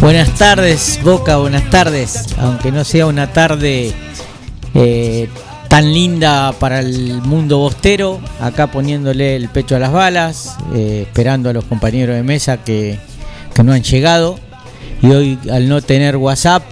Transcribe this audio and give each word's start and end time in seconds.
Buenas 0.00 0.34
tardes, 0.34 0.98
Boca, 1.04 1.36
buenas 1.36 1.68
tardes. 1.68 2.34
Aunque 2.38 2.72
no 2.72 2.84
sea 2.84 3.04
una 3.04 3.34
tarde 3.34 3.92
eh, 4.72 5.28
tan 5.68 5.92
linda 5.92 6.52
para 6.52 6.80
el 6.80 7.20
mundo 7.20 7.58
bostero, 7.58 8.18
acá 8.40 8.68
poniéndole 8.68 9.36
el 9.36 9.50
pecho 9.50 9.76
a 9.76 9.78
las 9.78 9.92
balas, 9.92 10.56
eh, 10.74 11.04
esperando 11.06 11.50
a 11.50 11.52
los 11.52 11.66
compañeros 11.66 12.16
de 12.16 12.22
mesa 12.22 12.64
que, 12.64 12.98
que 13.54 13.62
no 13.62 13.74
han 13.74 13.82
llegado. 13.82 14.38
Y 15.02 15.10
hoy, 15.10 15.38
al 15.52 15.68
no 15.68 15.82
tener 15.82 16.16
WhatsApp, 16.16 16.62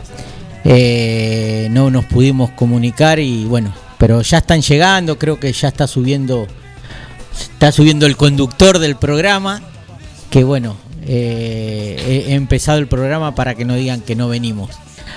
eh, 0.64 1.68
no 1.70 1.90
nos 1.90 2.06
pudimos 2.06 2.48
comunicar 2.52 3.18
y 3.18 3.44
bueno, 3.44 3.74
pero 3.98 4.22
ya 4.22 4.38
están 4.38 4.62
llegando, 4.62 5.18
creo 5.18 5.38
que 5.38 5.52
ya 5.52 5.68
está 5.68 5.86
subiendo, 5.86 6.46
está 7.38 7.72
subiendo 7.72 8.06
el 8.06 8.16
conductor 8.16 8.78
del 8.78 8.96
programa, 8.96 9.60
que 10.30 10.44
bueno, 10.44 10.76
eh, 11.10 12.26
he 12.28 12.34
empezado 12.34 12.78
el 12.78 12.86
programa 12.86 13.34
para 13.34 13.54
que 13.54 13.64
no 13.64 13.74
digan 13.74 14.02
que 14.02 14.14
no 14.14 14.28
venimos. 14.28 14.70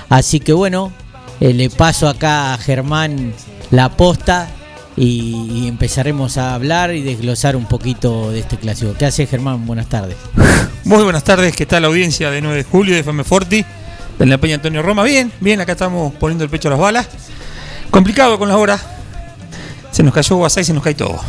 Así 0.07 0.39
que 0.39 0.53
bueno, 0.53 0.93
eh, 1.41 1.53
le 1.53 1.69
paso 1.69 2.07
acá 2.07 2.53
a 2.53 2.57
Germán 2.57 3.33
la 3.71 3.89
posta 3.97 4.47
y, 4.95 5.67
empezaremos 5.67 6.37
a 6.37 6.53
hablar 6.53 6.93
y 6.93 7.01
desglosar 7.01 7.55
un 7.55 7.65
poquito 7.65 8.31
de 8.31 8.39
este 8.39 8.57
clásico. 8.57 8.93
¿Qué 8.97 9.05
hace 9.05 9.27
Germán? 9.27 9.65
Buenas 9.65 9.87
tardes. 9.87 10.15
Muy 10.85 11.03
buenas 11.03 11.23
tardes, 11.23 11.55
¿qué 11.55 11.65
tal 11.65 11.81
la 11.81 11.89
audiencia 11.89 12.31
de 12.31 12.41
9 12.41 12.57
de 12.57 12.63
julio 12.63 12.93
de 12.93 13.01
FM 13.01 13.23
Forti, 13.23 13.65
de 14.17 14.25
la 14.25 14.37
Peña 14.37 14.55
Antonio 14.55 14.81
Roma? 14.81 15.03
Bien, 15.03 15.31
bien, 15.41 15.59
acá 15.59 15.73
estamos 15.73 16.13
poniendo 16.15 16.43
el 16.43 16.49
pecho 16.49 16.69
a 16.69 16.71
las 16.71 16.79
balas. 16.79 17.07
Complicado 17.89 18.39
con 18.39 18.47
la 18.47 18.57
hora. 18.57 18.79
Se 19.91 20.03
nos 20.03 20.13
cayó 20.13 20.37
WhatsApp 20.37 20.61
y 20.61 20.65
se 20.65 20.73
nos 20.73 20.83
cae 20.83 20.95
todo. 20.95 21.19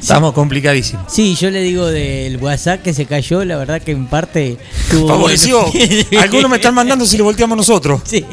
Estamos 0.00 0.32
complicadísimos. 0.34 1.12
Sí, 1.12 1.34
yo 1.34 1.50
le 1.50 1.62
digo 1.62 1.86
del 1.86 2.36
WhatsApp 2.36 2.82
que 2.82 2.92
se 2.94 3.06
cayó, 3.06 3.44
la 3.44 3.56
verdad 3.56 3.82
que 3.82 3.92
en 3.92 4.06
parte 4.06 4.56
tuvo 4.90 5.08
Favoreció. 5.08 5.62
bueno. 5.66 6.20
Algunos 6.22 6.50
me 6.50 6.56
están 6.56 6.74
mandando 6.74 7.04
si 7.06 7.16
lo 7.18 7.24
volteamos 7.24 7.56
nosotros. 7.56 8.02
Sí. 8.04 8.24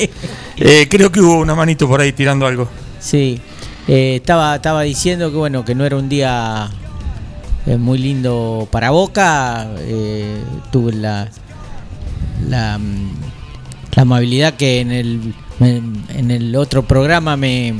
Eh, 0.58 0.88
creo 0.90 1.12
que 1.12 1.20
hubo 1.20 1.38
una 1.40 1.56
manito 1.56 1.88
por 1.88 2.00
ahí 2.02 2.12
tirando 2.14 2.46
algo. 2.46 2.70
Sí, 3.00 3.40
eh, 3.88 4.18
estaba, 4.18 4.56
estaba 4.56 4.84
diciendo 4.84 5.32
que 5.32 5.38
bueno, 5.38 5.66
que 5.66 5.74
no 5.76 5.86
era 5.86 5.98
un 5.98 6.10
día 6.10 6.70
eh, 7.66 7.78
muy 7.78 7.98
lindo 7.98 8.68
para 8.72 8.92
Boca. 8.92 9.68
eh, 9.80 10.38
tuve 10.72 10.94
la, 10.94 11.30
la, 12.48 12.78
mm, 12.78 13.12
la 13.96 14.02
amabilidad 14.04 14.54
que 14.56 14.80
en 14.80 14.92
el, 14.92 15.34
en, 15.60 16.04
en 16.10 16.30
el 16.32 16.56
otro 16.56 16.84
programa 16.84 17.36
me, 17.36 17.74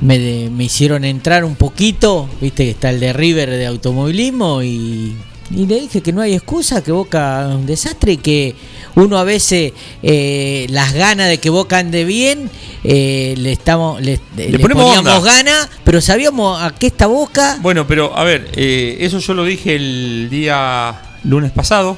me, 0.00 0.18
de- 0.18 0.50
me 0.50 0.64
hicieron 0.64 1.04
entrar 1.04 1.44
un 1.44 1.56
poquito, 1.56 2.28
viste 2.40 2.64
que 2.64 2.70
está 2.70 2.90
el 2.90 3.00
de 3.00 3.12
River 3.12 3.50
de 3.50 3.66
automovilismo 3.66 4.62
y, 4.62 5.16
y 5.50 5.66
le 5.66 5.80
dije 5.80 6.00
que 6.02 6.12
no 6.12 6.20
hay 6.20 6.34
excusa, 6.34 6.82
que 6.84 6.92
Boca 6.92 7.46
es 7.48 7.54
un 7.54 7.66
desastre 7.66 8.12
y 8.12 8.16
que 8.18 8.54
uno 8.94 9.16
a 9.18 9.24
veces 9.24 9.72
eh, 10.02 10.66
las 10.70 10.92
ganas 10.92 11.28
de 11.28 11.38
que 11.38 11.50
Boca 11.50 11.78
ande 11.78 12.04
bien, 12.04 12.50
eh, 12.84 13.34
le 13.38 13.52
estamos 13.52 14.00
le, 14.00 14.18
poníamos 14.58 15.24
ganas, 15.24 15.68
pero 15.84 16.00
sabíamos 16.00 16.60
a 16.62 16.70
qué 16.74 16.88
está 16.88 17.06
Boca. 17.06 17.58
Bueno, 17.60 17.86
pero 17.86 18.16
a 18.16 18.24
ver, 18.24 18.50
eh, 18.54 18.98
eso 19.00 19.18
yo 19.20 19.34
lo 19.34 19.44
dije 19.44 19.74
el 19.76 20.28
día 20.30 21.00
lunes 21.24 21.50
pasado, 21.52 21.96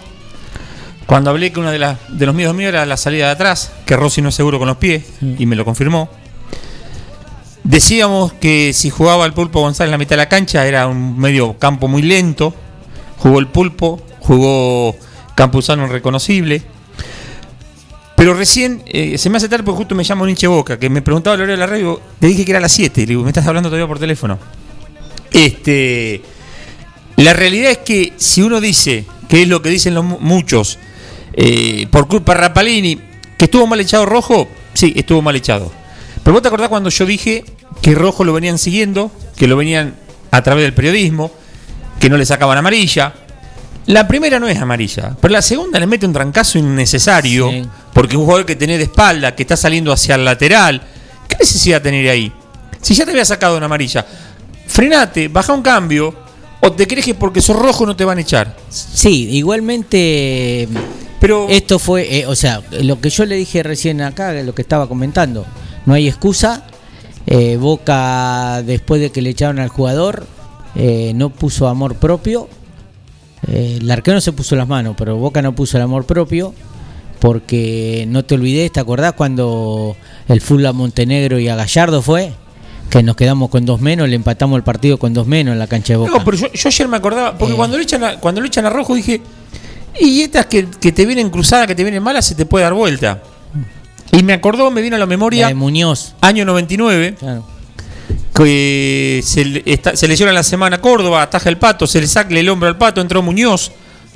cuando 1.06 1.31
hablé 1.31 1.53
que 1.53 1.59
uno 1.60 1.71
de, 1.72 1.78
las 1.78 1.99
de 2.09 2.25
los 2.27 2.34
miedos 2.34 2.55
míos 2.55 2.69
era 2.69 2.87
la 2.87 2.97
salida 2.97 3.27
de 3.27 3.33
atrás, 3.33 3.72
que 3.84 3.97
Rossi 3.97 4.22
no 4.22 4.28
es 4.28 4.34
seguro 4.34 4.59
con 4.59 4.69
los 4.69 4.77
pies, 4.77 5.05
y 5.39 5.44
me 5.47 5.56
lo 5.56 5.65
confirmó. 5.65 6.09
Decíamos 7.62 8.32
que 8.34 8.72
si 8.72 8.91
jugaba 8.91 9.26
el 9.26 9.32
Pulpo 9.32 9.60
González 9.60 9.88
en 9.88 9.93
la 9.93 9.98
mitad 9.98 10.10
de 10.10 10.16
la 10.19 10.28
cancha 10.28 10.66
era 10.66 10.87
un 10.87 11.19
medio 11.19 11.59
campo 11.59 11.88
muy 11.88 12.03
lento. 12.03 12.54
Jugó 13.19 13.38
el 13.38 13.48
Pulpo, 13.48 14.00
jugó 14.21 14.97
Campuzano 15.34 15.87
reconocible. 15.87 16.62
Pero 18.16 18.34
recién 18.34 18.82
eh, 18.87 19.16
se 19.19 19.31
me 19.31 19.37
hace 19.38 19.48
tarde 19.48 19.65
porque 19.65 19.78
justo 19.78 19.94
me 19.94 20.04
llama 20.04 20.22
un 20.22 20.31
hinche 20.31 20.47
boca 20.47 20.78
que 20.78 20.91
me 20.91 21.00
preguntaba 21.03 21.37
la 21.37 21.44
hora 21.44 21.53
de 21.53 21.59
la 21.59 21.66
radio. 21.66 22.00
Le 22.21 22.28
dije 22.28 22.44
que 22.44 22.50
era 22.53 22.59
a 22.59 22.62
las 22.62 22.72
7. 22.72 23.00
Le 23.03 23.06
digo, 23.06 23.22
me 23.22 23.28
estás 23.31 23.47
hablando 23.47 23.69
todavía 23.69 23.87
por 23.88 23.98
teléfono. 23.98 24.38
Este, 25.32 26.22
la 27.16 27.32
realidad 27.34 27.71
es 27.71 27.78
que 27.78 28.12
si 28.16 28.42
uno 28.42 28.60
dice, 28.60 29.04
que 29.28 29.42
es 29.42 29.48
lo 29.48 29.62
que 29.62 29.69
dicen 29.69 29.94
los 29.94 30.04
mu- 30.04 30.19
muchos, 30.21 30.78
eh, 31.34 31.87
por 31.91 32.09
culpa 32.09 32.34
de 32.34 32.41
Rapalini, 32.41 32.98
que 33.38 33.44
estuvo 33.47 33.66
mal 33.66 33.81
echado 33.81 34.04
rojo, 34.06 34.48
sí, 34.75 34.92
estuvo 34.97 35.22
mal 35.22 35.37
echado. 35.37 35.72
Pero 36.22 36.34
vos 36.34 36.42
te 36.42 36.48
acordás 36.48 36.69
cuando 36.69 36.91
yo 36.91 37.06
dije 37.06 37.44
que 37.82 37.94
rojo 37.94 38.25
lo 38.25 38.32
venían 38.32 38.58
siguiendo, 38.58 39.10
que 39.36 39.47
lo 39.47 39.56
venían 39.56 39.94
a 40.31 40.42
través 40.42 40.62
del 40.64 40.75
periodismo, 40.75 41.31
que 41.98 42.08
no 42.10 42.16
le 42.16 42.26
sacaban 42.26 42.58
amarilla. 42.58 43.12
La 43.86 44.06
primera 44.06 44.38
no 44.38 44.47
es 44.47 44.59
amarilla, 44.59 45.16
pero 45.20 45.32
la 45.32 45.42
segunda 45.42 45.80
le 45.80 45.86
mete 45.86 46.06
un 46.06 46.12
trancazo 46.12 46.59
innecesario, 46.59 47.50
Sí. 47.50 47.62
porque 47.92 48.16
un 48.16 48.25
jugador 48.25 48.47
que 48.47 48.54
tenés 48.54 48.78
de 48.78 48.84
espalda, 48.84 49.34
que 49.34 49.42
está 49.42 49.56
saliendo 49.56 49.92
hacia 49.92 50.14
el 50.14 50.25
lateral, 50.25 50.80
¿qué 51.26 51.36
necesidad 51.38 51.80
tener 51.82 52.09
ahí? 52.09 52.30
Si 52.82 52.94
ya 52.94 53.04
te 53.04 53.10
había 53.10 53.25
sacado 53.25 53.56
una 53.56 53.66
amarilla, 53.66 54.06
frenate, 54.66 55.28
baja 55.28 55.53
un 55.53 55.62
cambio, 55.62 56.14
o 56.60 56.70
te 56.72 56.86
crees 56.86 57.06
que 57.06 57.14
porque 57.14 57.41
sos 57.41 57.56
rojo 57.56 57.86
no 57.86 57.97
te 57.97 58.04
van 58.04 58.19
a 58.19 58.20
echar. 58.20 58.54
Sí, 58.69 59.28
igualmente 59.30 60.69
Pero 61.19 61.48
Esto 61.50 61.78
fue, 61.78 62.19
eh, 62.20 62.26
o 62.26 62.34
sea, 62.34 62.62
lo 62.70 63.00
que 63.00 63.10
yo 63.10 63.26
le 63.26 63.34
dije 63.36 63.62
recién 63.62 64.00
acá, 64.00 64.32
lo 64.32 64.54
que 64.54 64.62
estaba 64.62 64.88
comentando, 64.88 65.44
no 65.86 65.94
hay 65.94 66.08
excusa. 66.08 66.64
Eh, 67.26 67.56
Boca, 67.58 68.62
después 68.62 69.00
de 69.00 69.10
que 69.10 69.22
le 69.22 69.30
echaron 69.30 69.58
al 69.58 69.68
jugador, 69.68 70.26
eh, 70.74 71.12
no 71.14 71.30
puso 71.30 71.68
amor 71.68 71.96
propio. 71.96 72.48
Eh, 73.46 73.78
el 73.80 73.91
arquero 73.91 74.16
no 74.16 74.20
se 74.20 74.32
puso 74.32 74.56
las 74.56 74.66
manos, 74.68 74.94
pero 74.98 75.16
Boca 75.16 75.42
no 75.42 75.54
puso 75.54 75.76
el 75.76 75.82
amor 75.82 76.04
propio. 76.04 76.54
Porque 77.18 78.06
no 78.08 78.24
te 78.24 78.34
olvides, 78.34 78.72
¿te 78.72 78.80
acordás 78.80 79.12
cuando 79.12 79.94
el 80.26 80.41
full 80.41 80.64
a 80.64 80.72
Montenegro 80.72 81.38
y 81.38 81.48
a 81.48 81.54
Gallardo 81.54 82.00
fue? 82.00 82.32
Que 82.88 83.02
nos 83.02 83.14
quedamos 83.14 83.50
con 83.50 83.66
dos 83.66 83.80
menos, 83.80 84.08
le 84.08 84.16
empatamos 84.16 84.56
el 84.56 84.62
partido 84.62 84.98
con 84.98 85.12
dos 85.12 85.26
menos 85.26 85.52
en 85.52 85.58
la 85.58 85.66
cancha 85.66 85.92
de 85.92 85.97
Boca. 85.98 86.12
No, 86.12 86.24
pero 86.24 86.38
yo, 86.38 86.50
yo 86.50 86.68
ayer 86.68 86.88
me 86.88 86.97
acordaba, 86.97 87.36
porque 87.36 87.52
Eh. 87.52 87.56
cuando, 87.56 87.76
lo 87.76 87.82
echan 87.82 88.02
a, 88.04 88.16
cuando 88.18 88.41
lo 88.41 88.47
echan 88.47 88.64
a 88.64 88.70
rojo 88.70 88.94
dije, 88.94 89.20
y 90.00 90.22
estas 90.22 90.47
que, 90.47 90.66
que 90.80 90.92
te 90.92 91.04
vienen 91.04 91.28
cruzadas, 91.28 91.66
que 91.66 91.74
te 91.74 91.82
vienen 91.82 92.02
malas, 92.02 92.24
se 92.24 92.34
te 92.34 92.47
puede 92.47 92.64
dar 92.64 92.72
vuelta. 92.72 93.22
Y 94.12 94.22
me 94.22 94.32
acordó, 94.32 94.71
me 94.71 94.82
vino 94.82 94.97
a 94.97 94.98
la 94.98 95.04
La 95.04 95.09
memoria, 95.09 95.48
de 95.48 95.54
Muñoz. 95.54 96.15
año 96.21 96.44
99, 96.44 97.15
Claro. 97.19 97.44
que 98.34 99.21
se, 99.25 99.62
está- 99.66 99.97
se 99.97 100.09
lesiona 100.09 100.33
la 100.33 100.42
semana 100.42 100.80
Córdoba, 100.80 101.22
ataja 101.22 101.48
el 101.48 101.59
pato, 101.59 101.86
se 101.86 102.01
le 102.01 102.07
saca 102.07 102.34
el 102.36 102.48
hombro 102.48 102.68
al 102.68 102.77
pato, 102.78 103.01
entró 103.01 103.22
Muñoz, 103.22 103.72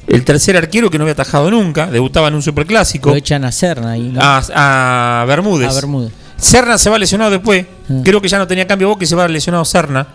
el 0.06 0.24
tercer 0.24 0.56
arquero 0.56 0.90
que 0.90 0.98
no 0.98 1.04
había 1.04 1.12
atajado 1.12 1.50
nunca, 1.50 1.86
debutaba 1.86 2.28
en 2.28 2.34
un 2.34 2.42
superclásico, 2.42 3.10
Lo 3.10 3.16
echan 3.16 3.44
a 3.44 3.52
Serna 3.52 3.92
ahí, 3.92 4.10
¿no? 4.12 4.20
a, 4.22 5.20
a 5.22 5.24
Bermúdez. 5.26 5.70
A 5.70 5.74
Bermúdez. 5.74 6.12
Serna 6.36 6.76
se 6.78 6.90
va 6.90 6.98
lesionado 6.98 7.30
después. 7.30 7.64
Ah. 7.88 7.94
Creo 8.04 8.20
que 8.20 8.28
ya 8.28 8.38
no 8.38 8.46
tenía 8.46 8.66
cambio 8.66 8.88
Boca 8.88 9.04
y 9.04 9.06
se 9.06 9.14
va 9.14 9.26
lesionado 9.28 9.64
Serna. 9.64 10.06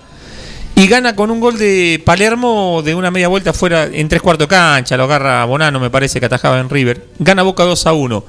Y 0.76 0.88
gana 0.88 1.16
con 1.16 1.32
un 1.32 1.40
gol 1.40 1.58
de 1.58 2.02
Palermo 2.06 2.82
de 2.84 2.94
una 2.96 3.10
media 3.10 3.28
vuelta 3.28 3.52
fuera 3.54 3.86
en 3.86 4.08
tres 4.08 4.22
cuartos 4.22 4.48
de 4.48 4.56
cancha. 4.56 4.96
Lo 4.96 5.06
agarra 5.06 5.44
Bonano, 5.46 5.80
me 5.80 5.90
parece 5.90 6.20
que 6.20 6.26
atajaba 6.28 6.60
en 6.60 6.70
River. 6.70 7.06
Gana 7.20 7.42
Boca 7.44 7.64
2 7.64 7.86
a 7.88 7.94
1. 7.94 8.24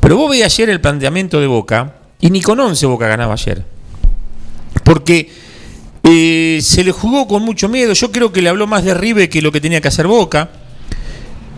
Pero 0.00 0.16
vos 0.16 0.30
veías 0.30 0.52
ayer 0.52 0.70
el 0.70 0.80
planteamiento 0.80 1.40
de 1.40 1.46
Boca 1.46 1.94
y 2.20 2.30
ni 2.30 2.40
con 2.40 2.58
11 2.58 2.86
Boca 2.86 3.06
ganaba 3.08 3.34
ayer. 3.34 3.64
Porque 4.84 5.30
eh, 6.04 6.60
se 6.62 6.84
le 6.84 6.92
jugó 6.92 7.26
con 7.26 7.42
mucho 7.42 7.68
miedo. 7.68 7.92
Yo 7.92 8.10
creo 8.10 8.32
que 8.32 8.42
le 8.42 8.48
habló 8.48 8.66
más 8.66 8.84
de 8.84 8.94
River 8.94 9.28
que 9.28 9.42
lo 9.42 9.52
que 9.52 9.60
tenía 9.60 9.80
que 9.80 9.88
hacer 9.88 10.06
Boca. 10.06 10.50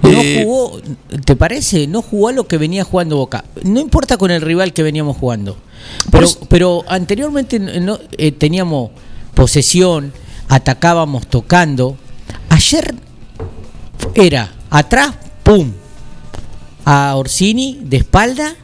No 0.03 0.11
Eh, 0.11 0.43
jugó, 0.43 0.81
¿te 1.25 1.37
parece? 1.37 1.87
No 1.87 2.03
jugó 2.03 2.29
a 2.29 2.33
lo 2.33 2.47
que 2.49 2.59
venía 2.59 2.85
jugando 2.85 3.17
Boca. 3.17 3.45
No 3.63 3.81
importa 3.81 4.17
con 4.17 4.31
el 4.31 4.41
rival 4.41 4.73
que 4.73 4.83
veníamos 4.83 5.17
jugando. 5.17 5.57
Pero, 6.49 6.85
anteriormente 6.89 7.59
no, 7.59 7.99
eh, 8.19 8.33
teníamos 8.33 8.91
posesión, 9.35 10.13
atacábamos 10.49 11.27
tocando. 11.27 11.97
Ayer 12.49 12.95
era 14.15 14.53
atrás, 14.71 15.15
pum, 15.43 15.73
a 16.85 17.15
Orsini 17.17 17.79
de 17.83 17.99
espalda, 17.99 18.55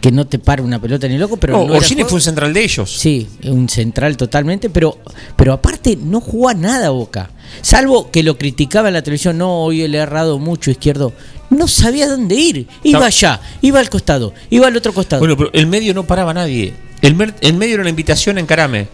que 0.00 0.12
no 0.12 0.26
te 0.26 0.38
para 0.38 0.62
una 0.62 0.80
pelota 0.80 1.08
ni 1.08 1.18
loco, 1.18 1.36
pero 1.38 1.54
No, 1.66 1.74
Orsini 1.74 2.04
fue 2.04 2.14
un 2.14 2.20
central 2.20 2.52
de 2.52 2.62
ellos. 2.62 2.90
Sí, 2.98 3.28
un 3.44 3.68
central 3.68 4.16
totalmente, 4.16 4.70
pero, 4.70 4.98
pero 5.36 5.52
aparte 5.52 5.96
no 6.00 6.20
jugó 6.20 6.48
a 6.50 6.54
nada 6.54 6.90
Boca. 6.90 7.30
Salvo 7.62 8.10
que 8.10 8.22
lo 8.22 8.38
criticaba 8.38 8.88
en 8.88 8.94
la 8.94 9.02
televisión, 9.02 9.38
no, 9.38 9.62
hoy 9.64 9.88
le 9.88 9.98
ha 9.98 10.02
errado 10.04 10.38
mucho 10.38 10.70
izquierdo. 10.70 11.12
No 11.50 11.66
sabía 11.66 12.06
dónde 12.06 12.34
ir. 12.36 12.68
Iba 12.84 13.00
No. 13.00 13.04
allá, 13.06 13.40
iba 13.62 13.80
al 13.80 13.88
costado, 13.90 14.34
iba 14.50 14.66
al 14.68 14.76
otro 14.76 14.92
costado. 14.92 15.20
Bueno, 15.20 15.36
pero 15.36 15.50
el 15.52 15.66
medio 15.66 15.94
no 15.94 16.04
paraba 16.06 16.30
a 16.32 16.34
nadie. 16.34 16.74
El, 17.00 17.14
medio 17.16 17.74
era 17.74 17.80
una 17.80 17.90
invitación 17.90 18.36
a 18.36 18.40
encarame. 18.40 18.88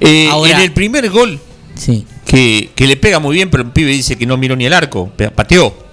Eh, 0.00 0.28
Ahora- 0.30 0.52
en 0.52 0.60
el 0.60 0.72
primer 0.72 1.10
gol, 1.10 1.38
sí. 1.74 2.06
que, 2.24 2.70
que 2.74 2.86
le 2.86 2.96
pega 2.96 3.18
muy 3.18 3.34
bien, 3.34 3.50
pero 3.50 3.62
el 3.62 3.70
pibe 3.72 3.90
dice 3.90 4.16
que 4.16 4.24
no 4.26 4.36
miró 4.36 4.56
ni 4.56 4.64
el 4.66 4.72
arco, 4.72 5.10
pateó. 5.34 5.85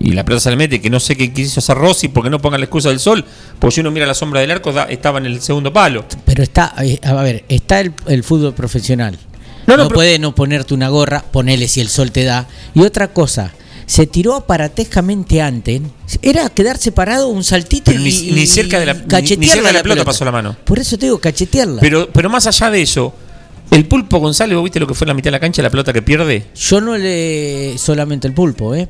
Y 0.00 0.12
la 0.12 0.24
pelota 0.24 0.40
se 0.44 0.50
le 0.50 0.56
mete, 0.56 0.80
que 0.80 0.90
no 0.90 1.00
sé 1.00 1.16
qué 1.16 1.32
quiso 1.32 1.60
hacer 1.60 1.76
Rossi, 1.76 2.08
porque 2.08 2.30
no 2.30 2.38
pongan 2.40 2.60
la 2.60 2.64
excusa 2.66 2.88
del 2.90 3.00
sol, 3.00 3.24
porque 3.58 3.74
si 3.74 3.80
uno 3.80 3.90
mira 3.90 4.06
la 4.06 4.14
sombra 4.14 4.40
del 4.40 4.50
arco, 4.50 4.72
da- 4.72 4.84
estaba 4.84 5.18
en 5.18 5.26
el 5.26 5.40
segundo 5.42 5.72
palo. 5.72 6.04
Pero 6.24 6.42
está, 6.42 6.72
eh, 6.82 7.00
a 7.02 7.14
ver, 7.22 7.44
está 7.48 7.80
el, 7.80 7.92
el 8.06 8.22
fútbol 8.22 8.54
profesional. 8.54 9.18
No, 9.66 9.76
No, 9.76 9.84
no, 9.84 9.88
puede 9.90 10.18
no 10.18 10.34
ponerte 10.34 10.72
una 10.72 10.88
gorra, 10.88 11.22
ponele 11.30 11.68
si 11.68 11.80
el 11.80 11.88
sol 11.88 12.10
te 12.12 12.24
da. 12.24 12.46
Y 12.74 12.80
otra 12.82 13.08
cosa, 13.08 13.52
se 13.86 14.06
tiró 14.06 14.34
aparatescamente 14.36 15.42
antes, 15.42 15.80
era 16.22 16.48
quedarse 16.50 16.92
parado 16.92 17.28
un 17.28 17.42
saltito 17.42 17.90
Pero 17.90 18.00
y, 18.00 18.04
ni- 18.04 18.30
ni 18.32 18.46
cerca 18.46 18.78
de 18.78 18.86
la- 18.86 18.94
ni- 18.94 19.36
ni 19.36 19.46
cerca 19.48 19.66
de 19.68 19.72
la 19.74 19.82
pelota 19.82 20.04
pasó 20.04 20.24
la 20.24 20.32
mano. 20.32 20.56
Por 20.64 20.78
eso 20.78 20.96
te 20.96 21.06
digo, 21.06 21.18
cachetearla. 21.18 21.80
Pero, 21.80 22.08
pero 22.12 22.30
más 22.30 22.46
allá 22.46 22.70
de 22.70 22.82
eso, 22.82 23.12
el 23.70 23.84
pulpo 23.86 24.18
González, 24.18 24.54
¿vos 24.54 24.64
viste 24.64 24.78
lo 24.80 24.86
que 24.86 24.94
fue 24.94 25.04
en 25.06 25.08
la 25.08 25.14
mitad 25.14 25.26
de 25.28 25.32
la 25.32 25.40
cancha, 25.40 25.60
la 25.62 25.70
pelota 25.70 25.92
que 25.92 26.02
pierde? 26.02 26.46
Yo 26.54 26.80
no 26.80 26.96
le 26.96 27.76
solamente 27.78 28.26
el 28.28 28.32
pulpo, 28.34 28.74
¿eh? 28.74 28.88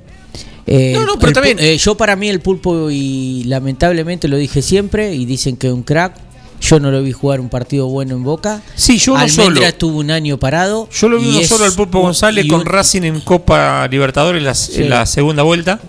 Eh, 0.71 0.93
No, 0.95 1.07
no, 1.07 1.19
pero 1.19 1.33
también- 1.33 1.59
eh, 1.61 1.79
yo 1.79 1.97
para 1.97 2.15
mí 2.15 2.29
el 2.29 2.41
pulpo 2.41 2.91
y 2.91 3.45
lamentablemente 3.45 4.29
lo 4.29 4.37
dije 4.37 4.61
siempre 4.61 5.15
y 5.15 5.25
dicen 5.25 5.57
que 5.57 5.69
es 5.69 5.73
un 5.73 5.83
crack. 5.83 6.15
Yo 6.61 6.79
no 6.81 6.91
lo 6.91 7.03
vi 7.03 7.13
jugar 7.13 7.41
un 7.41 7.49
partido 7.49 7.87
bueno 7.87 8.15
en 8.17 8.23
Boca. 8.25 8.61
Sí, 8.75 8.99
yo 8.99 9.17
Almendra 9.17 9.45
solo. 9.45 9.63
estuvo 9.65 9.99
un 9.99 10.11
año 10.11 10.39
parado. 10.39 10.89
Yo 10.91 11.09
lo 11.09 11.19
vi 11.19 11.29
uno 11.39 11.47
solo 11.47 11.65
al 11.65 11.73
Pulpo 11.73 12.01
González 12.01 12.47
con 12.49 12.67
Racing 12.67 13.03
en 13.03 13.21
Copa 13.21 13.87
Libertadores 13.89 14.41
en 14.41 14.45
la, 14.45 14.55
Sí. 14.55 14.83
en 14.83 14.91
la 14.91 15.07
segunda 15.07 15.43
vuelta. 15.45 15.81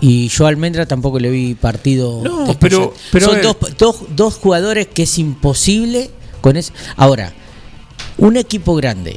Y 0.00 0.28
yo 0.28 0.46
a 0.46 0.48
Almendra 0.48 0.86
tampoco 0.86 1.20
le 1.20 1.30
vi 1.30 1.54
partido. 1.54 2.22
No, 2.24 2.56
pero- 2.58 2.92
Son 3.20 3.40
dos, 3.42 3.56
dos, 3.78 3.96
dos 4.16 4.34
jugadores 4.34 4.88
que 4.88 5.04
es 5.04 5.18
imposible 5.18 6.10
con 6.40 6.56
eso. 6.56 6.72
Ahora, 6.96 7.32
un 8.18 8.36
equipo 8.36 8.74
grande. 8.74 9.12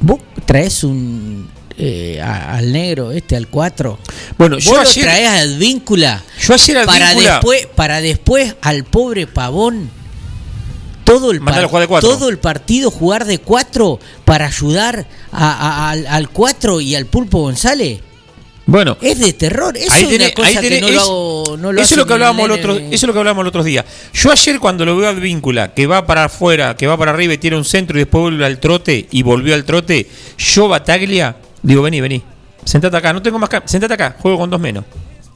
Vos 0.00 0.20
traes 0.46 0.84
un. 0.84 1.48
Eh, 1.78 2.20
a- 2.22 2.56
al 2.56 2.72
negro, 2.72 3.10
este, 3.12 3.36
al 3.36 3.48
4. 3.48 3.98
Bueno, 4.38 4.56
Vos 4.56 4.64
yo 4.64 4.74
lo 4.74 4.80
ayer, 4.80 5.04
traes 5.04 5.28
a 5.28 5.38
Advíncula 5.40 6.22
yo 6.40 6.54
ayer 6.54 6.78
al 6.78 6.86
para 6.86 7.10
Víncula- 7.12 7.30
después, 7.32 7.66
para 7.74 8.00
después 8.00 8.54
al 8.62 8.84
pobre 8.84 9.26
Pavón. 9.26 9.90
Todo 11.04 11.32
el, 11.32 11.40
par- 11.40 11.68
todo 12.00 12.30
el 12.30 12.38
partido 12.38 12.90
jugar 12.90 13.26
de 13.26 13.38
4 13.38 14.00
para 14.24 14.46
ayudar 14.46 15.06
a- 15.32 15.50
a- 15.52 15.90
al- 15.90 16.06
al 16.06 16.30
4 16.30 16.80
y 16.80 16.94
al 16.94 17.04
Pulpo 17.06 17.40
González. 17.40 18.00
Bueno, 18.66 18.96
Es 19.02 19.18
de 19.18 19.34
terror. 19.34 19.76
Eso 19.76 19.92
ahí 19.92 20.04
es 20.04 20.08
tenés- 20.10 20.24
una 20.28 20.34
cosa 20.34 20.48
ahí 20.48 20.54
tenés- 20.56 20.68
que 20.70 20.80
no 20.80 20.88
es- 20.88 20.94
lo 20.94 21.00
hago. 21.02 21.44
No 21.58 21.72
lo 21.72 21.78
eso, 21.78 21.80
es 21.80 21.86
hace 21.92 21.96
lo 21.96 22.06
que 22.06 22.12
hablábamos 22.14 22.46
el 22.46 22.52
otro, 22.52 22.76
eso 22.78 22.88
es 22.92 23.02
lo 23.02 23.12
que 23.12 23.18
hablábamos 23.18 23.44
los 23.44 23.50
otros 23.50 23.66
días. 23.66 23.84
Yo 24.14 24.32
ayer 24.32 24.58
cuando 24.58 24.86
lo 24.86 24.96
veo 24.96 25.06
a 25.06 25.12
Víncula, 25.12 25.74
que 25.74 25.86
va 25.86 26.06
para 26.06 26.24
afuera, 26.24 26.74
que 26.74 26.86
va 26.86 26.96
para 26.96 27.10
arriba 27.10 27.34
y 27.34 27.38
tiene 27.38 27.58
un 27.58 27.66
centro 27.66 27.98
y 27.98 28.00
después 28.00 28.22
vuelve 28.22 28.46
al 28.46 28.58
trote 28.60 29.06
y 29.10 29.22
volvió 29.22 29.54
al 29.54 29.64
trote, 29.66 30.08
yo 30.38 30.68
Bataglia, 30.68 31.36
digo, 31.64 31.82
vení, 31.82 32.00
vení, 32.00 32.22
sentate 32.64 32.96
acá, 32.96 33.12
no 33.12 33.20
tengo 33.22 33.38
más 33.38 33.50
sentate 33.64 33.94
acá, 33.94 34.16
juego 34.20 34.38
con 34.38 34.50
dos 34.50 34.60
menos. 34.60 34.84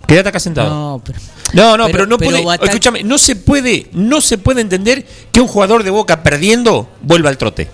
Quédate 0.07 0.31
acá 0.31 0.41
sentado. 0.41 0.71
No, 0.71 1.03
pero, 1.05 1.19
No, 1.53 1.77
no, 1.77 1.85
pero, 1.87 1.99
Pero- 1.99 2.07
no 2.07 2.19
pero 2.19 2.43
puede. 2.43 2.65
Escúchame, 2.65 3.03
no 3.03 3.19
se 3.19 3.37
puede, 3.37 3.89
no 3.93 4.21
se 4.21 4.39
puede 4.39 4.61
entender 4.63 5.07
que 5.33 5.41
un 5.41 5.49
jugador 5.49 5.83
de 5.83 5.91
Boca 5.91 6.23
perdiendo 6.23 6.89
vuelva 7.03 7.29
al 7.29 7.37
trote. 7.37 7.69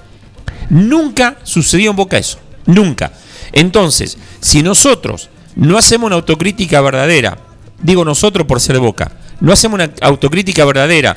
Nunca 0.71 1.37
sucedió 1.45 1.91
en 1.91 1.97
Boca 1.97 2.19
eso. 2.19 2.39
Nunca. 2.67 3.13
Entonces, 3.53 4.19
si 4.41 4.63
nosotros 4.63 5.29
no 5.55 5.79
hacemos 5.79 6.07
una 6.09 6.17
autocrítica 6.17 6.81
verdadera, 6.81 7.39
digo 7.81 8.05
nosotros 8.05 8.47
por 8.47 8.61
ser 8.61 8.79
Boca, 8.81 9.13
no 9.41 9.53
hacemos 9.53 9.75
una 9.75 9.93
autocrítica 10.01 10.65
verdadera 10.65 11.17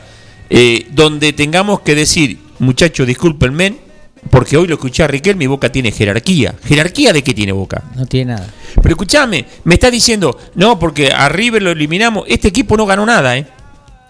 eh, 0.50 0.88
donde 0.92 1.34
tengamos 1.34 1.80
que 1.82 1.96
decir, 1.96 2.40
muchachos, 2.60 3.08
discúlpenme, 3.08 3.87
porque 4.30 4.58
hoy 4.58 4.68
lo 4.68 4.76
escuché 4.76 5.04
a 5.04 5.08
Riquelme 5.08 5.44
y 5.46 5.48
Boca 5.48 5.72
tiene 5.72 5.92
jerarquía. 5.92 6.56
¿Jerarquía 6.66 7.14
de 7.14 7.24
qué 7.24 7.34
tiene 7.34 7.52
Boca? 7.52 7.84
no 7.96 8.06
tiene 8.06 8.34
nada. 8.34 8.48
Pero 8.76 8.90
escúchame, 8.90 9.46
me 9.64 9.76
está 9.76 9.90
diciendo, 9.92 10.38
no, 10.56 10.78
porque 10.80 11.12
a 11.12 11.30
River 11.30 11.62
lo 11.64 11.72
eliminamos. 11.72 12.26
Este 12.28 12.48
equipo 12.48 12.78
no 12.78 12.86
ganó 12.86 13.06
nada, 13.06 13.38
¿eh? 13.38 13.46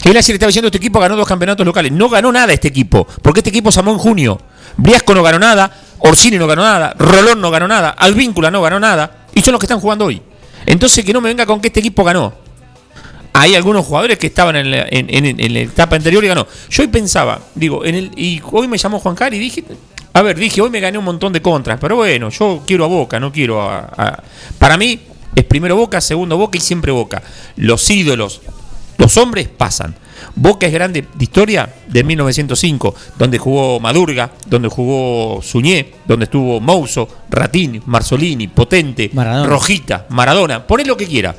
Él 0.03 0.15
ayer 0.15 0.35
estaba 0.35 0.47
diciendo, 0.47 0.67
este 0.67 0.77
equipo 0.77 0.99
ganó 0.99 1.15
dos 1.15 1.27
campeonatos 1.27 1.65
locales. 1.65 1.91
No 1.91 2.07
ganó 2.09 2.31
nada 2.31 2.53
este 2.53 2.67
equipo, 2.67 3.07
porque 3.21 3.39
este 3.39 3.49
equipo 3.49 3.71
se 3.71 3.79
amó 3.79 3.91
en 3.91 3.97
junio. 3.97 4.39
Briasco 4.77 5.13
no 5.15 5.23
ganó 5.23 5.39
nada, 5.39 5.71
Orsini 5.99 6.37
no 6.37 6.45
ganó 6.47 6.61
nada, 6.61 6.93
Rolón 6.97 7.41
no 7.41 7.49
ganó 7.49 7.67
nada, 7.67 7.89
Alvíncula 7.89 8.51
no 8.51 8.61
ganó 8.61 8.79
nada, 8.79 9.25
y 9.33 9.41
son 9.41 9.53
los 9.53 9.59
que 9.59 9.65
están 9.65 9.79
jugando 9.79 10.05
hoy. 10.05 10.21
Entonces 10.65 11.03
que 11.03 11.11
no 11.13 11.19
me 11.21 11.29
venga 11.29 11.45
con 11.45 11.59
que 11.59 11.67
este 11.67 11.79
equipo 11.79 12.03
ganó. 12.03 12.33
Hay 13.33 13.55
algunos 13.55 13.85
jugadores 13.85 14.17
que 14.17 14.27
estaban 14.27 14.55
en 14.55 14.71
la, 14.71 14.85
en- 14.89 15.07
en- 15.13 15.39
en 15.39 15.53
la 15.53 15.59
etapa 15.59 15.95
anterior 15.95 16.23
y 16.23 16.27
ganó. 16.27 16.47
Yo 16.69 16.81
hoy 16.83 16.87
pensaba, 16.87 17.39
digo, 17.55 17.85
en 17.85 17.95
el, 17.95 18.11
y 18.15 18.41
hoy 18.51 18.67
me 18.67 18.77
llamó 18.77 18.99
Juan 18.99 19.15
Cari 19.15 19.37
y 19.37 19.39
dije, 19.39 19.63
a 20.17 20.21
ver, 20.23 20.37
dije, 20.37 20.61
hoy 20.61 20.69
me 20.69 20.79
gané 20.79 20.97
un 20.97 21.05
montón 21.05 21.31
de 21.31 21.41
contras, 21.41 21.77
pero 21.79 21.95
bueno, 21.95 22.29
yo 22.29 22.63
quiero 22.65 22.85
a 22.85 22.87
Boca, 22.87 23.19
no 23.19 23.31
quiero 23.31 23.61
a, 23.61 23.79
a- 23.95 24.23
Para 24.57 24.77
mí 24.77 24.99
es 25.35 25.43
primero 25.43 25.75
Boca, 25.75 26.01
segundo 26.01 26.37
Boca 26.37 26.57
y 26.57 26.61
siempre 26.61 26.91
Boca. 26.91 27.21
Los 27.57 27.87
ídolos, 27.89 28.41
los 28.97 29.15
hombres 29.17 29.47
pasan. 29.47 29.95
Boca 30.35 30.65
es 30.65 30.73
grande 30.73 31.05
de 31.13 31.23
historia 31.23 31.71
de 31.87 32.03
1905, 32.03 32.95
donde 33.17 33.37
jugó 33.37 33.79
Madurga, 33.79 34.31
donde 34.47 34.67
jugó 34.69 35.39
Suñé, 35.43 35.93
donde 36.07 36.25
estuvo 36.25 36.59
Mouso, 36.59 37.07
Ratini, 37.29 37.79
Marzolini, 37.85 38.47
Potente, 38.47 39.11
Maradona. 39.13 39.47
Rojita, 39.47 40.05
Maradona, 40.09 40.65
poné 40.65 40.83
lo 40.85 40.97
que 40.97 41.05
quiera. 41.07 41.35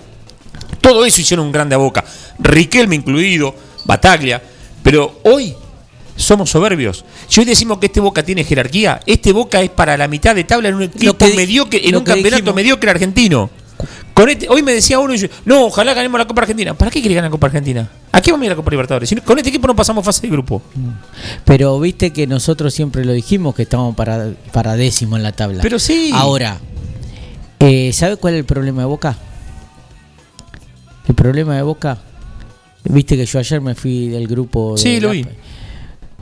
Todo 0.80 1.04
eso 1.04 1.20
hicieron 1.20 1.46
un 1.46 1.52
grande 1.52 1.74
a 1.74 1.78
Boca. 1.78 2.04
Riquelme 2.38 2.94
incluido, 2.94 3.54
Bataglia. 3.84 4.40
Pero 4.82 5.20
hoy 5.24 5.54
somos 6.18 6.50
soberbios. 6.50 7.04
Si 7.28 7.40
hoy 7.40 7.46
decimos 7.46 7.78
que 7.78 7.86
este 7.86 8.00
Boca 8.00 8.22
tiene 8.22 8.44
jerarquía, 8.44 9.00
este 9.06 9.32
Boca 9.32 9.62
es 9.62 9.70
para 9.70 9.96
la 9.96 10.08
mitad 10.08 10.34
de 10.34 10.44
tabla 10.44 10.68
en 10.68 10.74
un 10.74 10.82
equipo 10.82 11.16
que 11.16 11.30
di- 11.30 11.36
mediocre, 11.36 11.88
en 11.88 11.96
un 11.96 12.02
campeonato 12.04 12.36
dijimos. 12.36 12.54
mediocre 12.54 12.90
argentino. 12.90 13.48
Con 14.12 14.28
este- 14.28 14.48
hoy 14.48 14.62
me 14.64 14.72
decía 14.72 14.98
uno, 14.98 15.14
y 15.14 15.18
yo, 15.18 15.28
no, 15.44 15.66
ojalá 15.66 15.94
ganemos 15.94 16.18
la 16.18 16.26
Copa 16.26 16.40
Argentina. 16.42 16.74
¿Para 16.74 16.90
qué 16.90 17.00
quiere 17.00 17.14
ganar 17.14 17.30
la 17.30 17.32
Copa 17.32 17.46
Argentina? 17.46 17.88
¿A 18.10 18.20
qué 18.20 18.32
vamos 18.32 18.42
a 18.42 18.46
ir 18.46 18.50
a 18.50 18.54
la 18.54 18.56
Copa 18.56 18.70
Libertadores? 18.72 19.08
Si 19.08 19.14
no- 19.14 19.22
con 19.22 19.38
este 19.38 19.50
equipo 19.50 19.68
no 19.68 19.76
pasamos 19.76 20.04
fase 20.04 20.22
de 20.22 20.28
grupo. 20.28 20.60
Pero 21.44 21.78
viste 21.78 22.12
que 22.12 22.26
nosotros 22.26 22.74
siempre 22.74 23.04
lo 23.04 23.12
dijimos 23.12 23.54
que 23.54 23.62
estábamos 23.62 23.94
para, 23.94 24.32
para 24.52 24.74
décimo 24.74 25.16
en 25.16 25.22
la 25.22 25.30
tabla. 25.32 25.62
Pero 25.62 25.78
sí. 25.78 26.10
Ahora, 26.12 26.58
eh, 27.60 27.92
¿sabe 27.92 28.16
cuál 28.16 28.34
es 28.34 28.40
el 28.40 28.44
problema 28.44 28.82
de 28.82 28.86
Boca? 28.88 29.16
El 31.08 31.14
problema 31.14 31.54
de 31.56 31.62
Boca. 31.62 31.98
Viste 32.84 33.16
que 33.16 33.26
yo 33.26 33.38
ayer 33.38 33.60
me 33.60 33.74
fui 33.74 34.08
del 34.08 34.26
grupo. 34.26 34.74
de 34.74 34.82
Sí, 34.82 35.00
lo 35.00 35.08
la- 35.08 35.12
vi. 35.14 35.26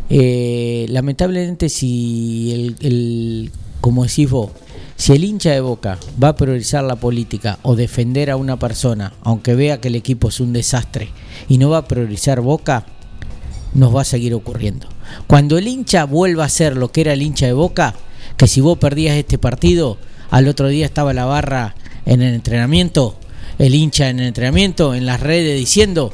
Eh, 0.09 0.87
lamentablemente, 0.89 1.69
si 1.69 2.53
el, 2.53 2.77
el- 2.81 3.51
como 3.81 4.05
decís 4.05 4.31
vos, 4.31 4.51
si 4.97 5.13
el 5.13 5.25
hincha 5.25 5.51
de 5.51 5.61
Boca 5.61 5.99
va 6.23 6.29
a 6.29 6.37
priorizar 6.37 6.83
la 6.85 6.97
política 6.97 7.59
o 7.63 7.77
defender 7.77 8.31
a 8.31 8.37
una 8.37 8.59
persona, 8.59 9.13
aunque 9.23 9.55
vea 9.55 9.81
que 9.81 9.89
el 9.89 9.95
equipo 9.95 10.29
es 10.29 10.41
un 10.41 10.53
desastre, 10.53 11.11
y 11.49 11.59
no 11.59 11.71
va 11.71 11.79
a 11.79 11.89
priorizar 11.89 12.41
Boca, 12.41 12.87
nos 13.75 13.95
va 13.95 14.03
a 14.03 14.05
seguir 14.05 14.33
ocurriendo. 14.35 14.89
Cuando 15.27 15.59
el 15.59 15.69
hincha 15.69 16.05
vuelva 16.05 16.45
a 16.45 16.49
ser 16.49 16.77
lo 16.77 16.91
que 16.91 17.03
era 17.03 17.13
el 17.13 17.23
hincha 17.23 17.47
de 17.47 17.53
Boca, 17.53 17.95
que 18.37 18.47
si 18.47 18.61
vos 18.61 18.79
perdías 18.79 19.17
este 19.17 19.39
partido, 19.39 19.99
al 20.31 20.49
otro 20.49 20.69
día 20.69 20.87
estaba 20.87 21.13
la 21.13 21.27
barra 21.27 21.75
en 22.07 22.23
el 22.23 22.35
entrenamiento, 22.35 23.17
el 23.59 23.75
hincha 23.75 24.09
en 24.09 24.21
el 24.21 24.27
entrenamiento, 24.29 24.95
en 24.95 25.07
las 25.07 25.21
redes 25.21 25.59
diciendo, 25.59 26.13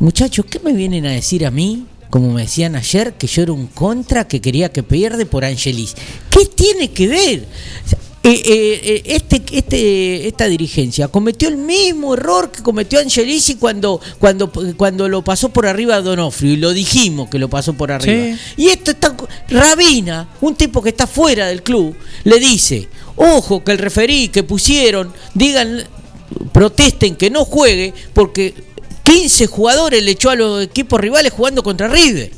muchachos, 0.00 0.46
¿qué 0.46 0.58
me 0.60 0.72
vienen 0.72 1.06
a 1.06 1.10
decir 1.12 1.46
a 1.46 1.50
mí? 1.50 1.86
Como 2.10 2.32
me 2.32 2.42
decían 2.42 2.76
ayer, 2.76 3.14
que 3.14 3.26
yo 3.26 3.42
era 3.42 3.52
un 3.52 3.66
contra 3.66 4.26
que 4.26 4.40
quería 4.40 4.70
que 4.70 4.82
pierde 4.82 5.26
por 5.26 5.44
Angelis. 5.44 5.94
¿Qué 6.30 6.46
tiene 6.46 6.90
que 6.90 7.08
ver? 7.08 7.46
Eh, 8.26 8.42
eh, 8.44 8.80
eh, 8.82 9.02
este, 9.04 9.40
este, 9.52 10.26
esta 10.26 10.46
dirigencia 10.46 11.06
cometió 11.06 11.48
el 11.48 11.58
mismo 11.58 12.14
error 12.14 12.50
que 12.50 12.60
cometió 12.60 12.98
Angelisi 12.98 13.54
cuando, 13.54 14.00
cuando, 14.18 14.50
cuando 14.76 15.08
lo 15.08 15.22
pasó 15.22 15.50
por 15.50 15.64
arriba 15.64 15.94
a 15.94 16.00
Donofrio, 16.00 16.54
y 16.54 16.56
lo 16.56 16.72
dijimos 16.72 17.30
que 17.30 17.38
lo 17.38 17.48
pasó 17.48 17.74
por 17.74 17.92
arriba. 17.92 18.36
Sí. 18.36 18.64
Y 18.64 18.68
esto 18.70 18.90
está. 18.90 19.14
Rabina, 19.48 20.28
un 20.40 20.56
tipo 20.56 20.82
que 20.82 20.88
está 20.88 21.06
fuera 21.06 21.46
del 21.46 21.62
club, 21.62 21.94
le 22.24 22.40
dice: 22.40 22.88
Ojo, 23.14 23.62
que 23.62 23.70
el 23.70 23.78
referí 23.78 24.26
que 24.26 24.42
pusieron, 24.42 25.12
digan, 25.34 25.84
protesten 26.52 27.14
que 27.14 27.30
no 27.30 27.44
juegue, 27.44 27.94
porque 28.12 28.54
15 29.06 29.46
jugadores 29.46 30.02
le 30.02 30.10
echó 30.10 30.30
a 30.30 30.34
los 30.36 30.64
equipos 30.64 31.00
rivales 31.00 31.32
jugando 31.32 31.62
contra 31.62 31.86
River. 31.88 32.30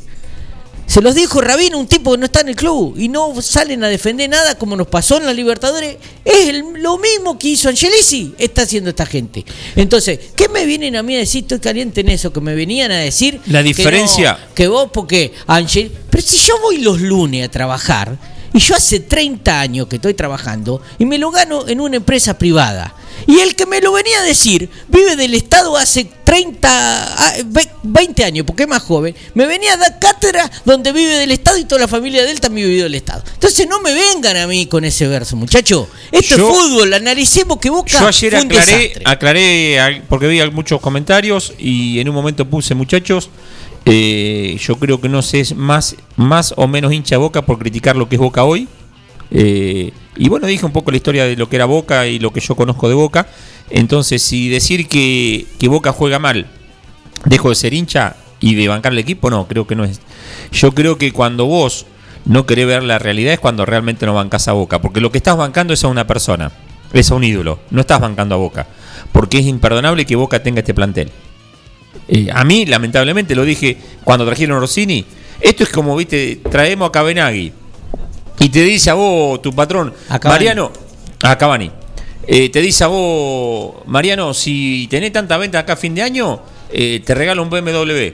Se 0.86 1.02
los 1.02 1.14
dijo 1.14 1.40
Rabino, 1.42 1.78
un 1.78 1.86
tipo 1.86 2.12
que 2.12 2.18
no 2.18 2.24
está 2.26 2.40
en 2.40 2.48
el 2.48 2.56
club, 2.56 2.94
y 2.98 3.08
no 3.08 3.40
salen 3.42 3.84
a 3.84 3.88
defender 3.88 4.28
nada 4.30 4.56
como 4.56 4.74
nos 4.74 4.86
pasó 4.86 5.18
en 5.18 5.26
la 5.26 5.34
Libertadores. 5.34 5.96
Es 6.24 6.48
el- 6.48 6.64
lo 6.82 6.96
mismo 6.98 7.38
que 7.38 7.48
hizo 7.48 7.68
Angelici, 7.68 8.34
está 8.38 8.62
haciendo 8.62 8.88
esta 8.90 9.04
gente. 9.04 9.44
Entonces, 9.76 10.18
¿qué 10.34 10.48
me 10.48 10.64
vienen 10.64 10.96
a 10.96 11.02
mí 11.02 11.14
a 11.14 11.18
decir? 11.18 11.42
Estoy 11.44 11.58
caliente 11.60 12.00
en 12.00 12.08
eso, 12.08 12.32
que 12.32 12.40
me 12.40 12.54
venían 12.54 12.90
a 12.90 12.96
decir. 12.98 13.38
La 13.46 13.58
que 13.62 13.64
diferencia- 13.64 14.32
no, 14.48 14.54
que 14.54 14.66
vos, 14.68 14.88
porque 14.92 15.32
Angel. 15.46 15.92
Pero 16.10 16.22
si 16.22 16.38
yo 16.38 16.58
voy 16.62 16.78
los 16.78 17.00
lunes 17.02 17.46
a 17.46 17.50
trabajar, 17.50 18.16
y 18.54 18.58
yo 18.60 18.74
hace 18.74 19.00
30 19.00 19.60
años 19.60 19.88
que 19.88 19.96
estoy 19.96 20.14
trabajando, 20.14 20.80
y 20.98 21.04
me 21.04 21.18
lo 21.18 21.30
gano 21.30 21.68
en 21.68 21.80
una 21.82 21.96
empresa 21.96 22.38
privada. 22.38 22.94
Y 23.26 23.40
el 23.40 23.54
que 23.56 23.66
me 23.66 23.82
lo 23.82 23.92
venía 23.92 24.20
a 24.20 24.24
decir 24.24 24.70
vive 24.88 25.16
del 25.16 25.34
Estado 25.34 25.76
hace 25.76 26.08
30, 26.32 26.68
ah, 26.70 27.32
ve- 27.46 27.70
20 27.82 28.22
años, 28.22 28.44
porque 28.46 28.64
es 28.64 28.68
más 28.68 28.82
joven. 28.82 29.14
Me 29.32 29.46
venía 29.46 29.72
a 29.72 29.76
dar 29.78 29.98
cátedra 29.98 30.50
donde 30.66 30.92
vive 30.92 31.14
del 31.16 31.30
Estado 31.30 31.56
y 31.56 31.64
toda 31.64 31.80
la 31.80 31.88
familia 31.88 32.22
de 32.22 32.30
él 32.32 32.38
también 32.38 32.68
vivió 32.68 32.82
del 32.84 32.94
Estado. 32.96 33.22
Entonces 33.32 33.66
no 33.66 33.80
me 33.80 33.94
vengan 33.94 34.36
a 34.36 34.46
mí 34.46 34.66
con 34.66 34.84
ese 34.84 35.08
verso, 35.08 35.36
muchacho. 35.36 35.88
Esto 36.12 36.36
Yo- 36.36 36.50
es 36.50 36.54
fútbol, 36.54 36.92
analicemos 36.92 37.56
que 37.58 37.70
Boca 37.70 37.98
Yo 37.98 38.06
ayer 38.06 38.30
fue 38.32 38.40
un 38.42 38.46
aclaré, 38.46 38.72
desastre. 38.78 39.02
aclaré 39.06 40.02
porque 40.06 40.26
vi 40.28 40.50
muchos 40.50 40.80
comentarios 40.82 41.54
y 41.58 41.98
en 41.98 42.08
un 42.10 42.14
momento 42.14 42.44
puse 42.44 42.74
muchachos. 42.74 43.30
eh, 43.90 44.58
yo 44.60 44.76
creo 44.76 45.00
que 45.00 45.08
no 45.08 45.22
sé 45.22 45.40
es 45.40 45.54
más, 45.54 45.96
más 46.16 46.52
o 46.58 46.66
menos 46.68 46.92
hincha 46.92 47.16
Boca 47.16 47.40
por 47.46 47.58
criticar 47.58 47.96
lo 47.96 48.06
que 48.06 48.16
es 48.16 48.20
Boca 48.20 48.44
hoy. 48.44 48.68
Eh, 49.30 49.92
y 50.16 50.28
bueno, 50.28 50.46
dije 50.46 50.66
un 50.66 50.72
poco 50.72 50.90
la 50.90 50.98
historia 50.98 51.24
de 51.24 51.36
lo 51.36 51.48
que 51.48 51.56
era 51.56 51.64
Boca 51.64 52.06
y 52.06 52.18
lo 52.18 52.30
que 52.30 52.40
yo 52.40 52.54
conozco 52.54 52.86
de 52.90 52.94
Boca. 52.94 53.26
Entonces, 53.70 54.22
si 54.22 54.48
decir 54.48 54.88
que, 54.88 55.46
que 55.58 55.68
Boca 55.68 55.92
juega 55.92 56.18
mal, 56.18 56.46
dejo 57.24 57.50
de 57.50 57.54
ser 57.54 57.74
hincha 57.74 58.16
y 58.40 58.54
de 58.54 58.68
bancar 58.68 58.92
el 58.92 58.98
equipo, 58.98 59.30
no, 59.30 59.46
creo 59.46 59.66
que 59.66 59.76
no 59.76 59.84
es. 59.84 60.00
Yo 60.52 60.72
creo 60.72 60.98
que 60.98 61.12
cuando 61.12 61.46
vos 61.46 61.86
no 62.24 62.46
querés 62.46 62.66
ver 62.66 62.82
la 62.82 62.98
realidad 62.98 63.32
es 63.32 63.40
cuando 63.40 63.66
realmente 63.66 64.06
no 64.06 64.14
bancás 64.14 64.48
a 64.48 64.52
Boca. 64.52 64.80
Porque 64.80 65.00
lo 65.00 65.10
que 65.10 65.18
estás 65.18 65.36
bancando 65.36 65.74
es 65.74 65.84
a 65.84 65.88
una 65.88 66.06
persona, 66.06 66.52
es 66.92 67.10
a 67.10 67.14
un 67.14 67.24
ídolo. 67.24 67.60
No 67.70 67.80
estás 67.80 68.00
bancando 68.00 68.34
a 68.34 68.38
Boca. 68.38 68.66
Porque 69.12 69.38
es 69.38 69.46
imperdonable 69.46 70.06
que 70.06 70.16
Boca 70.16 70.42
tenga 70.42 70.60
este 70.60 70.74
plantel. 70.74 71.10
Eh, 72.08 72.28
a 72.32 72.44
mí, 72.44 72.66
lamentablemente, 72.66 73.34
lo 73.34 73.44
dije 73.44 73.76
cuando 74.04 74.26
trajeron 74.26 74.56
a 74.56 74.60
Rossini. 74.60 75.04
Esto 75.40 75.62
es 75.62 75.70
como, 75.70 75.96
viste, 75.96 76.40
traemos 76.50 76.88
a 76.88 76.92
Cabenagui 76.92 77.52
y 78.40 78.48
te 78.48 78.62
dice 78.62 78.90
a 78.90 78.94
vos, 78.94 79.42
tu 79.42 79.52
patrón, 79.52 79.92
A. 80.08 80.20
Mariano, 80.24 80.70
a 81.22 81.36
Cavani, 81.36 81.70
eh, 82.30 82.50
te 82.50 82.60
dice 82.60 82.84
a 82.84 82.88
vos, 82.88 83.76
Mariano, 83.86 84.34
si 84.34 84.86
tenés 84.90 85.12
tanta 85.12 85.36
venta 85.38 85.58
acá 85.60 85.72
a 85.72 85.76
fin 85.76 85.94
de 85.94 86.02
año, 86.02 86.40
eh, 86.70 87.00
te 87.04 87.14
regalo 87.14 87.42
un 87.42 87.48
BMW. 87.50 88.12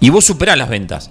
Y 0.00 0.10
vos 0.10 0.24
superás 0.24 0.56
las 0.56 0.68
ventas. 0.68 1.10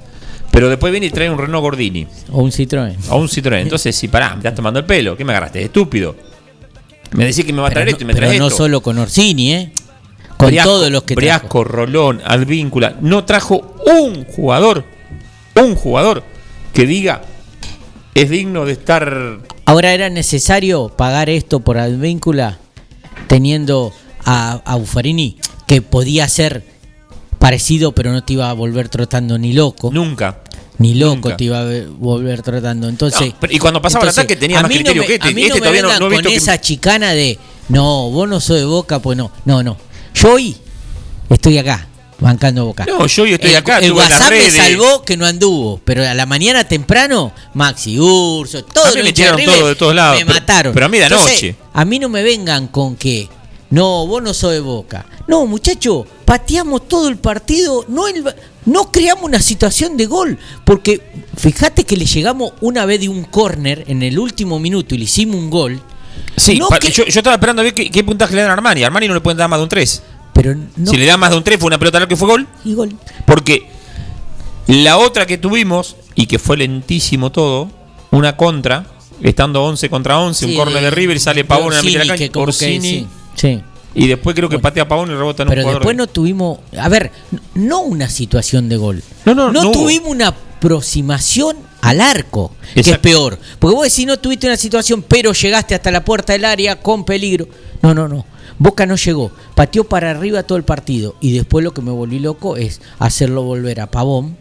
Pero 0.49 0.69
después 0.69 0.91
viene 0.91 1.07
y 1.07 1.09
trae 1.11 1.29
un 1.29 1.37
Renault 1.37 1.61
Gordini 1.61 2.05
O 2.31 2.41
un 2.41 2.51
Citroën. 2.51 2.95
o 3.09 3.17
un 3.17 3.27
Citroën. 3.29 3.61
Entonces, 3.61 3.95
si 3.95 4.07
pará, 4.07 4.31
me 4.31 4.37
estás 4.37 4.55
tomando 4.55 4.79
el 4.79 4.85
pelo, 4.85 5.15
¿qué 5.15 5.23
me 5.23 5.31
agarraste? 5.33 5.63
Estúpido. 5.63 6.15
Me 7.11 7.25
decís 7.25 7.43
que 7.45 7.51
me 7.53 7.61
va 7.61 7.67
a 7.67 7.71
traer 7.71 7.87
Pero 7.87 7.95
esto 7.97 8.03
y 8.03 8.05
no, 8.05 8.13
me 8.13 8.13
traes 8.15 8.31
pero 8.33 8.43
no 8.45 8.49
solo 8.49 8.81
con 8.81 8.97
Orsini, 8.97 9.53
¿eh? 9.53 9.71
Con 10.37 10.49
Briasco- 10.49 10.63
todos 10.63 10.89
los 10.91 11.03
que 11.03 11.15
trajo. 11.15 11.19
Briasco, 11.19 11.63
Rolón, 11.65 12.21
Advíncula. 12.25 12.95
No 13.01 13.25
trajo 13.25 13.75
un 13.85 14.23
jugador, 14.25 14.83
un 15.55 15.75
jugador 15.75 16.23
que 16.73 16.85
diga 16.85 17.21
es 18.15 18.29
digno 18.29 18.65
de 18.65 18.73
estar. 18.73 19.39
Ahora 19.65 19.93
era 19.93 20.09
necesario 20.09 20.89
pagar 20.89 21.29
esto 21.29 21.59
por 21.61 21.77
Advíncula 21.77 22.57
teniendo 23.27 23.93
a, 24.25 24.61
a 24.65 24.75
Buffarini 24.75 25.37
que 25.67 25.81
podía 25.81 26.27
ser 26.27 26.63
parecido 27.39 27.93
pero 27.93 28.11
no 28.11 28.23
te 28.23 28.33
iba 28.33 28.49
a 28.49 28.53
volver 28.53 28.89
trotando 28.89 29.37
ni 29.37 29.53
loco. 29.53 29.89
Nunca. 29.91 30.41
ni 30.77 30.95
loco 30.95 31.15
nunca. 31.15 31.37
te 31.37 31.43
iba 31.45 31.59
a 31.59 31.63
ve- 31.63 31.85
volver 31.87 32.41
tratando. 32.41 32.89
Entonces, 32.89 33.33
No, 33.41 33.47
y 33.49 33.59
cuando 33.59 33.81
pasaba 33.81 34.03
el 34.03 34.09
ataque 34.09 34.35
tenía 34.35 34.57
más 34.61 34.69
no 34.69 34.75
criterio 34.75 35.01
me- 35.03 35.07
que 35.07 35.13
este. 35.15 35.27
A 35.29 35.31
mí 35.31 35.41
Este 35.43 35.49
no 35.49 35.55
me 35.55 35.59
todavía 35.61 35.81
no- 35.99 36.09
no 36.09 36.15
con 36.15 36.23
que- 36.25 36.35
esa 36.35 36.59
chicana 36.59 37.11
de 37.13 37.37
no, 37.69 38.09
vos 38.09 38.27
no 38.27 38.39
sos 38.41 38.57
de 38.57 38.65
Boca, 38.65 38.99
pues 38.99 39.17
no. 39.17 39.31
No, 39.45 39.63
no. 39.63 39.77
Yo 40.13 40.33
hoy 40.33 40.57
estoy 41.29 41.57
acá, 41.57 41.87
bancando 42.21 42.65
Boca. 42.65 42.85
No, 42.85 43.05
yo 43.07 43.23
hoy 43.23 43.33
estoy 43.33 43.51
el, 43.51 43.57
acá, 43.57 43.79
El 43.79 43.91
WhatsApp 43.91 44.29
me 44.31 44.49
salvó 44.49 45.03
que 45.03 45.17
no 45.17 45.25
anduvo, 45.25 45.81
pero 45.83 46.07
a 46.07 46.13
la 46.13 46.25
mañana 46.25 46.63
temprano, 46.63 47.33
Maxi 47.53 47.99
Urso, 47.99 48.63
todo 48.63 48.85
A 48.85 48.91
mí 48.91 49.01
los 49.01 49.35
me 49.35 49.43
todo 49.45 49.67
de 49.67 49.75
todos 49.75 49.95
lados, 49.95 50.17
Me 50.19 50.25
pero- 50.25 50.39
mataron. 50.39 50.73
pero 50.73 50.85
a 50.85 50.89
mí 50.89 50.97
de 50.99 51.05
anoche. 51.05 51.55
A 51.73 51.83
mí 51.83 51.99
no 51.99 52.07
me 52.07 52.23
vengan 52.23 52.67
con 52.67 52.95
que 52.95 53.27
no, 53.71 54.05
vos 54.07 54.21
no 54.21 54.33
sos 54.33 54.51
de 54.51 54.59
Boca. 54.59 55.05
No, 55.27 55.45
muchacho, 55.45 56.05
pateamos 56.25 56.87
todo 56.87 57.07
el 57.09 57.17
partido, 57.17 57.85
no 57.87 58.07
el- 58.07 58.23
no 58.65 58.91
creamos 58.91 59.23
una 59.23 59.41
situación 59.41 59.97
de 59.97 60.05
gol, 60.05 60.37
porque 60.65 61.01
fíjate 61.37 61.83
que 61.83 61.97
le 61.97 62.05
llegamos 62.05 62.53
una 62.61 62.85
vez 62.85 62.99
de 63.01 63.09
un 63.09 63.23
córner 63.23 63.83
en 63.87 64.03
el 64.03 64.19
último 64.19 64.59
minuto 64.59 64.93
y 64.93 64.99
le 64.99 65.03
hicimos 65.05 65.37
un 65.37 65.49
gol. 65.49 65.81
Sí, 66.37 66.57
No 66.59 66.69
que- 66.69 66.91
yo, 66.91 67.03
yo 67.05 67.19
estaba 67.19 67.35
esperando 67.35 67.61
a 67.61 67.63
ver 67.63 67.73
qué, 67.73 67.89
qué 67.89 68.03
puntaje 68.03 68.35
le 68.35 68.41
dan 68.41 68.51
a 68.51 68.53
Armani. 68.53 68.83
Armani 68.83 69.07
no 69.07 69.13
le 69.13 69.21
pueden 69.21 69.37
dar 69.37 69.49
más 69.49 69.59
de 69.59 69.63
un 69.63 69.69
3. 69.69 70.01
Pero 70.33 70.55
no 70.77 70.91
Si 70.91 70.97
le 70.97 71.05
dan 71.05 71.19
más 71.19 71.31
de 71.31 71.37
un 71.37 71.43
3 71.43 71.59
fue 71.59 71.67
una 71.67 71.77
pelota 71.77 71.99
larga 71.99 72.09
que 72.09 72.15
fue 72.15 72.27
gol. 72.27 72.47
y 72.63 72.73
gol. 72.73 72.95
Porque 73.25 73.67
la 74.67 74.97
otra 74.97 75.25
que 75.25 75.37
tuvimos, 75.37 75.95
y 76.15 76.25
que 76.27 76.39
fue 76.39 76.57
lentísimo 76.57 77.31
todo, 77.31 77.69
una 78.11 78.37
contra, 78.37 78.85
estando 79.21 79.63
11 79.63 79.89
contra 79.89 80.19
11, 80.19 80.45
un 80.45 80.55
córner 80.55 80.83
de 80.83 80.91
River 80.91 81.19
sale 81.19 81.43
Pavón 81.45 81.73
en 81.73 81.77
la 81.77 81.83
mitad 81.83 81.99
de 81.99 82.05
la 82.05 82.17
cancha. 82.17 82.29
que 82.57 83.07
sí. 83.35 83.61
Y 83.93 84.07
después 84.07 84.33
creo 84.35 84.47
que 84.47 84.55
Bueno. 84.55 84.61
patea 84.63 84.87
Pavón 84.87 85.11
y 85.11 85.15
rebota 85.15 85.43
en 85.43 85.49
un 85.49 85.55
Pero 85.55 85.67
después 85.69 85.87
de- 85.89 85.93
no 85.95 86.07
tuvimos, 86.07 86.59
a 86.79 86.87
ver, 86.87 87.11
no 87.55 87.81
una 87.81 88.09
situación 88.09 88.69
de 88.69 88.77
gol. 88.77 89.03
No, 89.25 89.35
no, 89.35 89.51
no 89.51 89.63
hubo. 89.63 89.71
tuvimos 89.71 90.09
una 90.09 90.27
aproximación 90.29 91.57
al 91.81 91.99
arco, 91.99 92.53
que 92.73 92.79
es 92.81 92.97
peor. 92.99 93.37
Porque 93.59 93.75
vos 93.75 93.83
decís 93.89 94.05
no 94.05 94.17
tuviste 94.17 94.47
una 94.47 94.55
situación, 94.55 95.03
pero 95.05 95.33
llegaste 95.33 95.75
hasta 95.75 95.91
la 95.91 96.05
puerta 96.05 96.31
del 96.33 96.45
área 96.45 96.77
con 96.81 97.03
peligro. 97.03 97.47
No, 97.81 97.93
no, 97.93 98.07
no. 98.07 98.25
Boca 98.63 98.85
no 98.85 98.95
llegó, 98.95 99.31
pateó 99.55 99.85
para 99.85 100.11
arriba 100.11 100.43
todo 100.43 100.55
el 100.57 100.63
partido 100.63 101.15
y 101.19 101.33
después 101.33 101.63
lo 101.63 101.73
que 101.73 101.81
me 101.81 101.89
volví 101.89 102.19
loco 102.19 102.57
es 102.57 102.79
hacerlo 102.99 103.41
volver 103.41 103.81
a 103.81 103.87
Pavón, 103.87 104.37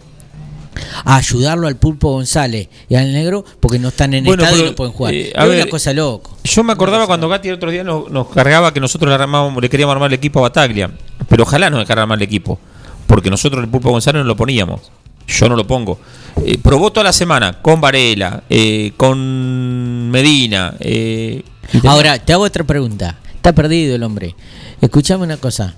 a 1.07 1.17
ayudarlo 1.17 1.67
al 1.67 1.77
Pulpo 1.77 2.11
González 2.13 2.69
y 2.91 2.97
al 2.97 3.13
Negro 3.13 3.47
porque 3.61 3.79
no 3.79 3.89
están 3.89 4.13
en 4.13 4.25
Bueno, 4.25 4.43
estado 4.43 4.59
y 4.59 4.61
pero, 4.61 4.71
no 4.73 4.77
pueden 4.77 4.93
jugar. 4.93 5.15
eh, 5.15 5.33
es 5.35 5.49
ver, 5.49 5.63
una 5.63 5.71
cosa 5.71 5.95
loco. 5.95 6.37
Yo 6.45 6.63
me 6.63 6.73
acordaba 6.75 7.07
cuando 7.07 7.31
Gatti 7.31 7.49
el 7.49 7.55
otro 7.55 7.71
día 7.71 7.83
nos, 7.83 8.11
nos 8.11 8.29
cargaba 8.29 8.75
que 8.75 8.81
nosotros 8.81 9.09
le, 9.09 9.15
armábamos- 9.15 9.59
le 9.63 9.71
queríamos 9.71 9.95
armar 9.95 10.11
el 10.11 10.15
equipo 10.15 10.41
a 10.41 10.43
Bataglia. 10.43 10.91
Pero 11.27 11.45
ojalá 11.45 11.71
nos 11.71 11.81
dejara 11.81 12.03
armar 12.03 12.19
el 12.19 12.23
equipo. 12.23 12.59
Porque 13.07 13.31
nosotros 13.31 13.65
el 13.65 13.71
Pulpo 13.71 13.91
González 13.91 14.21
no 14.21 14.27
lo 14.29 14.37
poníamos. 14.37 14.81
Yo 15.27 15.49
no 15.49 15.57
lo 15.57 15.67
pongo. 15.67 15.99
Eh, 16.45 16.59
probó 16.63 16.91
toda 16.93 17.05
la 17.05 17.13
semana 17.15 17.55
con 17.63 17.81
Varela, 17.81 18.43
eh, 18.51 18.93
con 18.99 20.11
Medina. 20.11 20.75
eh, 20.81 21.43
y 21.73 21.87
Ahora, 21.87 22.19
te 22.19 22.33
hago 22.35 22.45
otra 22.45 22.65
pregunta. 22.65 23.17
Está 23.41 23.55
perdido 23.55 23.95
el 23.95 24.03
hombre. 24.03 24.35
Escuchame 24.83 25.25
una 25.25 25.39
cosa. 25.39 25.75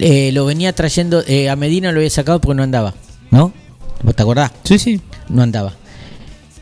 Eh, 0.00 0.30
lo 0.32 0.46
venía 0.46 0.72
trayendo, 0.72 1.22
eh, 1.26 1.50
a 1.50 1.56
Medina 1.56 1.92
lo 1.92 1.98
había 1.98 2.08
sacado 2.10 2.40
porque 2.40 2.56
no 2.56 2.62
andaba, 2.62 2.94
¿no? 3.30 3.52
¿Vos 4.02 4.14
te 4.16 4.22
acordás? 4.22 4.52
Sí, 4.64 4.78
sí. 4.78 5.00
No 5.28 5.42
andaba. 5.42 5.74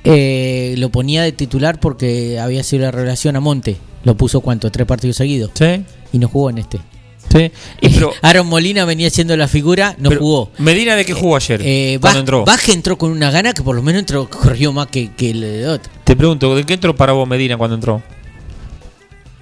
Eh, 0.04 0.74
lo 0.78 0.90
ponía 0.90 1.22
de 1.22 1.32
titular 1.32 1.80
porque 1.80 2.38
había 2.38 2.62
sido 2.62 2.82
la 2.82 2.90
revelación 2.90 3.36
a 3.36 3.40
Monte. 3.40 3.76
Lo 4.04 4.16
puso 4.16 4.40
cuánto, 4.40 4.70
tres 4.70 4.86
partidos 4.86 5.16
seguidos. 5.16 5.50
Sí. 5.54 5.84
Y 6.12 6.18
no 6.18 6.28
jugó 6.28 6.50
en 6.50 6.58
este. 6.58 6.78
sí. 7.32 7.50
Pero- 7.80 8.12
Aaron 8.22 8.46
Molina 8.48 8.84
venía 8.84 9.10
siendo 9.10 9.36
la 9.36 9.48
figura, 9.48 9.94
no 9.98 10.10
jugó. 10.16 10.50
¿Medina 10.58 10.94
de 10.96 11.04
qué 11.04 11.12
jugó 11.12 11.36
ayer? 11.36 11.60
Eh, 11.64 11.98
cuando 12.00 12.18
Baj- 12.18 12.20
entró. 12.20 12.44
Baje 12.44 12.72
entró 12.72 12.98
con 12.98 13.10
una 13.10 13.30
gana 13.30 13.52
que 13.52 13.62
por 13.62 13.74
lo 13.74 13.82
menos 13.82 14.00
entró, 14.00 14.28
corrió 14.30 14.72
más 14.72 14.86
que, 14.88 15.12
que 15.12 15.30
el 15.30 15.40
de 15.40 15.68
otro. 15.68 15.92
Te 16.04 16.14
pregunto, 16.16 16.54
¿de 16.54 16.64
qué 16.64 16.74
entró 16.74 16.94
para 16.94 17.12
vos 17.12 17.28
Medina 17.28 17.56
cuando 17.56 17.74
entró? 17.74 18.02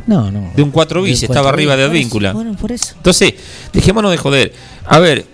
No, 0.07 0.31
no. 0.31 0.53
De 0.55 0.63
un 0.63 0.71
4 0.71 1.03
bis, 1.03 1.23
estaba 1.23 1.41
cuatro 1.45 1.55
arriba 1.57 1.77
de 1.77 1.85
Advíncula. 1.85 2.33
Bueno, 2.33 2.55
por 2.55 2.73
eso. 2.73 2.95
Entonces, 2.97 3.35
dejémonos 3.73 4.11
de 4.11 4.17
joder. 4.19 4.53
A 4.87 4.99
ver, 4.99 5.25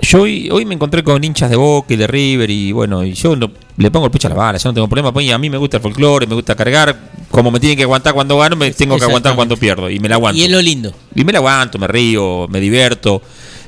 yo 0.00 0.22
hoy, 0.22 0.48
hoy 0.50 0.64
me 0.64 0.74
encontré 0.74 1.02
con 1.02 1.22
hinchas 1.22 1.50
de 1.50 1.56
Boca 1.56 1.92
y 1.94 1.96
de 1.96 2.06
River 2.06 2.50
y 2.50 2.72
bueno, 2.72 3.04
y 3.04 3.12
yo 3.14 3.34
no- 3.36 3.50
le 3.76 3.90
pongo 3.90 4.06
el 4.06 4.12
pecho 4.12 4.28
a 4.28 4.30
la 4.30 4.36
bala, 4.36 4.58
yo 4.58 4.68
no 4.68 4.74
tengo 4.74 4.88
problema. 4.88 5.12
Pues, 5.12 5.30
a 5.32 5.38
mí 5.38 5.48
me 5.50 5.56
gusta 5.56 5.78
el 5.78 5.82
folclore, 5.82 6.26
me 6.26 6.34
gusta 6.34 6.54
cargar. 6.54 6.96
Como 7.30 7.50
me 7.50 7.58
tienen 7.58 7.76
que 7.78 7.84
aguantar 7.84 8.12
cuando 8.14 8.36
gano, 8.38 8.56
me 8.56 8.70
tengo 8.72 8.96
que 8.98 9.04
aguantar 9.04 9.34
cuando 9.34 9.56
pierdo. 9.56 9.88
Y 9.90 9.98
me 9.98 10.08
la 10.08 10.16
aguanto. 10.16 10.38
Y 10.38 10.44
es 10.44 10.50
lo 10.50 10.60
lindo. 10.60 10.92
Y 11.14 11.24
me 11.24 11.32
la 11.32 11.38
aguanto, 11.38 11.78
me 11.78 11.86
río, 11.88 12.46
me 12.48 12.60
divierto. 12.60 13.22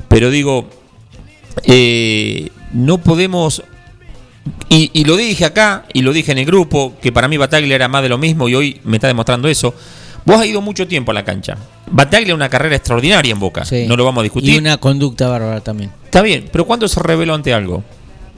Pero 0.08 0.30
digo, 0.30 0.68
eh, 1.64 2.50
no 2.73 2.99
podemos. 2.99 3.62
Y, 4.68 4.90
y 4.92 5.04
lo 5.04 5.16
dije 5.16 5.44
acá, 5.46 5.87
y 5.94 6.02
lo 6.02 6.12
dije 6.12 6.32
en 6.32 6.38
el 6.38 6.44
grupo, 6.44 6.94
que 7.00 7.11
para 7.12 7.28
mí 7.28 7.37
Bataglia 7.38 7.75
era 7.75 7.88
más 7.88 8.02
de 8.02 8.08
lo 8.11 8.18
mismo, 8.18 8.49
y 8.49 8.54
hoy 8.54 8.80
me 8.84 8.99
está 8.99 9.06
demostrando 9.06 9.49
eso. 9.49 9.75
Vos 10.25 10.40
has 10.40 10.47
ido 10.47 10.61
mucho 10.61 10.87
tiempo 10.88 11.11
a 11.11 11.14
la 11.14 11.25
cancha. 11.25 11.57
Bataglia 11.90 12.35
una 12.35 12.49
carrera 12.49 12.76
extraordinaria 12.76 13.33
en 13.33 13.38
Boca, 13.40 13.64
Sí. 13.64 13.87
no 13.87 13.97
lo 13.97 14.04
vamos 14.04 14.21
a 14.21 14.23
discutir. 14.25 14.54
Y 14.54 14.59
una 14.59 14.76
conducta 14.78 15.28
bárbara 15.28 15.61
también. 15.61 15.90
Está 16.04 16.23
bien, 16.23 16.49
pero 16.50 16.64
¿cuándo 16.64 16.88
se 16.88 16.99
reveló 17.00 17.35
ante 17.35 17.52
algo? 17.52 17.85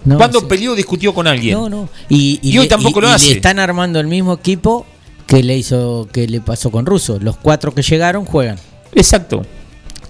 No, 0.05 0.17
¿Cuándo 0.17 0.41
sí. 0.41 0.47
peleó 0.49 0.73
o 0.73 0.75
discutió 0.75 1.15
con 1.15 1.27
alguien? 1.27 1.55
No, 1.55 1.69
no. 1.69 1.89
Y, 2.09 2.39
Y 2.43 2.59
hoy 2.59 2.69
tampoco 2.69 3.01
lo 3.01 3.09
hace. 3.09 3.27
le 3.29 3.33
están 3.35 3.59
armando 3.59 3.99
el 4.01 4.07
mismo 4.07 4.33
equipo 4.35 4.87
que 5.27 5.43
le 5.43 5.57
hizo, 5.57 6.09
que 6.13 6.27
le 6.29 6.41
pasó 6.41 6.71
con 6.71 6.87
Russo. 6.87 7.19
Los 7.21 7.37
cuatro 7.37 7.73
que 7.75 7.83
llegaron 7.83 8.25
juegan. 8.25 8.57
Exacto. 8.93 9.43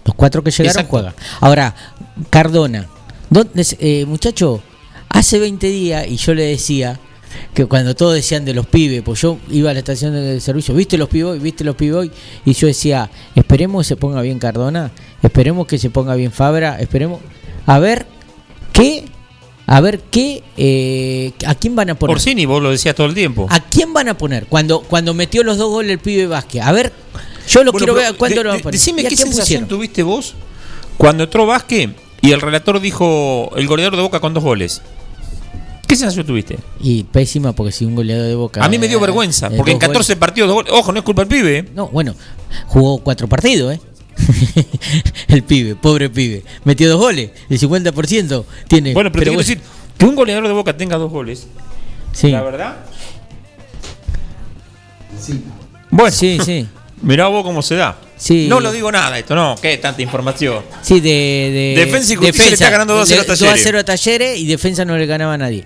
Los 0.04 0.14
cuatro 0.14 0.42
que 0.42 0.50
llegaron 0.50 0.70
Exacto. 0.70 0.90
juegan. 0.90 1.14
Ahora, 1.40 1.74
Cardona. 2.30 2.86
¿Dónde, 3.30 3.66
eh, 3.80 4.04
muchacho, 4.06 4.62
Hace 5.08 5.38
20 5.38 5.68
días, 5.68 6.06
y 6.08 6.16
yo 6.16 6.34
le 6.34 6.42
decía 6.44 6.98
que 7.54 7.66
cuando 7.66 7.94
todos 7.94 8.14
decían 8.14 8.44
de 8.44 8.54
los 8.54 8.66
pibes, 8.66 9.02
pues 9.02 9.20
yo 9.20 9.38
iba 9.50 9.70
a 9.70 9.72
la 9.72 9.78
estación 9.80 10.12
de 10.12 10.40
servicio, 10.40 10.74
¿viste 10.74 10.96
los 10.98 11.08
pibes? 11.08 11.40
¿Viste 11.42 11.64
los 11.64 11.74
pibes? 11.76 12.10
Y 12.44 12.52
yo 12.52 12.66
decía, 12.66 13.10
esperemos 13.34 13.82
que 13.84 13.88
se 13.88 13.96
ponga 13.96 14.20
bien 14.22 14.38
Cardona, 14.38 14.90
esperemos 15.22 15.66
que 15.66 15.78
se 15.78 15.90
ponga 15.90 16.14
bien 16.14 16.32
Fabra, 16.32 16.78
esperemos 16.80 17.20
a 17.66 17.78
ver 17.78 18.06
qué, 18.72 19.04
a 19.66 19.80
ver 19.80 20.00
qué, 20.10 20.42
eh, 20.56 21.32
a 21.46 21.54
quién 21.54 21.74
van 21.74 21.90
a 21.90 21.94
poner. 21.94 22.14
Orsini, 22.14 22.46
vos 22.46 22.62
lo 22.62 22.70
decías 22.70 22.94
todo 22.94 23.06
el 23.06 23.14
tiempo. 23.14 23.46
¿A 23.50 23.60
quién 23.60 23.92
van 23.92 24.08
a 24.08 24.16
poner? 24.16 24.46
Cuando, 24.46 24.80
cuando 24.80 25.14
metió 25.14 25.42
los 25.42 25.56
dos 25.58 25.70
goles 25.70 25.90
el 25.92 25.98
pibe 25.98 26.26
Vázquez. 26.26 26.62
A 26.62 26.72
ver, 26.72 26.92
yo 27.48 27.64
lo 27.64 27.72
Bueno, 27.72 27.86
quiero 27.86 27.94
ver 27.94 28.14
cuándo 28.16 28.36
de- 28.38 28.44
lo 28.44 28.50
van 28.50 28.58
a 28.60 28.62
poner. 28.62 28.78
Decime 28.78 29.02
¿Y 29.02 29.06
a 29.06 29.08
qué 29.08 29.16
sensación 29.16 29.42
pusieron? 29.42 29.68
tuviste 29.68 30.02
vos 30.02 30.34
cuando 30.96 31.24
entró 31.24 31.46
Vázquez 31.46 31.90
y 32.22 32.32
el 32.32 32.40
relator 32.40 32.80
dijo 32.80 33.50
el 33.56 33.66
goleador 33.66 33.96
de 33.96 34.02
Boca 34.02 34.20
con 34.20 34.34
dos 34.34 34.42
goles. 34.44 34.82
¿Qué 35.86 35.94
sensación 35.94 36.26
tuviste? 36.26 36.58
Y 36.80 37.04
pésima 37.04 37.52
porque 37.52 37.72
si 37.72 37.84
un 37.84 37.94
goleador 37.94 38.26
de 38.26 38.34
Boca. 38.34 38.64
A 38.64 38.68
mí 38.68 38.78
me 38.78 38.88
dio 38.88 38.98
vergüenza, 38.98 39.50
porque 39.50 39.72
en 39.72 39.78
dos 39.78 39.88
14 39.88 40.12
goles- 40.14 40.18
partidos, 40.18 40.48
dos 40.48 40.54
goles. 40.56 40.72
Ojo, 40.72 40.92
no 40.92 40.98
es 40.98 41.04
culpa 41.04 41.24
del 41.24 41.28
pibe. 41.28 41.58
¿eh? 41.58 41.68
No, 41.74 41.88
bueno, 41.88 42.14
jugó 42.66 42.98
cuatro 42.98 43.28
partidos, 43.28 43.74
¿eh? 43.74 43.80
el 45.28 45.42
pibe, 45.42 45.76
pobre 45.76 46.10
pibe. 46.10 46.42
Metió 46.64 46.88
dos 46.88 46.98
goles, 46.98 47.30
el 47.48 47.60
50% 47.60 48.44
tiene. 48.66 48.94
Bueno, 48.94 49.12
pero, 49.12 49.22
te 49.24 49.30
quiero 49.30 49.38
decir 49.38 49.60
que 49.96 50.04
un 50.04 50.16
goleador 50.16 50.48
de 50.48 50.54
Boca 50.54 50.76
tenga 50.76 50.96
dos 50.96 51.10
goles. 51.10 51.46
Sí, 52.12 52.30
La 52.30 52.42
verdad. 52.42 52.76
Bueno, 55.90 56.10
sí, 56.10 56.38
sí. 56.44 56.66
mirá 57.02 57.28
vos 57.28 57.44
cómo 57.44 57.62
se 57.62 57.76
da. 57.76 57.96
Sí. 58.16 58.46
No 58.48 58.60
lo 58.60 58.72
digo 58.72 58.90
nada 58.90 59.18
esto, 59.18 59.34
no, 59.34 59.54
qué 59.60 59.76
tanta 59.76 60.00
información. 60.02 60.62
Sí, 60.82 61.00
de, 61.00 61.74
de 61.76 61.84
Defensa 61.84 62.12
y 62.14 62.16
Justicia 62.16 62.46
le 62.46 62.54
está 62.54 62.70
ganando 62.70 62.94
2 62.94 63.02
a 63.02 63.06
0 63.06 63.20
a 63.20 63.22
Le- 63.22 63.28
2 63.28 63.38
Talleres. 63.38 63.62
0 63.64 63.78
a 63.78 63.84
Talleres 63.84 64.38
y 64.38 64.46
defensa 64.46 64.84
no 64.84 64.96
le 64.96 65.06
ganaba 65.06 65.34
a 65.34 65.38
nadie. 65.38 65.64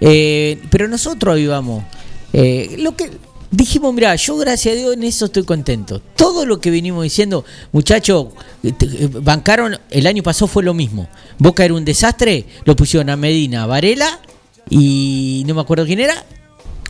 Eh, 0.00 0.58
pero 0.70 0.86
nosotros 0.88 1.32
avivamos. 1.32 1.84
Eh, 2.32 2.76
lo 2.78 2.94
que 2.94 3.10
dijimos, 3.50 3.94
mira, 3.94 4.14
yo 4.16 4.36
gracias 4.36 4.74
a 4.74 4.78
Dios 4.78 4.92
en 4.94 5.02
eso 5.04 5.24
estoy 5.24 5.44
contento. 5.44 6.02
Todo 6.14 6.44
lo 6.44 6.60
que 6.60 6.70
venimos 6.70 7.02
diciendo, 7.02 7.44
muchachos, 7.72 8.26
eh, 8.62 8.72
eh, 8.80 9.08
bancaron, 9.22 9.78
el 9.90 10.06
año 10.06 10.22
pasado 10.22 10.46
fue 10.46 10.62
lo 10.62 10.74
mismo. 10.74 11.08
Boca 11.38 11.64
era 11.64 11.72
un 11.72 11.84
desastre, 11.86 12.44
lo 12.64 12.76
pusieron 12.76 13.08
a 13.08 13.16
Medina, 13.16 13.62
a 13.62 13.66
Varela 13.66 14.20
y 14.68 15.42
no 15.46 15.54
me 15.54 15.62
acuerdo 15.62 15.86
quién 15.86 16.00
era. 16.00 16.22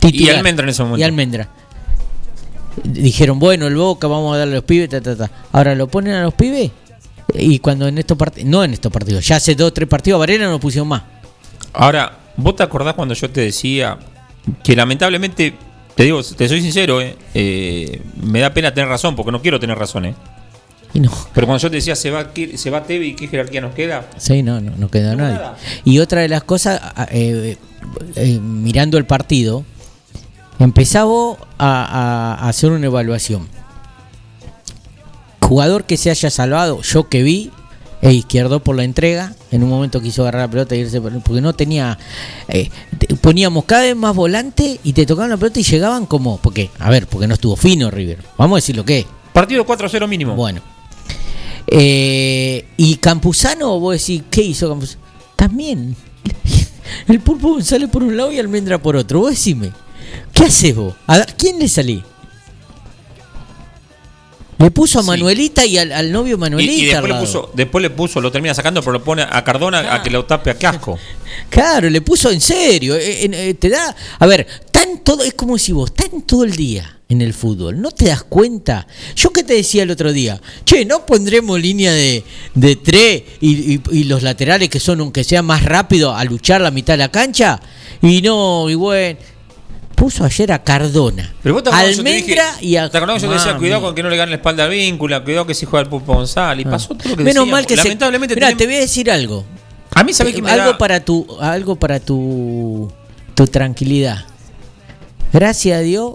Y 0.02 0.28
Almendra 0.30 0.64
en 0.64 0.70
ese 0.70 0.82
momento. 0.82 1.00
Y 1.00 1.02
Almendra. 1.04 1.48
Dijeron, 2.84 3.38
bueno, 3.38 3.66
el 3.66 3.76
Boca, 3.76 4.06
vamos 4.06 4.34
a 4.34 4.38
darle 4.38 4.54
a 4.54 4.56
los 4.56 4.64
pibes, 4.64 4.88
ta, 4.88 5.00
ta, 5.00 5.16
ta. 5.16 5.30
Ahora 5.52 5.74
lo 5.74 5.88
ponen 5.88 6.14
a 6.14 6.22
los 6.22 6.34
pibes 6.34 6.70
y 7.34 7.58
cuando 7.58 7.86
en 7.88 7.98
estos 7.98 8.16
partidos, 8.16 8.48
no 8.48 8.64
en 8.64 8.72
estos 8.72 8.90
partidos, 8.92 9.26
ya 9.26 9.36
hace 9.36 9.54
dos 9.54 9.68
o 9.68 9.72
tres 9.72 9.88
partidos 9.88 10.16
a 10.16 10.20
Varela 10.20 10.46
no 10.48 10.58
pusieron 10.58 10.88
más. 10.88 11.02
Ahora, 11.72 12.16
¿vos 12.36 12.56
te 12.56 12.62
acordás 12.62 12.94
cuando 12.94 13.14
yo 13.14 13.28
te 13.30 13.42
decía 13.42 13.98
que 14.64 14.74
lamentablemente, 14.74 15.54
te 15.94 16.04
digo, 16.04 16.22
te 16.22 16.48
soy 16.48 16.62
sincero, 16.62 17.00
eh, 17.02 17.16
eh, 17.34 18.00
me 18.22 18.40
da 18.40 18.52
pena 18.54 18.72
tener 18.72 18.88
razón, 18.88 19.14
porque 19.14 19.30
no 19.32 19.42
quiero 19.42 19.60
tener 19.60 19.76
razón, 19.78 20.06
eh. 20.06 20.14
Y 20.94 21.00
no. 21.00 21.10
Pero 21.34 21.46
cuando 21.46 21.60
yo 21.60 21.68
te 21.68 21.76
decía 21.76 21.94
se 21.94 22.10
va, 22.10 22.30
se 22.56 22.70
va 22.70 22.82
Tevi, 22.84 23.14
¿qué 23.14 23.28
jerarquía 23.28 23.60
nos 23.60 23.74
queda? 23.74 24.08
Sí, 24.16 24.42
no, 24.42 24.58
no, 24.60 24.72
no 24.76 24.88
quedó 24.88 25.10
No, 25.10 25.24
nadie. 25.24 25.34
nada. 25.34 25.56
Y 25.84 25.98
otra 25.98 26.22
de 26.22 26.28
las 26.28 26.44
cosas, 26.44 26.80
a- 26.82 27.06
eh, 27.10 27.58
eh, 28.16 28.38
mirando 28.40 28.96
el 28.96 29.04
partido, 29.04 29.64
empezaba 30.58 31.36
a, 31.58 32.34
a 32.40 32.48
hacer 32.48 32.70
una 32.70 32.86
evaluación. 32.86 33.48
Jugador 35.40 35.84
que 35.84 35.96
se 35.96 36.10
haya 36.10 36.30
salvado, 36.30 36.82
yo 36.82 37.08
que 37.08 37.22
vi, 37.22 37.50
e 38.02 38.12
izquierdo 38.12 38.60
por 38.62 38.76
la 38.76 38.84
entrega, 38.84 39.34
en 39.50 39.62
un 39.64 39.70
momento 39.70 40.00
quiso 40.00 40.22
agarrar 40.22 40.42
la 40.42 40.50
pelota 40.50 40.74
e 40.74 40.78
irse, 40.78 41.00
por- 41.00 41.20
porque 41.22 41.40
no 41.40 41.52
tenía... 41.54 41.98
eh, 42.48 42.70
poníamos 43.20 43.64
cada 43.64 43.82
vez 43.82 43.96
más 43.96 44.14
volante 44.14 44.78
y 44.84 44.92
te 44.92 45.06
tocaban 45.06 45.30
la 45.30 45.36
pelota 45.36 45.58
y 45.58 45.62
llegaban 45.64 46.06
como... 46.06 46.36
Porque, 46.38 46.70
a 46.78 46.90
ver, 46.90 47.06
porque 47.06 47.26
no 47.26 47.34
estuvo 47.34 47.56
fino 47.56 47.90
River. 47.90 48.18
Vamos 48.36 48.56
a 48.56 48.58
decir 48.58 48.76
lo 48.76 48.84
que 48.84 49.00
es. 49.00 49.06
Partido 49.32 49.64
4-0 49.66 50.06
mínimo. 50.06 50.34
Bueno. 50.34 50.60
Eh, 51.66 52.66
y 52.76 52.96
Campuzano, 52.96 53.78
vos 53.80 53.98
decís, 53.98 54.22
¿qué 54.30 54.42
hizo 54.42 54.68
Campuzano? 54.68 55.02
También. 55.36 55.96
El 57.08 57.20
pulpo 57.20 57.48
González 57.50 57.88
por 57.90 58.02
un 58.02 58.16
lado 58.16 58.30
y 58.32 58.38
Almendra 58.38 58.78
por 58.78 58.96
otro. 58.96 59.20
Vos 59.20 59.30
decime, 59.30 59.72
¿qué 60.32 60.44
haces 60.44 60.74
vos? 60.74 60.94
¿A 61.06 61.24
quién 61.24 61.58
le 61.58 61.68
salí? 61.68 62.02
Le 64.58 64.72
puso 64.72 64.98
a 64.98 65.02
Sí. 65.02 65.08
Manuelita 65.08 65.64
y 65.64 65.78
al, 65.78 65.92
al 65.92 66.10
novio 66.10 66.36
Manuelita. 66.36 66.72
y 66.72 66.86
después 66.86 67.12
le 67.12 67.20
puso, 67.20 67.50
después 67.54 67.82
le 67.82 67.90
puso, 67.90 68.20
lo 68.20 68.32
termina 68.32 68.54
sacando, 68.54 68.80
pero 68.80 68.92
lo 68.94 69.04
pone 69.04 69.22
a 69.22 69.44
Cardona 69.44 69.94
a 69.94 70.02
que 70.02 70.10
lo 70.10 70.24
tape 70.24 70.50
a 70.50 70.54
casco. 70.54 70.98
Claro, 71.50 71.88
le 71.88 72.00
puso 72.00 72.30
en 72.32 72.40
serio. 72.40 72.96
eh, 72.96 73.24
eh, 73.24 73.30
eh, 73.32 73.54
te 73.54 73.68
da. 73.68 73.94
A 74.18 74.26
ver, 74.26 74.46
tan 74.72 74.98
todo. 75.04 75.22
Es 75.22 75.34
como 75.34 75.56
si 75.58 75.70
vos 75.72 75.94
tan 75.94 76.22
todo 76.22 76.42
el 76.42 76.56
día 76.56 76.98
en 77.08 77.22
el 77.22 77.32
fútbol. 77.34 77.80
¿No 77.80 77.90
te 77.92 78.06
das 78.06 78.24
cuenta? 78.24 78.86
Yo 79.14 79.30
que 79.32 79.44
te 79.44 79.54
decía 79.54 79.84
el 79.84 79.90
otro 79.92 80.12
día. 80.12 80.40
Che, 80.64 80.84
¿no 80.84 81.06
pondremos 81.06 81.60
línea 81.60 81.92
de, 81.92 82.24
de 82.54 82.76
tres 82.76 83.22
y, 83.40 83.74
y- 83.74 83.80
y 83.92 84.04
los 84.04 84.22
laterales 84.24 84.68
que 84.70 84.80
son, 84.80 85.00
aunque 85.00 85.22
sea 85.22 85.42
más 85.42 85.64
rápido, 85.64 86.14
a 86.14 86.24
luchar 86.24 86.60
la 86.60 86.70
mitad 86.72 86.94
de 86.94 86.98
la 86.98 87.10
cancha? 87.12 87.60
Y 88.02 88.20
no, 88.22 88.68
y 88.68 88.74
bueno. 88.74 89.18
Puso 89.98 90.24
ayer 90.24 90.52
a 90.52 90.62
Cardona. 90.62 91.32
Pero 91.42 91.54
vos 91.54 91.62
te 91.64 91.70
acordás 91.70 91.88
que 91.90 91.96
yo 91.96 92.04
te 92.04 92.10
dije- 92.12 92.32
Almendra 92.40 92.62
y 92.62 92.76
a. 92.76 92.88
¿Te 92.88 92.96
acordás 92.98 93.16
que 93.16 93.22
yo 93.22 93.28
te 93.28 93.34
decía, 93.34 93.56
cuidado 93.56 93.82
con 93.82 93.94
que 93.94 94.02
no 94.02 94.08
le 94.10 94.16
gane 94.16 94.30
la 94.30 94.36
espalda 94.36 94.64
al 94.64 94.70
vínculo, 94.70 95.24
cuidado 95.24 95.46
que 95.46 95.54
si 95.54 95.66
juega 95.66 95.82
el 95.82 95.88
Pulpo 95.88 96.14
González? 96.14 96.64
Y 96.66 96.68
pasó 96.70 96.94
todo 96.94 97.08
lo 97.10 97.16
que 97.16 97.22
Ah. 97.22 97.24
Menos 97.24 97.26
decíamos. 97.26 97.50
mal 97.50 97.66
que 97.66 97.76
Lamentablemente 97.76 98.34
se. 98.34 98.40
Tenemos- 98.40 98.58
te 98.58 98.66
voy 98.66 98.74
a 98.76 98.80
decir 98.80 99.10
algo. 99.10 99.44
A 99.94 100.04
mí, 100.04 100.12
¿sabés 100.12 100.34
que 100.34 100.42
me 100.42 100.50
algo 100.50 100.70
da- 100.72 100.78
para 100.78 101.00
tu 101.04 101.26
algo 101.40 101.74
para 101.76 101.98
tu 101.98 102.92
tu 103.34 103.46
tranquilidad 103.48 104.24
gracias 105.32 105.78
a 105.78 105.80
Dios 105.80 106.14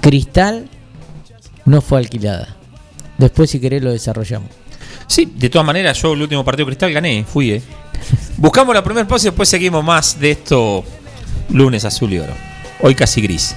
Cristal 0.00 0.68
no 1.64 1.80
fue 1.80 1.98
alquilada 1.98 2.56
después 3.18 3.50
si 3.50 3.60
querés 3.60 3.82
lo 3.82 3.92
desarrollamos 3.92 4.48
Sí, 5.06 5.30
de 5.34 5.48
todas 5.50 5.66
maneras, 5.66 6.00
yo 6.02 6.12
el 6.12 6.20
último 6.22 6.44
partido 6.44 6.66
Cristal 6.66 6.92
gané, 6.92 7.24
fui, 7.24 7.50
eh. 7.52 7.62
Buscamos 8.36 8.74
la 8.74 8.84
primer 8.84 9.06
pausa 9.06 9.26
y 9.26 9.30
después 9.30 9.48
seguimos 9.48 9.82
más 9.84 10.18
de 10.20 10.30
esto 10.32 10.84
lunes 11.50 11.84
azul 11.86 12.12
y 12.12 12.18
oro. 12.18 12.34
Hoy 12.80 12.94
casi 12.94 13.20
gris. 13.20 13.56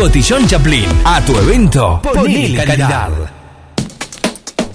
Cotillón 0.00 0.46
Chaplin. 0.46 0.86
A 1.04 1.22
tu 1.22 1.36
evento, 1.36 2.00
ponle 2.02 2.54
calidad. 2.54 3.10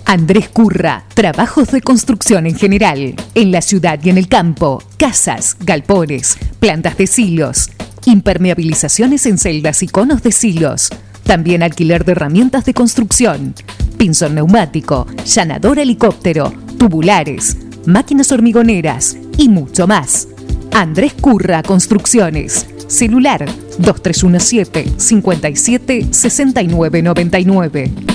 Andrés 0.05 0.49
Curra, 0.49 1.03
trabajos 1.15 1.71
de 1.71 1.81
construcción 1.81 2.45
en 2.45 2.55
general, 2.55 3.15
en 3.33 3.51
la 3.51 3.63
ciudad 3.63 3.99
y 4.03 4.11
en 4.11 4.19
el 4.19 4.27
campo, 4.27 4.83
casas, 4.97 5.57
galpones, 5.59 6.37
plantas 6.59 6.95
de 6.97 7.07
silos, 7.07 7.71
impermeabilizaciones 8.05 9.25
en 9.25 9.39
celdas 9.39 9.81
y 9.81 9.87
conos 9.87 10.21
de 10.21 10.31
silos, 10.31 10.89
también 11.23 11.63
alquiler 11.63 12.05
de 12.05 12.11
herramientas 12.11 12.63
de 12.65 12.75
construcción, 12.75 13.55
pinzón 13.97 14.35
neumático, 14.35 15.07
llanador 15.25 15.79
helicóptero, 15.79 16.53
tubulares, 16.77 17.57
máquinas 17.87 18.31
hormigoneras 18.31 19.17
y 19.39 19.49
mucho 19.49 19.87
más. 19.87 20.27
Andrés 20.75 21.13
Curra 21.13 21.63
Construcciones. 21.63 22.67
Celular 22.87 23.45
2317 23.79 24.99
57 24.99 26.07
69 26.11 27.01
99. 27.01 28.14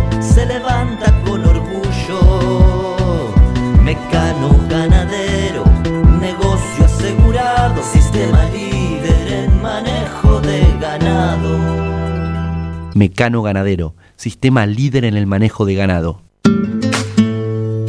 Mecano 12.95 13.41
Ganadero, 13.41 13.95
sistema 14.15 14.65
líder 14.65 15.05
en 15.05 15.15
el 15.15 15.27
manejo 15.27 15.65
de 15.65 15.75
ganado. 15.75 16.21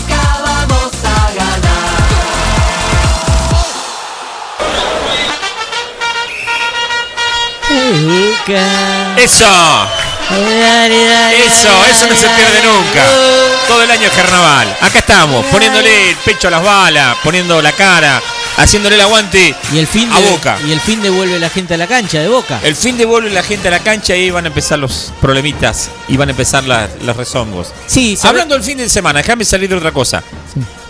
¡Eso! 9.17 9.45
Eso, 11.45 11.85
eso 11.85 12.07
no 12.07 12.15
se 12.15 12.27
pierde 12.29 12.61
nunca. 12.63 13.03
Todo 13.67 13.83
el 13.83 13.91
año 13.91 14.07
es 14.07 14.13
carnaval. 14.13 14.77
Acá 14.81 14.99
estamos, 14.99 15.45
poniéndole 15.47 16.09
el 16.11 16.15
pecho 16.17 16.47
a 16.47 16.51
las 16.51 16.63
balas, 16.63 17.17
poniendo 17.23 17.61
la 17.61 17.71
cara, 17.73 18.21
haciéndole 18.57 18.95
el 18.95 19.01
aguante 19.01 19.53
Y 19.73 19.77
el 19.79 19.87
fin 19.87 20.09
a 20.11 20.19
de, 20.21 20.29
Boca. 20.29 20.57
Y 20.65 20.71
el 20.71 20.79
fin 20.79 21.01
devuelve 21.01 21.37
la 21.39 21.49
gente 21.49 21.73
a 21.73 21.77
la 21.77 21.87
cancha 21.87 22.19
de 22.19 22.27
Boca. 22.29 22.59
El 22.63 22.75
fin 22.75 22.97
devuelve 22.97 23.29
la 23.29 23.43
gente 23.43 23.67
a 23.67 23.71
la 23.71 23.79
cancha 23.79 24.15
y 24.15 24.21
ahí 24.23 24.31
van 24.31 24.45
a 24.45 24.47
empezar 24.47 24.79
los 24.79 25.11
problemitas 25.19 25.89
y 26.07 26.15
van 26.17 26.29
a 26.29 26.31
empezar 26.31 26.63
la- 26.63 26.87
los 27.03 27.15
rezongos. 27.17 27.73
Sí. 27.87 28.17
Hablando 28.23 28.55
del 28.55 28.63
fin 28.63 28.77
de 28.77 28.87
semana, 28.89 29.19
déjame 29.19 29.43
salir 29.43 29.69
de 29.69 29.75
otra 29.75 29.91
cosa. 29.91 30.23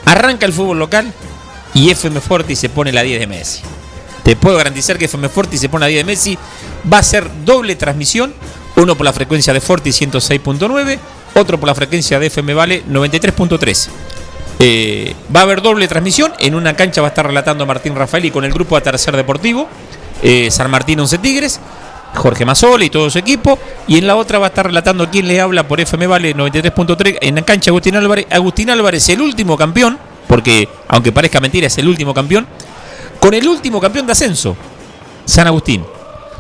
Arranca 0.06 0.46
el 0.46 0.54
fútbol 0.54 0.78
local 0.80 1.12
y 1.74 1.90
FM 1.90 2.22
Forti 2.22 2.56
se 2.56 2.70
pone 2.70 2.92
la 2.92 3.02
10 3.02 3.20
de 3.22 3.28
Messi. 3.28 3.62
Te 4.24 4.36
puedo 4.36 4.58
garantizar 4.58 4.98
que 4.98 5.06
FM 5.06 5.30
Forti 5.30 5.58
se 5.58 5.70
pone 5.70 5.86
la 5.86 5.88
10 5.88 6.00
de 6.00 6.04
Messi. 6.06 6.38
Va 6.92 7.00
a 7.00 7.04
ser 7.04 7.30
doble 7.44 7.76
transmisión. 7.76 8.34
Uno 8.76 8.96
por 8.96 9.06
la 9.06 9.14
frecuencia 9.14 9.54
de 9.54 9.60
Forti 9.60 9.90
106.9, 9.90 10.98
otro 11.36 11.60
por 11.60 11.68
la 11.68 11.76
frecuencia 11.76 12.20
de 12.20 12.28
FM 12.28 12.54
Vale 12.54 12.84
93.3. 12.86 13.90
Eh, 14.60 15.16
va 15.36 15.42
a 15.42 15.44
haber 15.44 15.62
doble 15.62 15.88
transmisión. 15.88 16.32
En 16.40 16.56
una 16.56 16.76
cancha 16.76 17.02
va 17.02 17.08
a 17.08 17.10
estar 17.10 17.26
relatando 17.26 17.66
Martín 17.66 17.96
Rafaeli 17.96 18.32
con 18.32 18.46
el 18.46 18.54
grupo 18.54 18.76
de 18.76 18.82
Tercer 18.82 19.16
Deportivo, 19.16 19.68
eh, 20.22 20.50
San 20.52 20.70
Martín 20.72 21.00
11 21.00 21.18
Tigres, 21.18 21.60
Jorge 22.16 22.46
Mazola 22.46 22.86
y 22.86 22.90
todo 22.90 23.10
su 23.10 23.20
equipo. 23.20 23.60
Y 23.88 23.98
en 23.98 24.08
la 24.08 24.16
otra 24.16 24.40
va 24.40 24.48
a 24.48 24.50
estar 24.50 24.68
relatando 24.68 25.10
quién 25.10 25.28
le 25.28 25.42
habla 25.42 25.68
por 25.68 25.82
FM 25.82 26.08
Vale 26.08 26.36
93.3 26.36 27.18
en 27.22 27.36
la 27.36 27.42
cancha 27.42 27.72
Agustín 27.72 27.96
Álvarez. 27.96 28.28
Agustín 28.30 28.70
Álvarez, 28.70 29.10
el 29.10 29.22
último 29.22 29.58
campeón, 29.58 29.98
porque 30.28 30.70
aunque 30.88 31.12
parezca 31.12 31.40
mentira, 31.40 31.68
es 31.68 31.78
el 31.78 31.88
último 31.88 32.14
campeón, 32.14 32.48
con 33.22 33.34
el 33.34 33.48
último 33.48 33.80
campeón 33.80 34.06
de 34.06 34.12
ascenso, 34.12 34.58
San 35.26 35.48
Agustín. 35.48 35.84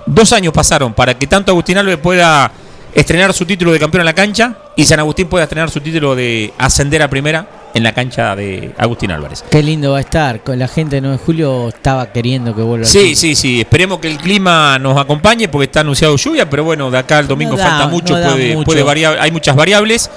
Dos 0.05 0.33
años 0.33 0.51
pasaron 0.53 0.93
para 0.93 1.13
que 1.17 1.27
tanto 1.27 1.51
Agustín 1.53 1.77
Álvarez 1.77 1.99
pueda 2.01 2.51
estrenar 2.93 3.33
su 3.33 3.45
título 3.45 3.71
de 3.71 3.79
campeón 3.79 4.01
en 4.01 4.05
la 4.07 4.13
cancha 4.13 4.53
y 4.75 4.83
San 4.83 4.99
Agustín 4.99 5.27
pueda 5.29 5.43
estrenar 5.43 5.69
su 5.69 5.79
título 5.79 6.13
de 6.15 6.51
ascender 6.57 7.01
a 7.01 7.09
primera 7.09 7.47
en 7.73 7.83
la 7.83 7.93
cancha 7.93 8.35
de 8.35 8.73
Agustín 8.77 9.11
Álvarez. 9.11 9.45
Qué 9.49 9.63
lindo 9.63 9.91
va 9.91 9.99
a 9.99 10.01
estar. 10.01 10.43
Con 10.43 10.59
la 10.59 10.67
gente 10.67 10.95
de 10.97 11.01
9 11.01 11.17
de 11.17 11.23
julio 11.23 11.69
estaba 11.69 12.11
queriendo 12.11 12.53
que 12.53 12.61
vuelva. 12.63 12.85
Sí, 12.85 13.15
sí, 13.15 13.33
sí. 13.35 13.61
Esperemos 13.61 13.99
que 13.99 14.09
el 14.09 14.17
clima 14.17 14.77
nos 14.79 14.99
acompañe 14.99 15.47
porque 15.47 15.65
está 15.65 15.79
anunciado 15.81 16.17
lluvia, 16.17 16.49
pero 16.49 16.65
bueno, 16.65 16.91
de 16.91 16.97
acá 16.97 17.19
al 17.19 17.27
domingo 17.27 17.51
No 17.53 17.59
da- 17.59 17.69
falta 17.69 17.87
mucho, 17.87 18.15
no 18.15 18.19
da 18.19 18.31
puede, 18.33 18.53
mucho. 18.55 18.65
puede 18.65 18.83
variar, 18.83 19.17
hay 19.21 19.31
muchas 19.31 19.55
variables. 19.55 20.09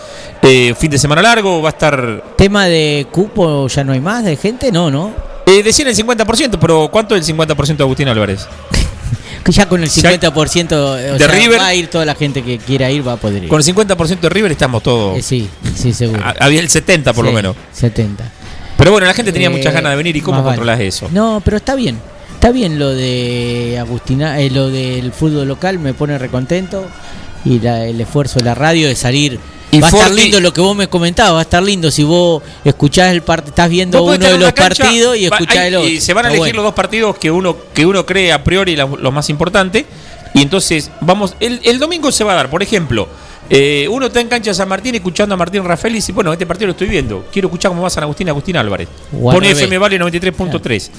Eh, 0.43 0.75
fin 0.77 0.91
de 0.91 0.99
semana 0.99 1.23
largo, 1.23 1.63
va 1.63 1.69
a 1.69 1.73
estar 1.73 2.25
Tema 2.37 2.65
de 2.65 3.07
cupo, 3.13 3.69
ya 3.69 3.85
no 3.85 3.93
hay 3.93 4.01
más 4.01 4.25
de 4.25 4.37
gente, 4.37 4.73
no, 4.73 4.91
¿no? 4.91 5.13
Eh, 5.47 5.63
decían 5.63 5.89
el 5.89 5.97
50%, 5.97 6.59
pero 6.61 6.89
¿cuánto 6.91 7.15
es 7.17 7.29
el 7.29 7.37
50% 7.37 7.77
de 7.77 7.83
Agustín 7.85 8.09
Álvarez? 8.09 8.47
Que 9.45 9.53
ya 9.53 9.69
con 9.69 9.83
el 9.83 9.91
Si 9.91 10.05
hay- 10.07 10.19
50% 10.19 10.73
o 10.73 10.95
de 10.95 11.19
sea, 11.19 11.29
River- 11.29 11.59
va 11.61 11.67
a 11.67 11.75
ir 11.75 11.89
toda 11.89 12.05
la 12.07 12.15
gente 12.15 12.43
que 12.43 12.57
quiera 12.59 12.91
ir, 12.91 13.07
va 13.07 13.13
a 13.13 13.17
poder 13.17 13.43
ir. 13.45 13.49
Con 13.51 13.59
el 13.61 13.65
50% 13.65 14.21
de 14.21 14.29
River 14.31 14.53
estamos 14.53 14.83
todos. 14.83 15.19
Eh, 15.19 15.23
sí, 15.23 15.49
sí, 15.77 15.93
seguro. 15.93 16.23
Había 16.41 16.61
el 16.61 16.69
70 16.71 17.13
por 17.13 17.25
lo 17.27 17.33
menos. 17.33 17.55
70. 17.73 18.25
Pero 18.79 18.91
bueno, 18.91 19.07
la 19.07 19.13
gente 19.15 19.33
tenía 19.33 19.49
Eh, 19.49 19.51
muchas 19.51 19.73
ganas 19.75 19.93
de 19.93 19.97
venir 19.97 20.17
y 20.17 20.21
cómo 20.23 20.39
vale. 20.43 20.57
controlas 20.57 20.81
eso. 20.81 21.09
No, 21.13 21.43
pero 21.45 21.59
está 21.59 21.75
bien. 21.75 21.99
Está 22.33 22.51
bien 22.53 22.79
lo 22.79 22.91
de 22.91 23.77
Agustina, 23.81 24.41
eh, 24.41 24.51
lo 24.51 24.69
del 24.71 25.13
fútbol 25.13 25.47
local, 25.49 25.79
me 25.79 25.93
pone 25.95 26.17
recontento. 26.19 26.87
Y 27.45 27.61
la- 27.61 27.85
el 27.85 28.01
esfuerzo 28.01 28.39
de 28.39 28.45
la 28.47 28.55
radio 28.55 28.89
de 28.89 28.97
salir. 28.97 29.39
Y 29.71 29.81
va 29.81 29.89
a 29.89 29.91
estar 29.91 30.11
lindo 30.13 30.39
lo 30.41 30.53
que 30.53 30.61
vos 30.61 30.77
me 30.77 30.87
comentabas, 30.87 31.35
va 31.35 31.39
a 31.41 31.43
estar 31.43 31.63
lindo 31.63 31.91
si 31.91 32.05
vos 32.05 32.43
escuchás 32.65 33.11
el 33.11 33.23
partido, 33.23 33.49
estás 33.51 33.69
viendo 33.69 33.99
uno 34.05 34.13
de 34.13 34.39
los 34.39 34.53
cancha, 34.53 34.85
partidos 34.85 35.17
y 35.17 35.25
escuchás 35.25 35.57
hay- 35.59 35.69
el 35.69 35.75
otro. 35.77 35.89
Y 35.91 36.01
se 36.01 36.15
van 36.15 36.27
a 36.27 36.29
elegir 36.29 36.41
bueno. 36.41 36.57
los 36.57 36.65
dos 36.67 36.75
partidos 36.75 37.17
que 37.19 37.31
uno, 37.31 37.57
que 37.75 37.85
uno 37.85 38.07
cree 38.07 38.33
a 38.33 38.45
priori 38.45 38.77
la- 38.77 38.87
lo 38.87 39.11
más 39.11 39.29
importante. 39.31 39.85
Y 40.33 40.43
entonces, 40.43 40.91
vamos, 41.01 41.35
el, 41.41 41.61
el 41.65 41.79
domingo 41.79 42.11
se 42.13 42.23
va 42.25 42.33
a 42.33 42.37
dar, 42.37 42.51
por 42.51 42.63
ejemplo, 42.63 43.09
eh, 43.51 43.87
uno 43.91 44.07
está 44.07 44.21
en 44.21 44.29
cancha 44.29 44.51
de 44.51 44.55
San 44.55 44.69
Martín 44.69 44.95
escuchando 44.95 45.35
a 45.35 45.39
Martín 45.39 45.65
Rafael 45.65 45.93
y 45.95 45.99
dice, 45.99 46.13
bueno, 46.13 46.33
este 46.33 46.47
partido 46.47 46.69
lo 46.69 46.73
estoy 46.73 46.89
viendo, 46.89 47.27
quiero 47.33 47.49
escuchar 47.49 47.71
cómo 47.71 47.83
va 47.83 47.91
San 47.91 48.05
Agustín 48.05 48.29
Agustín 48.29 48.57
Álvarez. 48.57 48.89
Pone. 49.11 49.51
FM 49.51 49.77
Vale 49.79 49.99
93.3. 49.99 50.91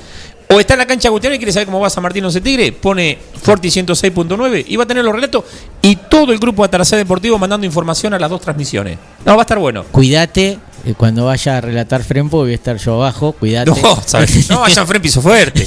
O 0.49 0.59
está 0.59 0.73
en 0.73 0.79
la 0.79 0.85
cancha 0.85 1.07
Agustín 1.07 1.33
y 1.33 1.37
quiere 1.37 1.51
saber 1.51 1.65
cómo 1.65 1.79
va 1.79 1.89
San 1.89 2.03
Martín 2.03 2.23
11 2.23 2.41
Tigre, 2.41 2.71
pone 2.71 3.17
Forti 3.41 3.69
106.9 3.69 4.65
y 4.67 4.75
va 4.75 4.83
a 4.83 4.87
tener 4.87 5.03
los 5.03 5.13
relatos 5.13 5.43
y 5.81 5.95
todo 5.95 6.31
el 6.31 6.39
grupo 6.39 6.63
Ataracé 6.63 6.95
Deportivo 6.95 7.37
mandando 7.37 7.65
información 7.65 8.13
a 8.13 8.19
las 8.19 8.29
dos 8.29 8.41
transmisiones. 8.41 8.97
No, 9.25 9.33
va 9.33 9.41
a 9.41 9.41
estar 9.41 9.57
bueno. 9.57 9.85
Cuídate 9.91 10.59
cuando 10.93 11.25
vaya 11.25 11.57
a 11.57 11.61
relatar 11.61 12.03
Frempo, 12.03 12.37
voy 12.37 12.51
a 12.51 12.55
estar 12.55 12.77
yo 12.77 12.95
abajo, 12.95 13.31
cuídate. 13.31 13.71
No, 13.71 14.01
¿sabes? 14.05 14.49
no, 14.49 14.63
allá 14.63 14.81
en 14.83 14.87
Fren 14.87 15.01
piso 15.01 15.21
fuerte. 15.21 15.63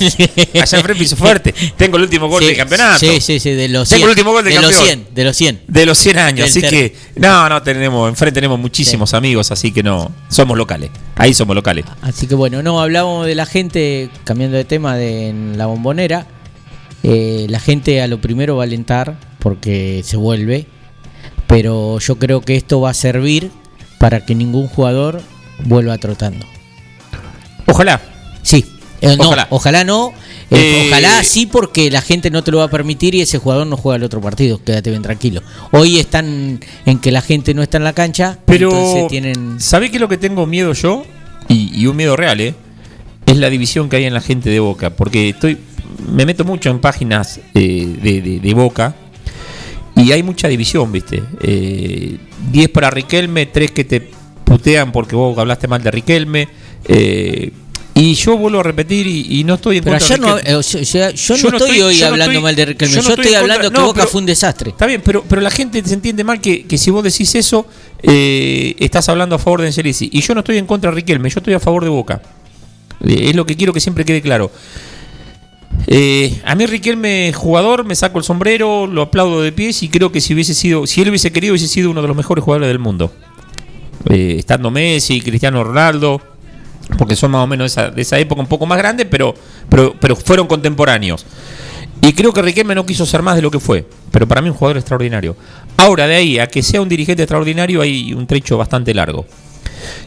Allá 0.55 0.79
en 0.79 0.85
Fren 0.85 0.97
piso 0.99 1.17
fuerte. 1.17 1.53
Tengo 1.77 1.97
el 1.97 2.05
último 2.05 2.29
gol 2.29 2.41
Sí, 2.43 2.49
del 2.49 2.57
campeonato. 2.57 2.99
Sí, 3.01 3.21
sí, 3.21 3.41
sí, 3.41 3.51
de 3.51 3.69
los 3.69 3.89
100. 3.89 3.97
Tengo 3.99 4.07
el 4.07 4.11
último 4.11 4.31
gol 4.33 4.45
del 4.45 4.55
de 4.55 4.61
los 4.63 4.71
campeón. 4.71 4.99
100, 5.07 5.15
de 5.15 5.25
los 5.25 5.37
100. 5.37 5.61
De 5.67 5.87
los 5.87 5.99
100 5.99 6.19
años, 6.19 6.39
Del 6.39 6.45
así 6.51 6.61
ter- 6.61 6.71
que 6.71 6.97
no, 7.17 7.49
no 7.49 7.63
tenemos, 7.63 8.09
enfrente 8.09 8.35
tenemos 8.37 8.59
muchísimos 8.61 9.13
amigos, 9.15 9.51
así 9.51 9.73
que 9.73 9.83
no, 9.83 10.13
somos 10.29 10.57
locales. 10.57 10.91
Ahí 11.17 11.35
somos 11.35 11.57
locales. 11.57 11.85
Así 12.03 12.27
que 12.29 12.37
bueno, 12.37 12.63
no, 12.63 12.81
hablamos 12.81 13.27
de 13.27 13.35
la 13.35 13.47
gente, 13.47 14.11
cambiando 14.25 14.57
de 14.57 14.65
tema, 14.65 14.97
de 14.97 15.29
en 15.31 15.59
la 15.59 15.67
bombonera. 15.67 16.27
Eh, 17.03 17.47
la 17.49 17.59
gente 17.61 18.03
a 18.03 18.07
lo 18.07 18.21
primero 18.21 18.57
va 18.57 18.63
a 18.63 18.67
alentar 18.67 19.19
porque 19.39 20.03
se 20.05 20.17
vuelve, 20.17 20.67
pero 21.47 21.99
yo 21.99 22.19
creo 22.19 22.41
que 22.41 22.57
esto 22.57 22.81
va 22.81 22.91
a 22.91 22.95
servir 22.95 23.51
para 23.99 24.25
que 24.25 24.35
ningún 24.35 24.69
jugador 24.69 25.21
vuelva 25.65 25.99
trotando. 25.99 26.47
Ojalá. 27.67 28.01
Sí, 28.43 28.65
eh, 29.01 29.17
no, 29.17 29.25
Ojalá. 29.27 29.47
ojalá, 29.51 29.85
no. 29.85 30.13
eh, 30.51 30.85
Eh, 30.85 30.85
ojalá 30.89 31.23
sí 31.23 31.47
porque 31.47 31.91
la 31.91 32.01
gente 32.01 32.31
no 32.31 32.43
te 32.43 32.51
lo 32.51 32.59
va 32.59 32.65
a 32.65 32.69
permitir 32.71 33.15
y 33.15 33.21
ese 33.21 33.39
jugador 33.39 33.67
no 33.67 33.77
juega 33.77 33.97
el 33.97 34.05
otro 34.05 34.21
partido, 34.21 34.63
quédate 34.63 34.91
bien 34.91 35.03
tranquilo. 35.03 35.43
Hoy 35.73 35.99
están 35.99 36.61
en 36.87 36.99
que 36.99 37.11
la 37.13 37.21
gente 37.21 37.53
no 37.55 37.63
está 37.63 37.77
en 37.77 37.85
la 37.85 37.93
cancha, 37.93 38.39
Pero, 38.47 38.71
entonces 38.71 39.09
tienen... 39.09 39.61
¿sabés 39.61 39.91
qué 39.91 39.97
es 39.97 40.01
lo 40.01 40.09
que 40.09 40.17
tengo 40.17 40.47
miedo 40.47 40.73
yo? 40.73 41.05
Y, 41.49 41.71
y 41.79 41.87
un 41.87 41.97
miedo 41.97 42.17
real, 42.17 42.41
¿eh? 42.41 42.55
Es 43.27 43.37
la 43.37 43.51
división 43.51 43.89
que 43.89 43.97
hay 43.97 44.05
en 44.05 44.15
la 44.15 44.21
gente 44.21 44.49
de 44.51 44.61
Boca. 44.61 44.91
Porque 44.91 45.29
estoy 45.31 45.59
me 46.11 46.25
meto 46.27 46.45
mucho 46.45 46.71
en 46.71 46.79
páginas 46.81 47.41
eh, 47.55 47.97
de, 48.03 48.21
de- 48.23 48.41
de 48.41 48.55
Boca 48.55 48.95
y 49.99 50.13
hay 50.13 50.23
mucha 50.23 50.49
división, 50.49 50.91
¿viste? 50.93 51.23
Eh, 51.43 52.17
10 52.53 52.69
para 52.71 52.89
Riquelme, 52.91 53.47
3 53.47 53.71
que 53.73 53.85
te 53.85 54.01
putean 54.45 54.93
porque 54.93 55.15
vos 55.17 55.37
hablaste 55.39 55.69
mal 55.69 55.83
de 55.83 55.91
Riquelme. 55.91 56.49
eh, 56.87 57.53
y 57.95 58.15
yo 58.15 58.37
vuelvo 58.39 58.61
a 58.61 58.63
repetir 58.63 59.09
y, 59.09 59.41
y 59.41 59.45
no 59.45 59.55
estoy 59.55 59.79
en 59.79 59.83
Pero 59.85 59.99
contra 59.99 60.15
ayer 60.15 60.21
de 60.25 60.27
no, 60.45 60.51
eh, 60.53 60.55
o 60.55 60.63
sea, 60.63 61.11
yo 61.11 61.37
no 61.51 61.57
estoy 61.57 61.81
hoy 61.81 62.01
hablando 62.01 62.31
estoy- 62.31 62.43
mal 62.45 62.55
de 62.55 62.65
Riquelme, 62.67 62.95
no 62.95 63.03
yo 63.03 63.09
estoy 63.09 63.25
contra- 63.25 63.41
hablando 63.41 63.71
que 63.73 63.75
no, 63.77 63.87
Boca 63.87 63.95
pero- 64.03 64.09
fue 64.09 64.21
un 64.21 64.27
desastre. 64.27 64.71
Está 64.71 64.87
bien, 64.87 65.03
pero, 65.05 65.25
pero 65.29 65.41
la 65.43 65.51
gente 65.51 65.83
se 65.85 65.95
entiende 65.95 66.23
mal 66.23 66.41
que, 66.41 66.63
que 66.65 66.79
si 66.79 66.93
vos 66.93 67.03
decís 67.03 67.35
eso, 67.35 67.67
eh, 68.01 68.77
estás 68.79 69.09
hablando 69.09 69.35
a 69.35 69.39
favor 69.41 69.63
de 69.63 69.67
Angelici. 69.67 70.09
Y 70.13 70.21
yo 70.21 70.33
no 70.35 70.41
estoy 70.41 70.59
en 70.59 70.67
contra 70.67 70.91
de 70.93 70.95
Riquelme, 70.95 71.29
yo 71.29 71.41
estoy 71.41 71.55
a 71.55 71.61
favor 71.61 71.83
de 71.83 71.91
Boca. 71.91 72.23
Eh, 73.05 73.31
es 73.31 73.35
lo 73.35 73.45
que 73.45 73.57
quiero 73.57 73.73
que 73.73 73.81
siempre 73.81 74.05
quede 74.05 74.23
claro. 74.23 74.53
Eh, 75.87 76.41
a 76.45 76.55
mí 76.55 76.67
Riquelme, 76.67 77.33
jugador, 77.35 77.85
me 77.85 77.95
saco 77.95 78.19
el 78.19 78.25
sombrero, 78.25 78.87
lo 78.87 79.03
aplaudo 79.03 79.41
de 79.41 79.53
pies 79.53 79.83
y 79.83 79.89
creo 79.89 80.13
que 80.13 80.21
si 80.21 80.35
hubiese 80.35 80.55
sido, 80.55 80.87
si 80.87 81.01
él 81.01 81.09
hubiese 81.09 81.33
querido, 81.33 81.53
hubiese 81.53 81.69
sido 81.69 81.91
uno 81.91 82.03
de 82.03 82.09
los 82.09 82.17
mejores 82.17 82.45
jugadores 82.45 82.69
del 82.69 82.79
mundo. 82.79 83.13
Eh, 84.11 84.37
estando 84.39 84.71
Messi, 84.71 85.21
Cristiano 85.21 85.65
Ronaldo, 85.65 86.21
porque 86.97 87.17
son 87.17 87.31
más 87.31 87.45
o 87.45 87.47
menos 87.47 87.75
de 87.75 88.03
esa 88.03 88.19
época 88.19 88.41
un 88.41 88.49
poco 88.49 88.67
más 88.67 88.79
grandes, 88.79 89.07
pero, 89.11 89.35
pero, 89.69 89.95
pero 89.99 90.17
fueron 90.17 90.47
contemporáneos. 90.47 91.25
Y 92.01 92.13
creo 92.13 92.33
que 92.33 92.43
Riquelme 92.43 92.75
no 92.75 92.87
quiso 92.87 93.05
ser 93.05 93.23
más 93.23 93.37
de 93.37 93.43
lo 93.43 93.51
que 93.51 93.59
fue, 93.59 93.87
pero 94.13 94.27
para 94.27 94.41
mí 94.41 94.49
un 94.49 94.55
jugador 94.55 94.77
extraordinario. 94.77 95.37
Ahora, 95.77 96.07
de 96.07 96.15
ahí 96.15 96.39
a 96.39 96.47
que 96.47 96.63
sea 96.63 96.81
un 96.81 96.89
dirigente 96.89 97.23
extraordinario 97.23 97.81
hay 97.81 98.13
un 98.13 98.27
trecho 98.27 98.57
bastante 98.57 98.95
largo. 98.95 99.27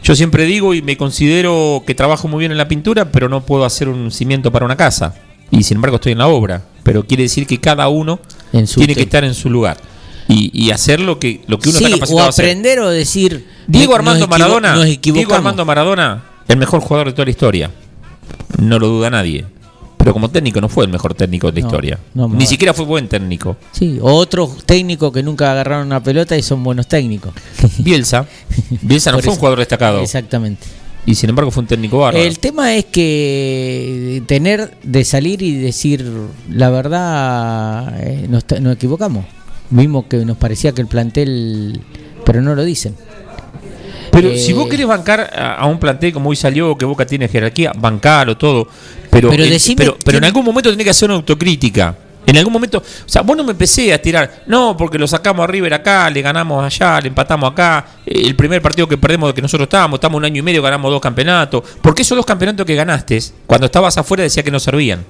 Yo 0.02 0.14
siempre 0.14 0.44
digo 0.44 0.74
y 0.74 0.82
me 0.82 0.96
considero 0.96 1.82
que 1.86 1.94
trabajo 1.94 2.28
muy 2.28 2.40
bien 2.40 2.52
en 2.52 2.58
la 2.58 2.68
pintura, 2.68 3.10
pero 3.10 3.28
no 3.28 3.44
puedo 3.44 3.64
hacer 3.64 3.88
un 3.88 4.10
cimiento 4.10 4.50
para 4.50 4.64
una 4.64 4.76
casa. 4.76 5.14
Y 5.52 5.62
sin 5.62 5.76
embargo 5.76 5.96
estoy 5.96 6.12
en 6.12 6.18
la 6.18 6.26
obra. 6.26 6.62
Pero 6.82 7.06
quiere 7.06 7.22
decir 7.22 7.46
que 7.46 7.60
cada 7.60 7.88
uno 7.88 8.18
En 8.52 8.66
su 8.66 8.80
tiene 8.80 8.94
que 8.96 9.02
estar 9.02 9.22
en 9.22 9.34
su 9.34 9.48
lugar. 9.48 9.76
Y, 10.28 10.50
y 10.52 10.70
hacer 10.72 10.98
lo 11.00 11.18
que, 11.20 11.42
lo 11.46 11.58
que 11.60 11.68
uno 11.68 11.78
Sí, 11.78 11.84
está 11.84 11.94
o 11.96 11.98
capacitado 11.98 12.26
a 12.26 12.28
hacer. 12.30 12.44
aprender 12.46 12.80
o 12.80 12.88
decir. 12.90 13.46
Diego 13.68 13.94
Armando 13.94 14.26
Maradona. 14.26 14.76
Diego. 14.84 15.34
Armando 15.34 15.64
Maradona, 15.64 16.24
el 16.48 16.56
mejor 16.56 16.80
jugador 16.80 17.06
de 17.08 17.12
toda 17.12 17.26
la 17.26 17.30
historia. 17.30 17.70
No 18.58 18.78
lo 18.78 18.88
duda 18.88 19.10
nadie. 19.10 19.44
Pero 19.98 20.12
como 20.14 20.30
técnico 20.30 20.60
no 20.60 20.68
fue 20.68 20.84
el 20.84 20.90
mejor 20.90 21.14
técnico 21.14 21.46
de 21.52 21.60
la 21.60 21.60
No, 21.60 21.66
historia. 21.68 21.98
no, 22.14 22.28
Ni 22.28 22.44
siquiera 22.46 22.74
fue 22.74 22.84
buen 22.84 23.06
técnico. 23.08 23.56
Sí, 23.70 23.98
o 24.02 24.12
otros 24.14 24.64
técnicos 24.66 25.12
que 25.12 25.22
nunca 25.22 25.52
agarraron 25.52 25.86
una 25.86 26.02
pelota 26.02 26.36
y 26.36 26.42
son 26.42 26.64
buenos 26.64 26.88
técnicos. 26.88 27.32
Bielsa. 27.78 28.26
Bielsa 28.82 29.12
no 29.12 29.20
fue 29.20 29.30
un 29.32 29.38
jugador 29.38 29.60
destacado. 29.60 30.00
Exactamente. 30.00 30.66
Y 31.04 31.14
sin 31.16 31.30
embargo 31.30 31.50
fue 31.50 31.62
un 31.62 31.66
técnico 31.66 31.98
bárbaro. 31.98 32.24
El 32.24 32.38
tema 32.38 32.74
es 32.76 32.84
que 32.84 34.22
tener 34.26 34.76
de 34.82 35.04
salir 35.04 35.42
y 35.42 35.56
decir 35.56 36.04
la 36.48 36.70
verdad, 36.70 38.00
eh, 38.00 38.26
nos, 38.28 38.44
equivocamos. 38.72 39.24
Mismo 39.70 40.06
que 40.08 40.18
nos 40.18 40.36
parecía 40.36 40.72
que 40.72 40.80
el 40.80 40.86
plantel, 40.86 41.80
pero 42.24 42.40
no 42.40 42.54
lo 42.54 42.62
dicen. 42.62 42.94
Pero 44.12 44.28
Eh, 44.28 44.38
si 44.38 44.52
vos 44.52 44.68
querés 44.68 44.86
bancar 44.86 45.20
a, 45.34 45.54
a 45.54 45.66
un 45.66 45.78
plantel 45.78 46.12
como 46.12 46.30
hoy 46.30 46.36
salió, 46.36 46.76
que 46.76 46.84
Boca 46.84 47.06
tiene 47.06 47.26
jerarquía, 47.26 47.72
bancalo 47.76 48.36
todo. 48.36 48.68
Pero, 49.10 49.30
Pero 49.30 49.44
pero, 49.76 49.96
pero 50.04 50.18
en 50.18 50.24
algún 50.24 50.44
momento 50.44 50.70
tenés 50.70 50.84
que 50.84 50.90
hacer 50.90 51.08
una 51.08 51.16
autocrítica. 51.16 51.96
En 52.24 52.36
algún 52.36 52.52
momento, 52.52 52.78
o 52.78 53.08
sea, 53.08 53.22
vos 53.22 53.36
no 53.36 53.42
me 53.44 53.50
empecé 53.52 53.92
a 53.92 54.00
tirar, 54.00 54.44
no, 54.46 54.76
porque 54.76 54.96
lo 54.98 55.06
sacamos 55.08 55.44
a 55.44 55.46
River 55.48 55.74
acá, 55.74 56.08
le 56.08 56.22
ganamos 56.22 56.64
allá, 56.64 57.00
le 57.00 57.08
empatamos 57.08 57.50
acá, 57.50 57.84
eh, 58.06 58.22
el 58.24 58.36
primer 58.36 58.62
partido 58.62 58.86
que 58.88 58.96
perdemos 58.96 59.28
de 59.30 59.34
que 59.34 59.42
nosotros 59.42 59.66
estábamos, 59.66 59.96
estamos 59.98 60.18
un 60.18 60.24
año 60.24 60.38
y 60.38 60.42
medio, 60.42 60.62
ganamos 60.62 60.90
dos 60.90 61.00
campeonatos. 61.00 61.62
Porque 61.82 62.02
esos 62.02 62.16
dos 62.16 62.24
campeonatos 62.24 62.64
que 62.64 62.74
ganaste, 62.76 63.20
cuando 63.46 63.66
estabas 63.66 63.98
afuera 63.98 64.22
decía 64.22 64.42
que 64.42 64.50
no 64.50 64.60
servían. 64.60 65.04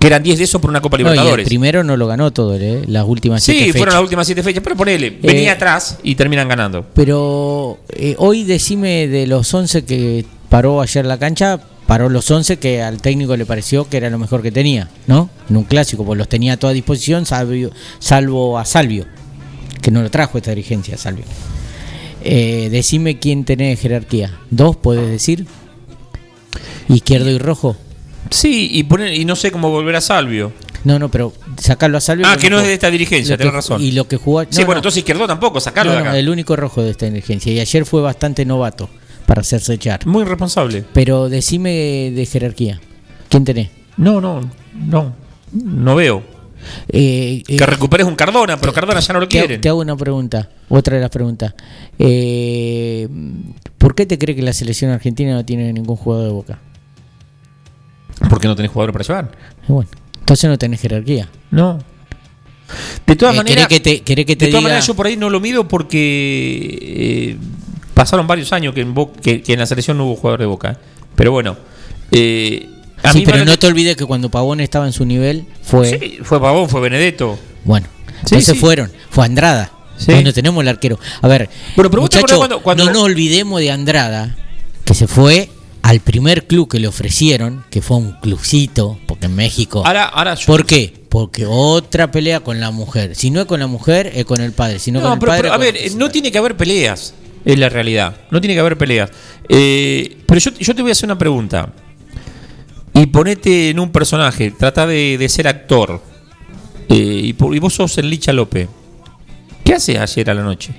Que 0.00 0.08
eran 0.08 0.22
10 0.24 0.38
de 0.38 0.44
esos 0.44 0.60
por 0.60 0.70
una 0.70 0.80
Copa 0.80 0.96
No, 0.96 1.02
y 1.02 1.06
el 1.06 1.12
Libertadores. 1.12 1.46
primero 1.46 1.84
no 1.84 1.96
lo 1.96 2.06
ganó 2.08 2.32
todo, 2.32 2.56
eh, 2.56 2.82
las 2.88 3.04
últimas 3.06 3.42
sí, 3.44 3.52
siete 3.52 3.72
fueron 3.72 3.84
fechas. 3.86 3.94
las 3.94 4.02
últimas 4.02 4.26
siete 4.26 4.42
fechas, 4.42 4.62
pero 4.64 4.76
ponele, 4.76 5.18
venía 5.22 5.50
Eh, 5.50 5.54
atrás 5.54 5.98
y 6.02 6.14
terminan 6.16 6.48
ganando. 6.48 6.84
Pero 6.94 7.78
eh, 7.90 8.14
hoy 8.18 8.42
decime 8.44 9.06
de 9.06 9.26
los 9.28 9.52
11 9.54 9.84
que 9.84 10.24
paró 10.48 10.80
ayer 10.80 11.06
la 11.06 11.18
cancha, 11.18 11.60
paró 11.86 12.08
los 12.08 12.30
11 12.30 12.58
que 12.58 12.82
al 12.82 13.00
técnico 13.00 13.36
le 13.36 13.46
pareció 13.46 13.88
que 13.88 13.96
era 13.98 14.10
lo 14.10 14.18
mejor 14.18 14.42
que 14.42 14.50
tenía, 14.50 14.88
¿no? 15.06 15.30
En 15.48 15.56
un 15.56 15.64
clásico, 15.64 16.04
pues 16.04 16.18
los 16.18 16.28
tenía 16.28 16.54
a 16.54 16.56
toda 16.56 16.72
disposición, 16.72 17.26
salvo, 17.26 17.70
salvo 17.98 18.58
a 18.58 18.64
Salvio, 18.64 19.06
que 19.82 19.90
no 19.90 20.02
lo 20.02 20.10
trajo 20.10 20.38
esta 20.38 20.50
dirigencia, 20.50 20.96
Salvio. 20.96 21.24
Eh, 22.22 22.68
decime 22.70 23.18
quién 23.18 23.44
tenés 23.44 23.80
jerarquía. 23.80 24.38
¿Dos 24.50 24.76
puedes 24.76 25.08
decir? 25.10 25.46
¿Izquierdo 26.88 27.30
y 27.30 27.38
rojo? 27.38 27.76
Sí, 28.30 28.70
y, 28.72 28.84
poner, 28.84 29.12
y 29.12 29.24
no 29.26 29.36
sé 29.36 29.50
cómo 29.50 29.70
volver 29.70 29.96
a 29.96 30.00
Salvio. 30.00 30.52
No, 30.84 30.98
no, 30.98 31.10
pero 31.10 31.32
sacarlo 31.58 31.98
a 31.98 32.00
Salvio. 32.00 32.26
Ah, 32.26 32.36
que 32.36 32.48
no 32.50 32.58
es 32.58 32.66
de 32.66 32.74
esta 32.74 32.90
dirigencia, 32.90 33.36
tenés 33.36 33.52
razón. 33.52 33.82
Y 33.82 33.92
lo 33.92 34.06
que 34.08 34.16
jugó. 34.16 34.42
Sí, 34.42 34.48
no, 34.50 34.56
bueno, 34.66 34.72
no. 34.72 34.78
entonces 34.78 34.98
izquierdo 34.98 35.26
tampoco, 35.26 35.60
sacarlo 35.60 35.92
No, 35.92 35.98
de 35.98 36.04
no, 36.04 36.10
acá. 36.10 36.18
el 36.18 36.28
único 36.28 36.56
rojo 36.56 36.82
de 36.82 36.90
esta 36.90 37.06
emergencia. 37.06 37.52
Y 37.52 37.60
ayer 37.60 37.84
fue 37.84 38.00
bastante 38.02 38.44
novato 38.44 38.88
para 39.26 39.40
hacerse 39.40 39.74
echar. 39.74 40.06
Muy 40.06 40.24
responsable. 40.24 40.84
Pero 40.92 41.28
decime 41.28 42.12
de 42.14 42.26
jerarquía. 42.26 42.80
¿Quién 43.28 43.44
tenés? 43.44 43.70
No, 43.96 44.20
no, 44.20 44.40
no. 44.74 45.14
No 45.52 45.94
veo. 45.94 46.22
Eh, 46.88 47.42
eh, 47.46 47.56
Que 47.58 47.66
recuperes 47.66 48.06
un 48.06 48.16
Cardona, 48.16 48.56
pero 48.58 48.72
Cardona 48.72 49.00
ya 49.00 49.12
no 49.12 49.20
lo 49.20 49.28
quieren. 49.28 49.60
te 49.60 49.68
hago 49.68 49.80
una 49.80 49.96
pregunta. 49.96 50.48
Otra 50.68 50.96
de 50.96 51.02
las 51.02 51.10
preguntas. 51.10 51.54
Eh, 51.98 53.08
¿Por 53.78 53.94
qué 53.94 54.06
te 54.06 54.18
crees 54.18 54.36
que 54.36 54.42
la 54.42 54.52
selección 54.52 54.90
argentina 54.90 55.32
no 55.34 55.44
tiene 55.44 55.72
ningún 55.72 55.96
jugador 55.96 56.26
de 56.26 56.32
boca? 56.32 56.58
Porque 58.30 58.46
no 58.48 58.56
tenés 58.56 58.70
jugador 58.72 58.92
para 58.92 59.04
llevar. 59.04 59.30
Bueno, 59.68 59.90
entonces 60.20 60.48
no 60.48 60.56
tenés 60.58 60.80
jerarquía. 60.80 61.28
No. 61.50 61.78
De 63.06 63.14
todas 63.16 63.34
Eh, 63.34 63.38
maneras, 63.38 63.66
¿querés 63.68 63.82
que 63.82 64.00
te- 64.00 64.24
que 64.24 64.36
te 64.36 64.46
de 64.46 64.50
todas 64.50 64.62
maneras 64.62 64.86
yo 64.86 64.94
por 64.94 65.06
ahí 65.06 65.16
no 65.16 65.28
lo 65.28 65.38
mido 65.40 65.68
porque 65.68 66.78
eh, 66.80 67.36
pasaron 67.94 68.26
varios 68.26 68.52
años 68.52 68.74
que 68.74 68.80
en, 68.82 68.92
Bo- 68.94 69.12
que, 69.12 69.42
que 69.42 69.52
en 69.54 69.60
la 69.60 69.66
selección 69.66 69.96
no 69.98 70.04
hubo 70.06 70.16
jugador 70.16 70.40
de 70.40 70.46
Boca. 70.46 70.72
¿eh? 70.72 70.76
Pero 71.14 71.32
bueno, 71.32 71.56
eh, 72.10 72.68
a 73.02 73.12
sí, 73.12 73.18
mí 73.20 73.24
pero 73.24 73.44
no 73.44 73.58
te 73.58 73.66
olvides 73.66 73.96
que 73.96 74.04
cuando 74.04 74.30
Pavón 74.30 74.60
estaba 74.60 74.86
en 74.86 74.92
su 74.92 75.04
nivel 75.04 75.46
fue. 75.62 75.98
Sí, 75.98 76.18
fue 76.22 76.40
Pavón, 76.40 76.68
fue 76.68 76.80
Benedetto. 76.80 77.38
Bueno, 77.64 77.86
Sí, 78.24 78.40
sí. 78.42 78.54
fueron. 78.54 78.90
Fue 79.10 79.24
Andrada. 79.24 79.70
No 80.06 80.32
tenemos 80.32 80.60
el 80.62 80.68
arquero. 80.68 80.98
A 81.22 81.28
ver, 81.28 81.48
Bueno, 81.76 81.88
pero 81.90 82.02
muchacho, 82.02 82.36
cuando- 82.36 82.62
cuando- 82.62 82.84
no 82.86 82.92
nos 82.92 83.02
olvidemos 83.02 83.60
de 83.60 83.70
Andrada, 83.70 84.36
que 84.84 84.92
se 84.94 85.06
fue 85.06 85.48
al 85.82 86.00
primer 86.00 86.46
club 86.46 86.68
que 86.68 86.80
le 86.80 86.88
ofrecieron, 86.88 87.64
que 87.70 87.80
fue 87.80 87.98
un 87.98 88.12
clubcito, 88.20 88.98
porque 89.06 89.26
en 89.26 89.36
México. 89.36 89.82
Ahora, 89.86 90.04
ahora 90.06 90.34
yo- 90.34 90.46
¿Por 90.46 90.66
qué? 90.66 90.92
Porque 91.08 91.46
otra 91.46 92.10
pelea 92.10 92.40
con 92.40 92.58
la 92.58 92.70
mujer. 92.72 93.14
Si 93.14 93.30
no 93.30 93.40
es 93.40 93.46
con 93.46 93.60
la 93.60 93.66
mujer, 93.68 94.10
es 94.16 94.24
con 94.24 94.40
el 94.40 94.50
padre. 94.52 94.78
Si 94.80 94.90
no, 94.90 95.00
con 95.00 95.10
No, 95.10 95.14
el 95.14 95.20
pero, 95.20 95.30
padre, 95.30 95.42
pero, 95.42 95.54
a 95.54 95.58
ver, 95.58 95.76
no 95.94 96.10
tiene 96.10 96.32
que 96.32 96.38
haber 96.38 96.56
peleas, 96.56 97.14
es 97.44 97.58
la 97.58 97.68
realidad. 97.68 98.16
No 98.30 98.40
tiene 98.40 98.54
que 98.54 98.60
haber 98.60 98.76
peleas. 98.78 99.10
Eh, 99.48 100.18
pero 100.26 100.40
yo, 100.40 100.50
yo 100.58 100.74
te 100.74 100.82
voy 100.82 100.90
a 100.90 100.92
hacer 100.92 101.06
una 101.06 101.18
pregunta. 101.18 101.72
Y 102.94 103.06
ponete 103.06 103.70
en 103.70 103.80
un 103.80 103.90
personaje, 103.90 104.52
trata 104.52 104.86
de, 104.86 105.18
de 105.18 105.28
ser 105.28 105.48
actor. 105.48 106.00
Eh, 106.88 106.94
y, 107.24 107.32
por- 107.32 107.54
y 107.54 107.58
vos 107.58 107.74
sos 107.74 107.98
el 107.98 108.08
Licha 108.08 108.32
López. 108.32 108.68
¿Qué 109.64 109.74
haces 109.74 109.98
ayer 109.98 110.30
a 110.30 110.34
la 110.34 110.42
noche? 110.42 110.74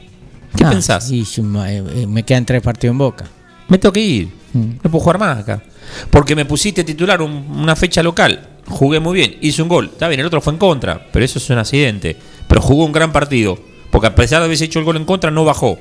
¿Qué 0.56 0.64
Ah, 0.64 0.70
pensás? 0.70 1.12
y 1.12 1.24
eh, 1.38 2.06
me 2.08 2.24
quedan 2.24 2.46
tres 2.46 2.62
partidos 2.62 2.94
en 2.94 2.98
boca. 3.00 3.26
Me 3.68 3.78
tengo 3.78 3.92
que 3.92 4.00
ir. 4.00 4.28
Mm. 4.54 4.70
No 4.84 4.92
puedo 4.92 5.00
jugar 5.04 5.20
más 5.20 5.40
acá. 5.40 5.62
Porque 6.10 6.36
me 6.36 6.46
pusiste 6.46 6.84
titular 6.84 7.22
un- 7.22 7.34
una 7.60 7.76
fecha 7.76 8.02
local. 8.02 8.48
Jugué 8.68 9.00
muy 9.00 9.16
bien. 9.16 9.36
Hice 9.42 9.62
un 9.62 9.68
gol. 9.68 9.90
Está 9.92 10.08
bien, 10.08 10.20
el 10.22 10.26
otro 10.28 10.40
fue 10.40 10.54
en 10.54 10.60
contra. 10.60 11.08
Pero 11.12 11.26
eso 11.26 11.38
es 11.40 11.50
un 11.50 11.58
accidente. 11.58 12.16
Pero 12.48 12.62
jugó 12.62 12.86
un 12.86 12.92
gran 12.94 13.12
partido. 13.12 13.60
Porque 13.96 14.08
a 14.08 14.16
pesar 14.16 14.42
de 14.42 14.46
haberse 14.48 14.66
hecho 14.66 14.80
el 14.80 14.84
gol 14.84 14.98
en 14.98 15.06
contra, 15.06 15.32
no 15.32 15.46
bajó. 15.46 15.80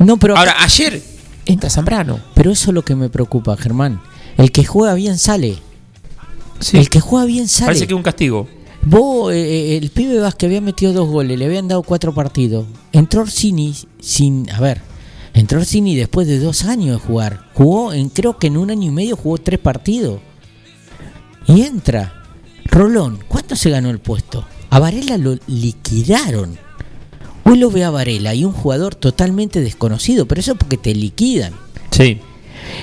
No, 0.00 0.16
pero 0.16 0.36
Ahora, 0.36 0.56
ayer 0.64 1.00
entra 1.46 1.70
Zambrano. 1.70 2.18
Pero 2.34 2.50
eso 2.50 2.72
es 2.72 2.74
lo 2.74 2.82
que 2.82 2.96
me 2.96 3.08
preocupa, 3.08 3.56
Germán. 3.56 4.00
El 4.36 4.50
que 4.50 4.64
juega 4.64 4.94
bien 4.94 5.16
sale. 5.16 5.56
El 6.72 6.90
que 6.90 6.98
juega 6.98 7.26
bien 7.26 7.46
sale. 7.46 7.66
Parece 7.66 7.86
que 7.86 7.92
es 7.92 7.96
un 7.96 8.02
castigo. 8.02 8.48
Vos, 8.82 9.32
eh, 9.32 9.76
el 9.76 9.90
pibe 9.90 10.18
Vázquez 10.18 10.48
había 10.48 10.60
metido 10.60 10.92
dos 10.92 11.08
goles, 11.08 11.38
le 11.38 11.44
habían 11.44 11.68
dado 11.68 11.84
cuatro 11.84 12.12
partidos. 12.12 12.66
Entró 12.90 13.20
Orsini 13.20 13.76
sin. 14.00 14.50
A 14.50 14.58
ver, 14.58 14.80
entró 15.32 15.60
Orsini 15.60 15.94
después 15.94 16.26
de 16.26 16.40
dos 16.40 16.64
años 16.64 17.00
de 17.00 17.06
jugar. 17.06 17.46
Jugó, 17.54 17.92
en, 17.92 18.08
creo 18.08 18.38
que 18.38 18.48
en 18.48 18.56
un 18.56 18.72
año 18.72 18.88
y 18.88 18.92
medio 18.92 19.14
jugó 19.14 19.38
tres 19.38 19.60
partidos. 19.60 20.18
Y 21.46 21.62
entra. 21.62 22.24
Rolón, 22.64 23.20
¿cuánto 23.28 23.54
se 23.54 23.70
ganó 23.70 23.88
el 23.88 24.00
puesto? 24.00 24.44
A 24.68 24.80
Varela 24.80 25.16
lo 25.16 25.36
liquidaron. 25.46 26.58
Hoy 27.44 27.58
lo 27.58 27.70
ve 27.70 27.84
a 27.84 27.90
Varela 27.90 28.34
y 28.34 28.44
un 28.44 28.52
jugador 28.52 28.94
totalmente 28.94 29.60
desconocido, 29.60 30.26
pero 30.26 30.40
eso 30.40 30.54
porque 30.54 30.76
te 30.76 30.94
liquidan. 30.94 31.54
Sí. 31.90 32.20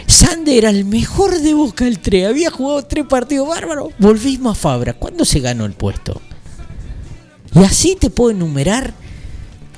Sander 0.05 0.57
era 0.57 0.69
el 0.69 0.85
mejor 0.85 1.39
de 1.39 1.53
Boca 1.53 1.87
el 1.87 1.99
3, 1.99 2.27
había 2.27 2.51
jugado 2.51 2.83
tres 2.83 3.05
partidos 3.05 3.47
bárbaros. 3.47 3.89
Volvimos 3.97 4.57
a 4.57 4.59
Fabra, 4.59 4.93
¿cuándo 4.93 5.25
se 5.25 5.39
ganó 5.39 5.65
el 5.65 5.73
puesto? 5.73 6.21
Y 7.53 7.59
así 7.59 7.95
te 7.99 8.09
puedo 8.09 8.31
enumerar 8.31 8.93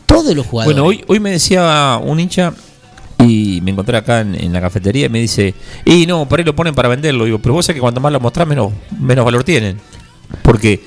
todos 0.05 0.35
los 0.35 0.45
jugadores. 0.45 0.75
Bueno, 0.75 0.87
hoy, 0.87 1.03
hoy 1.07 1.19
me 1.19 1.31
decía 1.31 1.99
un 2.03 2.19
hincha 2.19 2.53
y 3.19 3.59
me 3.61 3.71
encontré 3.71 3.97
acá 3.97 4.21
en, 4.21 4.35
en 4.35 4.51
la 4.53 4.61
cafetería 4.61 5.05
y 5.05 5.09
me 5.09 5.19
dice, 5.19 5.53
y 5.85 6.05
no, 6.05 6.27
por 6.27 6.39
ahí 6.39 6.45
lo 6.45 6.55
ponen 6.55 6.73
para 6.73 6.89
venderlo. 6.89 7.25
Digo, 7.25 7.39
pero 7.39 7.53
vos 7.53 7.65
sabés 7.65 7.75
que 7.75 7.81
cuanto 7.81 7.99
más 7.99 8.11
lo 8.11 8.19
mostrás, 8.19 8.47
menos, 8.47 8.71
menos 8.99 9.25
valor 9.25 9.43
tienen. 9.43 9.79
Porque, 10.41 10.81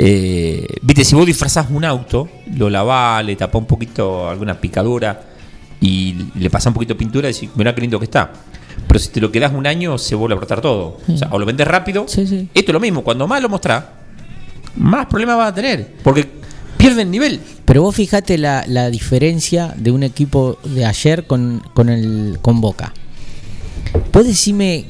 eh, 0.00 0.64
viste, 0.80 1.04
si 1.04 1.16
vos 1.16 1.26
disfrazás 1.26 1.66
un 1.70 1.84
auto, 1.84 2.28
lo 2.54 2.70
lavás, 2.70 3.24
le 3.24 3.34
tapás 3.34 3.60
un 3.60 3.66
poquito 3.66 4.28
alguna 4.28 4.60
picadura 4.60 5.22
y 5.80 6.14
le 6.36 6.48
pasás 6.50 6.68
un 6.68 6.74
poquito 6.74 6.94
de 6.94 6.98
pintura 6.98 7.28
y 7.28 7.32
decís, 7.32 7.50
mirá 7.56 7.74
qué 7.74 7.80
lindo 7.80 7.98
que 7.98 8.04
está. 8.04 8.32
Pero 8.86 9.00
si 9.00 9.08
te 9.08 9.20
lo 9.20 9.32
quedás 9.32 9.52
un 9.52 9.66
año, 9.66 9.98
se 9.98 10.14
vuelve 10.14 10.34
a 10.34 10.38
brotar 10.38 10.60
todo. 10.60 10.98
O 11.08 11.16
sea, 11.16 11.28
o 11.32 11.38
lo 11.38 11.44
vendes 11.44 11.66
rápido. 11.66 12.06
Esto 12.06 12.22
es 12.54 12.68
lo 12.68 12.78
mismo, 12.78 13.02
cuando 13.02 13.26
más 13.26 13.42
lo 13.42 13.48
mostrás, 13.48 13.84
más 14.76 15.06
problemas 15.06 15.36
vas 15.36 15.50
a 15.50 15.54
tener. 15.54 15.94
Porque 16.04 16.28
pierden 16.76 17.10
nivel. 17.10 17.40
Pero 17.64 17.82
vos 17.82 17.96
fijate 17.96 18.38
la, 18.38 18.64
la 18.68 18.90
diferencia 18.90 19.74
de 19.76 19.90
un 19.90 20.04
equipo 20.04 20.58
de 20.62 20.84
ayer 20.84 21.26
con, 21.26 21.60
con, 21.74 21.88
el, 21.88 22.38
con 22.40 22.60
Boca. 22.60 22.94
Vos 24.12 24.24
decime 24.24 24.86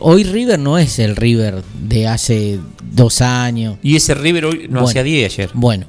hoy 0.00 0.24
River 0.24 0.58
no 0.58 0.78
es 0.78 0.98
el 0.98 1.16
River 1.16 1.62
de 1.82 2.08
hace 2.08 2.58
dos 2.92 3.20
años. 3.20 3.78
Y 3.82 3.96
ese 3.96 4.14
River 4.14 4.46
hoy 4.46 4.58
no 4.68 4.80
Bueno. 4.80 4.88
hacía 4.88 5.02
10 5.02 5.32
ayer. 5.32 5.50
Bueno. 5.54 5.86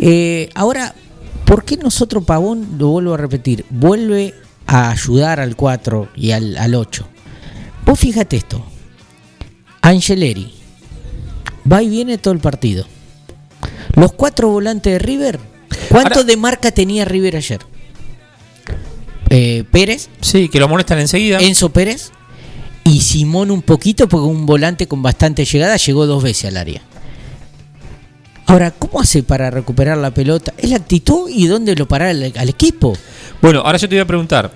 Eh, 0.00 0.48
ahora, 0.54 0.94
¿por 1.44 1.64
qué 1.64 1.76
nosotros 1.76 2.24
Pavón, 2.24 2.76
lo 2.78 2.88
vuelvo 2.88 3.14
a 3.14 3.16
repetir, 3.16 3.64
vuelve 3.70 4.34
a 4.66 4.90
ayudar 4.90 5.40
al 5.40 5.56
4 5.56 6.08
y 6.16 6.32
al, 6.32 6.56
al 6.56 6.74
8? 6.74 7.06
Vos 7.86 7.98
fíjate 7.98 8.36
esto. 8.36 8.64
Angeleri 9.80 10.52
va 11.70 11.82
y 11.82 11.88
viene 11.88 12.18
todo 12.18 12.34
el 12.34 12.40
partido. 12.40 12.84
Los 13.94 14.12
cuatro 14.12 14.48
volantes 14.48 14.92
de 14.92 14.98
River, 14.98 15.40
¿cuánto 15.90 16.22
de 16.22 16.36
marca 16.36 16.70
tenía 16.70 17.04
River 17.04 17.36
ayer? 17.36 17.60
Eh, 19.30 19.64
Pérez. 19.70 20.08
Sí, 20.20 20.48
que 20.48 20.58
lo 20.58 20.66
amonestan 20.66 20.98
enseguida. 20.98 21.38
Enzo 21.40 21.70
Pérez. 21.70 22.12
Y 22.88 23.00
Simón 23.00 23.50
un 23.50 23.60
poquito, 23.60 24.08
porque 24.08 24.26
un 24.26 24.46
volante 24.46 24.88
con 24.88 25.02
bastante 25.02 25.44
llegada 25.44 25.76
llegó 25.76 26.06
dos 26.06 26.22
veces 26.22 26.46
al 26.46 26.56
área. 26.56 26.80
Ahora, 28.46 28.70
¿cómo 28.70 29.02
hace 29.02 29.22
para 29.22 29.50
recuperar 29.50 29.98
la 29.98 30.10
pelota? 30.10 30.54
Es 30.56 30.70
la 30.70 30.76
actitud 30.76 31.28
y 31.28 31.46
dónde 31.48 31.74
lo 31.76 31.86
parar 31.86 32.08
al, 32.08 32.32
al 32.34 32.48
equipo. 32.48 32.96
Bueno, 33.42 33.60
ahora 33.60 33.76
yo 33.76 33.90
te 33.90 33.94
voy 33.96 34.00
a 34.00 34.06
preguntar. 34.06 34.50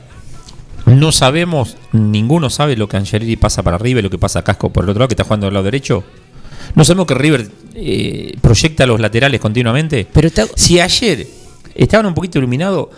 No 0.86 1.12
sabemos, 1.12 1.76
ninguno 1.92 2.48
sabe 2.48 2.74
lo 2.74 2.88
que 2.88 2.96
Angeleri 2.96 3.36
pasa 3.36 3.62
para 3.62 3.86
y 3.86 3.92
lo 4.00 4.08
que 4.08 4.18
pasa 4.18 4.38
a 4.38 4.44
Casco 4.44 4.72
por 4.72 4.84
el 4.84 4.90
otro 4.90 5.00
lado, 5.00 5.08
que 5.08 5.12
está 5.12 5.24
jugando 5.24 5.46
del 5.46 5.54
lado 5.54 5.64
derecho. 5.64 6.02
No 6.74 6.84
sabemos 6.84 7.06
que 7.06 7.14
River 7.14 7.50
eh, 7.74 8.34
proyecta 8.40 8.86
los 8.86 8.98
laterales 8.98 9.40
continuamente. 9.42 10.08
Pero 10.10 10.30
si 10.56 10.80
ayer 10.80 11.26
estaban 11.74 12.06
un 12.06 12.14
poquito 12.14 12.38
iluminados, 12.38 12.88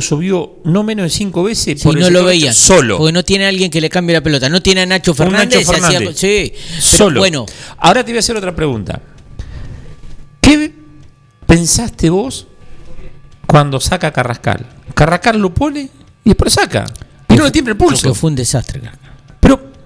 Subió 0.00 0.56
no 0.64 0.82
menos 0.82 1.04
de 1.04 1.10
cinco 1.10 1.42
veces 1.42 1.80
Si 1.80 1.84
por 1.84 1.98
no 1.98 2.10
lo 2.10 2.24
veían. 2.24 2.54
solo. 2.54 2.98
Porque 2.98 3.12
no 3.12 3.24
tiene 3.24 3.46
alguien 3.46 3.70
que 3.70 3.80
le 3.80 3.88
cambie 3.88 4.14
la 4.14 4.20
pelota. 4.22 4.48
No 4.48 4.60
tiene 4.62 4.82
a 4.82 4.86
Nacho 4.86 5.14
Fernández. 5.14 5.66
Nacho 5.66 5.84
hacía- 5.84 6.12
sí. 6.14 6.52
pero 6.54 6.80
Solo. 6.82 7.20
Bueno, 7.20 7.46
Ahora 7.78 8.04
te 8.04 8.12
voy 8.12 8.16
a 8.16 8.20
hacer 8.20 8.36
otra 8.36 8.54
pregunta. 8.54 9.00
¿Qué 10.40 10.72
pensaste 11.46 12.10
vos 12.10 12.46
cuando 13.46 13.80
saca 13.80 14.08
a 14.08 14.12
Carrascal? 14.12 14.66
Carrascal 14.94 15.38
lo 15.38 15.52
pone 15.52 15.80
y 16.24 16.28
después 16.30 16.52
saca. 16.52 16.84
Y 17.28 17.34
no 17.34 17.44
le 17.44 17.50
tiembla 17.50 17.72
el 17.72 17.78
pulso. 17.78 18.14
fue 18.14 18.30
un 18.30 18.36
desastre. 18.36 18.80
Pero, 18.80 18.92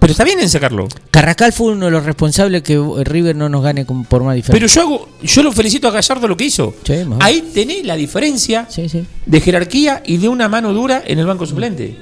pero 0.01 0.11
está 0.13 0.23
bien 0.23 0.39
en 0.39 0.49
sacarlo. 0.49 0.87
Carrascal 1.11 1.53
fue 1.53 1.73
uno 1.73 1.85
de 1.85 1.91
los 1.91 2.03
responsables 2.03 2.63
que 2.63 2.75
River 3.03 3.35
no 3.35 3.49
nos 3.49 3.61
gane 3.61 3.85
con- 3.85 4.03
por 4.03 4.23
más 4.23 4.35
diferencia. 4.35 4.67
Pero 4.67 4.73
yo 4.73 4.81
hago, 4.81 5.09
yo 5.21 5.43
lo 5.43 5.51
felicito 5.51 5.87
a 5.87 5.91
Gallardo 5.91 6.27
lo 6.27 6.35
que 6.35 6.45
hizo. 6.45 6.73
Sí, 6.83 6.93
Ahí 7.19 7.51
tenés 7.53 7.85
la 7.85 7.95
diferencia 7.95 8.65
Sí, 8.67 8.89
sí. 8.89 9.05
de 9.27 9.39
jerarquía 9.41 10.01
y 10.03 10.17
de 10.17 10.27
una 10.27 10.49
mano 10.49 10.73
dura 10.73 11.03
en 11.05 11.19
el 11.19 11.27
banco 11.27 11.45
suplente. 11.45 11.97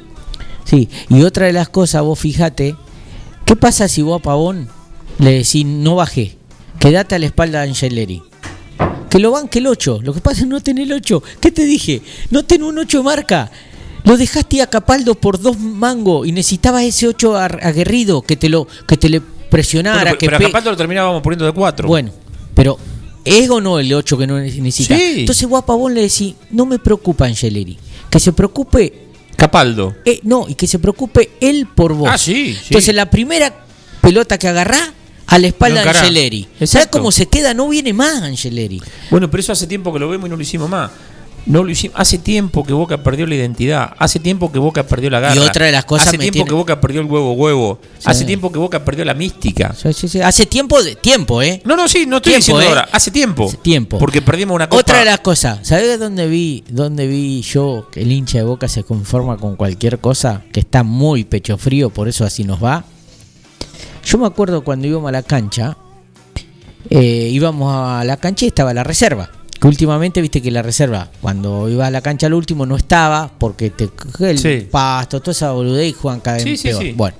Sí, 0.63 0.87
y 1.09 1.23
otra 1.23 1.47
de 1.47 1.51
las 1.53 1.67
cosas, 1.67 2.01
vos 2.01 2.17
fijate, 2.17 2.75
¿qué 3.43 3.55
pasa 3.57 3.89
si 3.89 4.01
vos 4.01 4.21
a 4.21 4.23
Pavón 4.23 4.69
le 5.17 5.31
decís 5.31 5.65
no 5.65 5.95
bajé, 5.95 6.37
quedate 6.79 7.15
a 7.15 7.19
la 7.19 7.25
espalda 7.25 7.61
de 7.63 7.67
Angeleri? 7.67 8.23
Que 9.09 9.19
lo 9.19 9.31
banque 9.31 9.59
el 9.59 9.67
8, 9.67 9.99
lo 10.03 10.13
que 10.13 10.21
pasa 10.21 10.41
es 10.41 10.47
no 10.47 10.61
tener 10.61 10.85
el 10.85 10.93
8. 10.93 11.21
¿Qué 11.41 11.51
te 11.51 11.65
dije? 11.65 12.01
No 12.29 12.45
tener 12.45 12.63
un 12.65 12.77
8 12.77 13.01
marca. 13.03 13.51
Lo 14.09 14.17
dejaste 14.17 14.61
a 14.61 14.67
Capaldo 14.67 15.13
por 15.15 15.39
dos 15.39 15.59
mangos 15.59 16.27
y 16.27 16.31
necesitabas 16.31 16.81
ese 16.83 17.07
8 17.07 17.37
ar- 17.37 17.59
aguerrido 17.61 18.23
que 18.23 18.35
te 18.35 18.49
lo 18.49 18.67
que 18.87 18.97
te 18.97 19.07
le 19.07 19.21
presionara. 19.21 20.01
Bueno, 20.01 20.17
que 20.17 20.25
pero 20.25 20.37
a 20.37 20.39
Capaldo 20.41 20.71
lo 20.71 20.77
terminábamos 20.77 21.21
poniendo 21.21 21.45
de 21.45 21.51
cuatro. 21.51 21.87
Bueno, 21.87 22.11
pero 22.55 22.77
¿es 23.23 23.47
o 23.51 23.61
no 23.61 23.77
el 23.79 23.93
8 23.93 24.17
que 24.17 24.25
no 24.25 24.39
necesita? 24.39 24.97
Sí. 24.97 25.19
Entonces 25.21 25.47
vos 25.47 25.61
a 25.61 25.65
Pavón 25.65 25.93
le 25.93 26.01
decís, 26.01 26.33
no 26.49 26.65
me 26.65 26.79
preocupa 26.79 27.25
Angeleri. 27.27 27.77
Que 28.09 28.19
se 28.19 28.33
preocupe 28.33 29.09
Capaldo. 29.35 29.95
eh, 30.05 30.19
no, 30.23 30.45
y 30.49 30.55
que 30.55 30.65
se 30.65 30.79
preocupe 30.79 31.29
él 31.39 31.67
por 31.73 31.93
vos. 31.93 32.09
Ah, 32.11 32.17
sí, 32.17 32.53
sí. 32.55 32.59
Entonces 32.69 32.95
la 32.95 33.09
primera 33.11 33.53
pelota 34.01 34.39
que 34.39 34.47
agarrá 34.47 34.91
a 35.27 35.37
la 35.37 35.47
espalda 35.47 35.83
de. 35.83 35.89
Angeleri. 35.89 36.47
¿Sabes 36.65 36.87
cómo 36.87 37.11
se 37.11 37.27
queda? 37.27 37.53
No 37.53 37.69
viene 37.69 37.93
más 37.93 38.23
Angeleri. 38.23 38.81
Bueno, 39.11 39.29
pero 39.29 39.41
eso 39.41 39.51
hace 39.51 39.67
tiempo 39.67 39.93
que 39.93 39.99
lo 39.99 40.09
vemos 40.09 40.25
y 40.27 40.29
no 40.31 40.35
lo 40.35 40.41
hicimos 40.41 40.67
más. 40.67 40.89
No 41.49 41.63
lo 41.63 41.71
hicimos. 41.71 41.99
Hace 41.99 42.19
tiempo 42.19 42.63
que 42.63 42.73
Boca 42.73 43.01
perdió 43.01 43.25
la 43.25 43.33
identidad. 43.33 43.93
Hace 43.97 44.19
tiempo 44.19 44.51
que 44.51 44.59
Boca 44.59 44.83
perdió 44.83 45.09
la 45.09 45.19
garra. 45.19 45.35
Y 45.35 45.39
otra 45.39 45.65
de 45.65 45.71
las 45.71 45.83
cosas 45.83 46.09
Hace 46.09 46.17
tiempo 46.19 46.33
tiene- 46.33 46.47
que 46.47 46.53
Boca 46.53 46.79
perdió 46.79 47.01
el 47.01 47.07
huevo 47.07 47.33
huevo. 47.33 47.79
Sí. 47.97 48.03
Hace 48.05 48.23
tiempo 48.23 48.51
que 48.51 48.59
Boca 48.59 48.85
perdió 48.85 49.03
la 49.03 49.15
mística. 49.15 49.73
Sí, 49.73 49.91
sí, 49.93 50.07
sí. 50.07 50.21
Hace 50.21 50.45
tiempo 50.45 50.81
de 50.83 50.95
tiempo, 50.95 51.41
¿eh? 51.41 51.59
No, 51.65 51.75
no, 51.75 51.87
sí, 51.87 52.05
no 52.05 52.17
estoy 52.17 52.33
Tiempo, 52.33 52.37
diciendo 52.37 52.61
¿eh? 52.61 52.67
ahora. 52.67 52.89
Hace 52.91 53.09
tiempo. 53.09 53.51
tiempo. 53.63 53.97
Porque 53.97 54.21
perdimos 54.21 54.53
una 54.55 54.69
copa. 54.69 54.79
Otra 54.79 54.99
de 54.99 55.05
las 55.05 55.21
cosas, 55.21 55.67
¿sabés 55.67 55.99
dónde 55.99 56.27
vi, 56.27 56.63
dónde 56.69 57.07
vi 57.07 57.41
yo 57.41 57.87
que 57.91 58.01
el 58.03 58.11
hincha 58.11 58.37
de 58.37 58.43
Boca 58.43 58.67
se 58.67 58.83
conforma 58.83 59.35
con 59.37 59.55
cualquier 59.55 59.97
cosa? 59.97 60.43
Que 60.53 60.59
está 60.59 60.83
muy 60.83 61.23
pecho 61.23 61.57
frío, 61.57 61.89
por 61.89 62.07
eso 62.07 62.25
así 62.25 62.43
nos 62.43 62.63
va. 62.63 62.83
Yo 64.05 64.19
me 64.19 64.27
acuerdo 64.27 64.63
cuando 64.63 64.85
íbamos 64.87 65.09
a 65.09 65.11
la 65.11 65.23
cancha, 65.23 65.77
eh, 66.91 67.29
íbamos 67.31 67.73
a 67.75 68.03
la 68.03 68.17
cancha 68.17 68.45
y 68.45 68.49
estaba 68.49 68.71
la 68.71 68.83
reserva. 68.83 69.31
Que 69.59 69.67
últimamente 69.67 70.21
viste 70.21 70.41
que 70.41 70.51
la 70.51 70.61
reserva, 70.61 71.09
cuando 71.21 71.67
iba 71.67 71.85
a 71.85 71.91
la 71.91 72.01
cancha 72.01 72.27
al 72.27 72.33
último, 72.33 72.65
no 72.65 72.77
estaba 72.77 73.29
porque 73.37 73.69
te 73.69 73.89
el 74.19 74.39
Sí. 74.39 74.67
pasto, 74.71 75.19
toda 75.19 75.31
esa 75.33 75.51
boludez 75.51 75.89
y 75.89 75.93
juegan 75.93 76.21
cada 76.21 76.37
vez 76.37 76.43
Sí, 76.43 76.55
sí, 76.57 76.69
peor. 76.69 76.81
sí. 76.83 76.91
Bueno, 76.93 77.17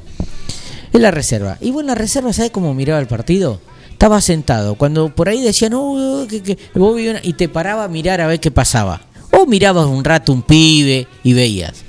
es 0.93 1.01
la 1.01 1.11
reserva. 1.11 1.57
Y 1.59 1.71
bueno, 1.71 1.87
la 1.89 1.95
reserva, 1.95 2.31
¿sabes 2.31 2.51
cómo 2.51 2.73
miraba 2.73 2.99
el 3.01 3.07
partido? 3.07 3.59
Estaba 3.91 4.21
sentado. 4.21 4.75
Cuando 4.75 5.13
por 5.13 5.27
ahí 5.27 5.41
decían, 5.41 5.71
no, 5.73 6.25
que, 6.29 6.41
que- 6.41 6.57
vos 6.75 6.95
vi 6.95 7.09
una-", 7.09 7.19
y 7.21 7.33
te 7.33 7.49
paraba 7.49 7.83
a 7.83 7.87
mirar 7.89 8.21
a 8.21 8.27
ver 8.27 8.39
qué 8.39 8.51
pasaba. 8.51 9.01
O 9.31 9.45
mirabas 9.45 9.85
un 9.87 10.03
rato 10.05 10.31
un 10.31 10.41
pibe 10.41 11.07
y 11.23 11.33
veías. 11.33 11.83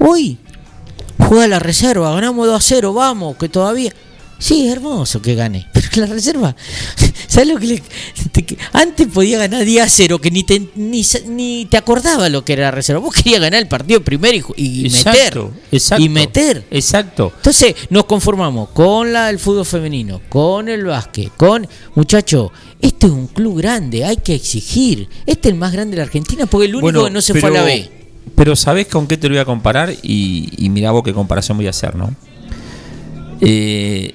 Hoy 0.00 0.38
juega 1.18 1.46
la 1.46 1.58
reserva, 1.60 2.12
ganamos 2.12 2.44
2 2.48 2.56
a 2.56 2.60
0, 2.60 2.92
vamos, 2.92 3.36
que 3.36 3.48
todavía. 3.48 3.92
Sí, 4.40 4.66
es 4.66 4.72
hermoso 4.72 5.20
que 5.22 5.34
gane. 5.36 5.68
Pero 5.72 6.06
la 6.06 6.12
reserva, 6.14 6.56
¿sabes 7.28 7.48
lo 7.48 7.58
que 7.58 7.66
le.? 7.66 7.82
te- 8.32 8.56
antes 8.72 9.06
podía 9.08 9.38
ganar 9.38 9.64
10 9.64 9.84
a 9.84 9.88
0, 9.88 10.18
que 10.18 10.30
ni 10.30 10.42
te, 10.44 10.62
ni, 10.76 11.66
te 11.66 11.76
acordaba 11.76 12.28
lo 12.30 12.44
que 12.44 12.54
era 12.54 12.62
la 12.64 12.70
reserva. 12.72 13.00
Vos 13.00 13.14
querías 13.14 13.40
ganar 13.40 13.60
el 13.60 13.68
partido 13.68 14.02
primero 14.02 14.48
y, 14.56 14.80
y 14.82 14.86
Exacto, 14.86 15.44
meter. 15.50 15.62
exacto. 15.72 16.04
Y 16.04 16.08
meter. 16.08 16.66
Exacto. 16.70 17.32
Entonces 17.36 17.74
nos 17.90 18.06
conformamos 18.06 18.70
con 18.70 19.12
la, 19.12 19.28
el 19.30 19.38
fútbol 19.38 19.66
femenino, 19.66 20.20
con 20.28 20.68
el 20.68 20.84
básquet, 20.86 21.30
con 21.36 21.68
muchacho. 21.94 22.50
Este 22.80 23.06
es 23.08 23.12
un 23.12 23.26
club 23.26 23.58
grande, 23.58 24.04
hay 24.06 24.16
que 24.16 24.34
exigir. 24.34 25.06
Este 25.26 25.48
es 25.50 25.52
el 25.52 25.58
más 25.60 25.70
grande 25.72 25.92
de 25.92 25.96
la 25.98 26.04
Argentina 26.04 26.46
porque 26.46 26.66
el 26.66 26.74
único 26.76 27.04
que 27.04 27.10
no 27.10 27.20
se 27.20 27.34
fue 27.34 27.50
a 27.50 27.52
la 27.52 27.62
B. 27.62 27.90
Pero 28.34 28.56
¿sabés 28.56 28.86
con 28.86 29.06
qué 29.06 29.18
te 29.18 29.28
lo 29.28 29.34
voy 29.34 29.40
a 29.42 29.44
comparar? 29.44 29.92
Y, 30.02 30.48
y 30.56 30.70
mirá 30.70 30.92
vos 30.92 31.02
qué 31.04 31.12
comparación 31.12 31.58
voy 31.58 31.66
a 31.66 31.70
hacer, 31.70 31.94
¿no? 31.94 32.14
Eh, 33.42 34.14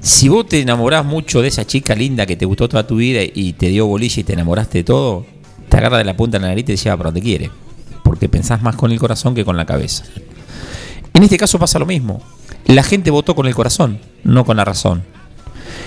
si 0.00 0.28
vos 0.28 0.46
te 0.46 0.60
enamorás 0.60 1.04
mucho 1.04 1.42
de 1.42 1.48
esa 1.48 1.66
chica 1.66 1.94
linda 1.94 2.26
que 2.26 2.36
te 2.36 2.46
gustó 2.46 2.68
toda 2.68 2.86
tu 2.86 2.96
vida 2.96 3.20
y 3.22 3.52
te 3.52 3.68
dio 3.68 3.86
bolilla 3.86 4.20
y 4.20 4.24
te 4.24 4.32
enamoraste 4.32 4.78
de 4.78 4.84
todo, 4.84 5.26
te 5.68 5.76
agarra 5.76 5.98
de 5.98 6.04
la 6.04 6.16
punta 6.16 6.38
de 6.38 6.42
la 6.42 6.48
nariz 6.48 6.62
y 6.62 6.66
te 6.66 6.76
lleva 6.76 6.96
para 6.96 7.08
donde 7.08 7.20
quiere. 7.20 7.50
Porque 8.02 8.28
pensás 8.28 8.62
más 8.62 8.76
con 8.76 8.92
el 8.92 8.98
corazón 8.98 9.34
que 9.34 9.44
con 9.44 9.56
la 9.56 9.66
cabeza. 9.66 10.04
En 11.12 11.22
este 11.22 11.36
caso 11.36 11.58
pasa 11.58 11.78
lo 11.78 11.86
mismo. 11.86 12.22
La 12.66 12.82
gente 12.82 13.10
votó 13.10 13.34
con 13.34 13.46
el 13.46 13.54
corazón, 13.54 14.00
no 14.24 14.44
con 14.44 14.56
la 14.56 14.64
razón. 14.64 15.02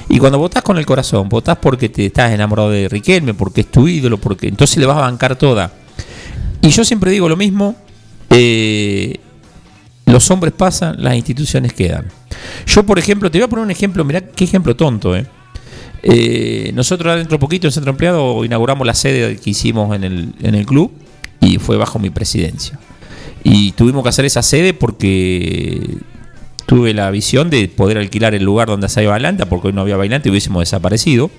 Y 0.10 0.20
cuando 0.20 0.38
votás 0.38 0.64
con 0.64 0.78
el 0.78 0.86
corazón, 0.86 1.30
votás 1.30 1.58
porque 1.58 1.90
te 1.90 2.06
estás 2.06 2.32
enamorado 2.32 2.70
de 2.70 2.90
Riquelme, 2.90 3.34
porque 3.34 3.62
es 3.62 3.72
tu 3.72 3.88
ídolo, 3.88 4.20
porque 4.20 4.48
entonces 4.48 4.78
le 4.78 4.86
vas 4.86 4.98
a 4.98 5.02
bancar 5.02 5.36
toda. 5.38 5.72
Y 6.62 6.70
yo 6.70 6.86
siempre 6.86 7.12
digo 7.12 7.28
lo 7.28 7.36
mismo, 7.36 7.76
eh, 8.30 9.20
los 10.06 10.30
hombres 10.30 10.54
pasan, 10.54 11.02
las 11.02 11.16
instituciones 11.16 11.74
quedan. 11.74 12.12
Yo, 12.66 12.84
por 12.84 13.00
ejemplo, 13.00 13.30
te 13.30 13.38
voy 13.38 13.46
a 13.46 13.48
poner 13.48 13.66
un 13.66 13.72
ejemplo, 13.72 14.04
mirá 14.04 14.22
qué 14.22 14.44
ejemplo 14.44 14.76
tonto, 14.76 15.16
¿eh? 15.16 15.26
Eh, 16.06 16.72
nosotros 16.74 17.16
dentro 17.16 17.38
de 17.38 17.40
poquito 17.40 17.68
en 17.68 17.72
Centro 17.72 17.92
Empleado 17.92 18.44
inauguramos 18.44 18.86
la 18.86 18.94
sede 18.94 19.38
que 19.38 19.50
hicimos 19.52 19.96
en 19.96 20.04
el, 20.04 20.36
en 20.42 20.54
el 20.54 20.66
club 20.66 20.92
y 21.40 21.60
fue 21.60 21.78
bajo 21.78 21.98
mi 21.98 22.10
presidencia. 22.10 22.78
Y 23.44 23.72
tuvimos 23.72 24.04
que 24.04 24.10
hacer 24.10 24.26
esa 24.26 24.42
sede 24.42 24.74
porque 24.74 25.98
tuve 26.66 26.94
la 26.94 27.10
visión 27.12 27.50
de 27.50 27.68
poder 27.68 27.98
alquilar 27.98 28.34
el 28.36 28.44
lugar 28.44 28.68
donde 28.68 28.88
hacía 28.88 29.10
bailanta, 29.10 29.48
porque 29.48 29.68
hoy 29.68 29.74
no 29.74 29.82
había 29.82 29.98
bailante 29.98 30.30
y 30.30 30.32
hubiésemos 30.32 30.62
desaparecido. 30.62 31.30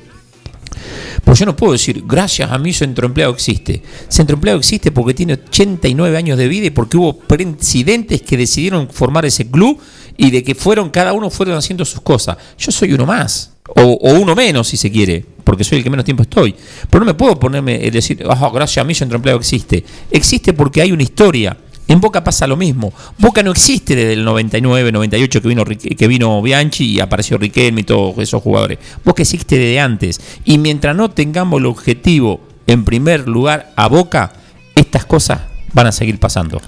Pues 1.25 1.39
yo 1.39 1.47
no 1.47 1.57
puedo 1.57 1.73
decir, 1.73 2.03
gracias 2.07 2.51
a 2.51 2.59
mí 2.59 2.73
Centro 2.73 3.07
Empleado 3.07 3.33
existe. 3.33 3.83
Centro 4.09 4.35
Empleado 4.35 4.59
existe 4.59 4.93
porque 4.93 5.15
tiene 5.15 5.35
89 5.35 6.17
años 6.17 6.39
de 6.39 6.49
vida 6.49 6.67
y 6.67 6.71
porque 6.71 6.97
hubo 6.97 7.19
presidentes 7.19 8.23
que 8.23 8.37
decidieron 8.37 8.89
formar 8.89 9.25
ese 9.25 9.49
club 9.51 9.79
y 10.17 10.31
de 10.31 10.43
que 10.43 10.55
fueron, 10.55 10.91
cada 10.91 11.13
uno 11.13 11.31
fueron 11.31 11.57
haciendo 11.57 11.85
sus 11.85 12.01
cosas. 12.01 12.37
Yo 12.59 12.71
soy 12.71 12.93
uno 12.93 13.07
más. 13.07 13.51
O, 13.77 13.83
o 13.83 14.21
uno 14.21 14.35
menos, 14.35 14.69
si 14.69 14.77
se 14.77 14.91
quiere, 14.93 15.25
porque 15.43 15.65
soy 15.65 15.79
el 15.79 15.85
que 15.85 15.89
menos 15.91 16.05
tiempo 16.05 16.23
estoy. 16.23 16.55
Pero 16.91 17.01
no 17.01 17.07
me 17.07 17.15
puedo 17.15 17.41
ponerme 17.41 17.81
y 17.83 17.91
decir, 17.91 18.23
"Ah, 18.29 18.51
gracias 18.53 18.85
a 18.85 18.87
mí 18.87 18.95
Centro 18.95 19.17
Empleado 19.17 19.41
existe. 19.41 19.83
Existe 20.11 20.53
porque 20.53 20.83
hay 20.83 20.93
una 20.93 21.03
historia. 21.03 21.57
En 21.87 22.01
Boca 22.01 22.25
pasa 22.25 22.47
lo 22.47 22.57
mismo. 22.57 22.93
Boca 23.19 23.43
no 23.43 23.51
existe 23.51 23.95
desde 23.95 24.15
el 24.15 24.25
99, 24.25 24.91
98 24.93 25.43
que 25.43 25.49
vino, 25.49 25.65
que 25.65 26.09
vino 26.09 26.41
Bianchi 26.41 26.85
y 26.85 27.01
apareció 27.01 27.37
Riquelme 27.37 27.83
y 27.83 27.85
todos 27.85 28.19
esos 28.19 28.43
jugadores. 28.43 28.79
Boca 29.05 29.23
existe 29.23 29.59
desde 29.59 29.81
antes. 29.81 30.21
Y 30.45 30.59
mientras 30.59 30.97
no 30.97 31.11
tengamos 31.11 31.61
el 31.61 31.67
objetivo 31.67 32.41
en 32.67 32.85
primer 32.85 33.29
lugar 33.29 33.73
a 33.77 33.89
Boca, 33.89 34.33
estas 34.75 35.05
cosas 35.05 35.41
van 35.73 35.87
a 35.87 35.93
seguir 35.93 36.19
pasando. 36.19 36.61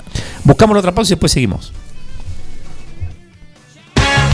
Buscamos 0.45 0.75
la 0.75 0.81
otra 0.81 0.95
pausa 0.95 1.13
y 1.13 1.15
después 1.15 1.33
seguimos. 1.33 1.73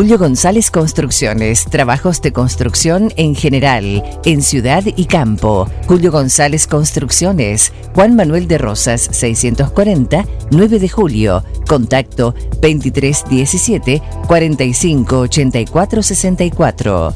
Julio 0.00 0.16
González 0.16 0.70
Construcciones, 0.70 1.66
trabajos 1.66 2.22
de 2.22 2.32
construcción 2.32 3.12
en 3.16 3.34
general, 3.34 4.02
en 4.24 4.40
ciudad 4.40 4.82
y 4.96 5.04
campo. 5.04 5.70
Julio 5.86 6.10
González 6.10 6.66
Construcciones, 6.66 7.74
Juan 7.94 8.16
Manuel 8.16 8.48
de 8.48 8.56
Rosas 8.56 9.02
640, 9.02 10.24
9 10.52 10.78
de 10.78 10.88
julio. 10.88 11.44
Contacto 11.68 12.34
2317 12.62 14.00
4584 14.26 16.02
64. 16.02 17.14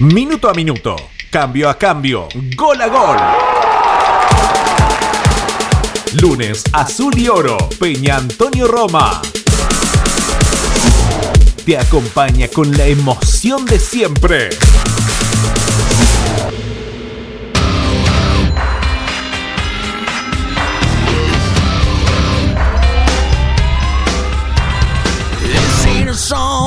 Minuto 0.00 0.50
a 0.50 0.52
minuto, 0.52 0.96
cambio 1.30 1.70
a 1.70 1.78
cambio, 1.78 2.28
gol 2.54 2.82
a 2.82 2.88
gol. 2.88 3.65
Lunes 6.20 6.64
Azul 6.72 7.12
y 7.18 7.28
Oro, 7.28 7.58
Peña 7.78 8.16
Antonio 8.16 8.66
Roma. 8.66 9.20
Te 11.64 11.76
acompaña 11.76 12.48
con 12.48 12.72
la 12.76 12.86
emoción 12.86 13.66
de 13.66 13.78
siempre. 13.78 14.50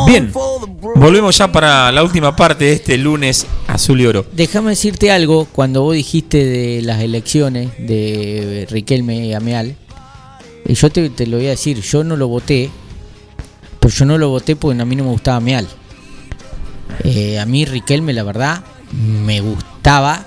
Bien, 0.05 0.31
volvemos 0.95 1.37
ya 1.37 1.51
para 1.51 1.91
la 1.91 2.03
última 2.03 2.35
parte 2.35 2.65
de 2.65 2.73
este 2.73 2.97
lunes 2.97 3.47
azul 3.80 4.01
y 4.01 4.05
oro. 4.05 4.25
Déjame 4.34 4.71
decirte 4.71 5.09
algo, 5.09 5.45
cuando 5.45 5.84
vos 5.84 5.95
dijiste 5.95 6.45
de 6.45 6.82
las 6.82 7.01
elecciones 7.01 7.71
de 7.77 8.67
Riquelme 8.69 9.34
Ameal, 9.36 9.75
y 10.65 10.73
yo 10.73 10.91
te, 10.91 11.09
lo 11.25 11.38
voy 11.38 11.47
a 11.47 11.51
decir, 11.51 11.80
yo 11.80 12.03
no 12.03 12.17
lo 12.17 12.27
voté, 12.27 12.69
pero 13.80 13.93
yo 13.93 14.05
no 14.05 14.17
lo 14.17 14.30
voté 14.30 14.57
porque 14.57 14.82
a 14.82 14.86
mí 14.86 14.95
no 14.97 15.05
me 15.05 15.11
gustaba 15.11 15.38
Ameal. 15.38 15.67
Eh, 17.05 17.39
a 17.39 17.45
mí 17.45 17.63
Riquelme, 17.63 18.11
la 18.11 18.23
verdad, 18.23 18.63
me 18.91 19.39
gustaba. 19.39 20.25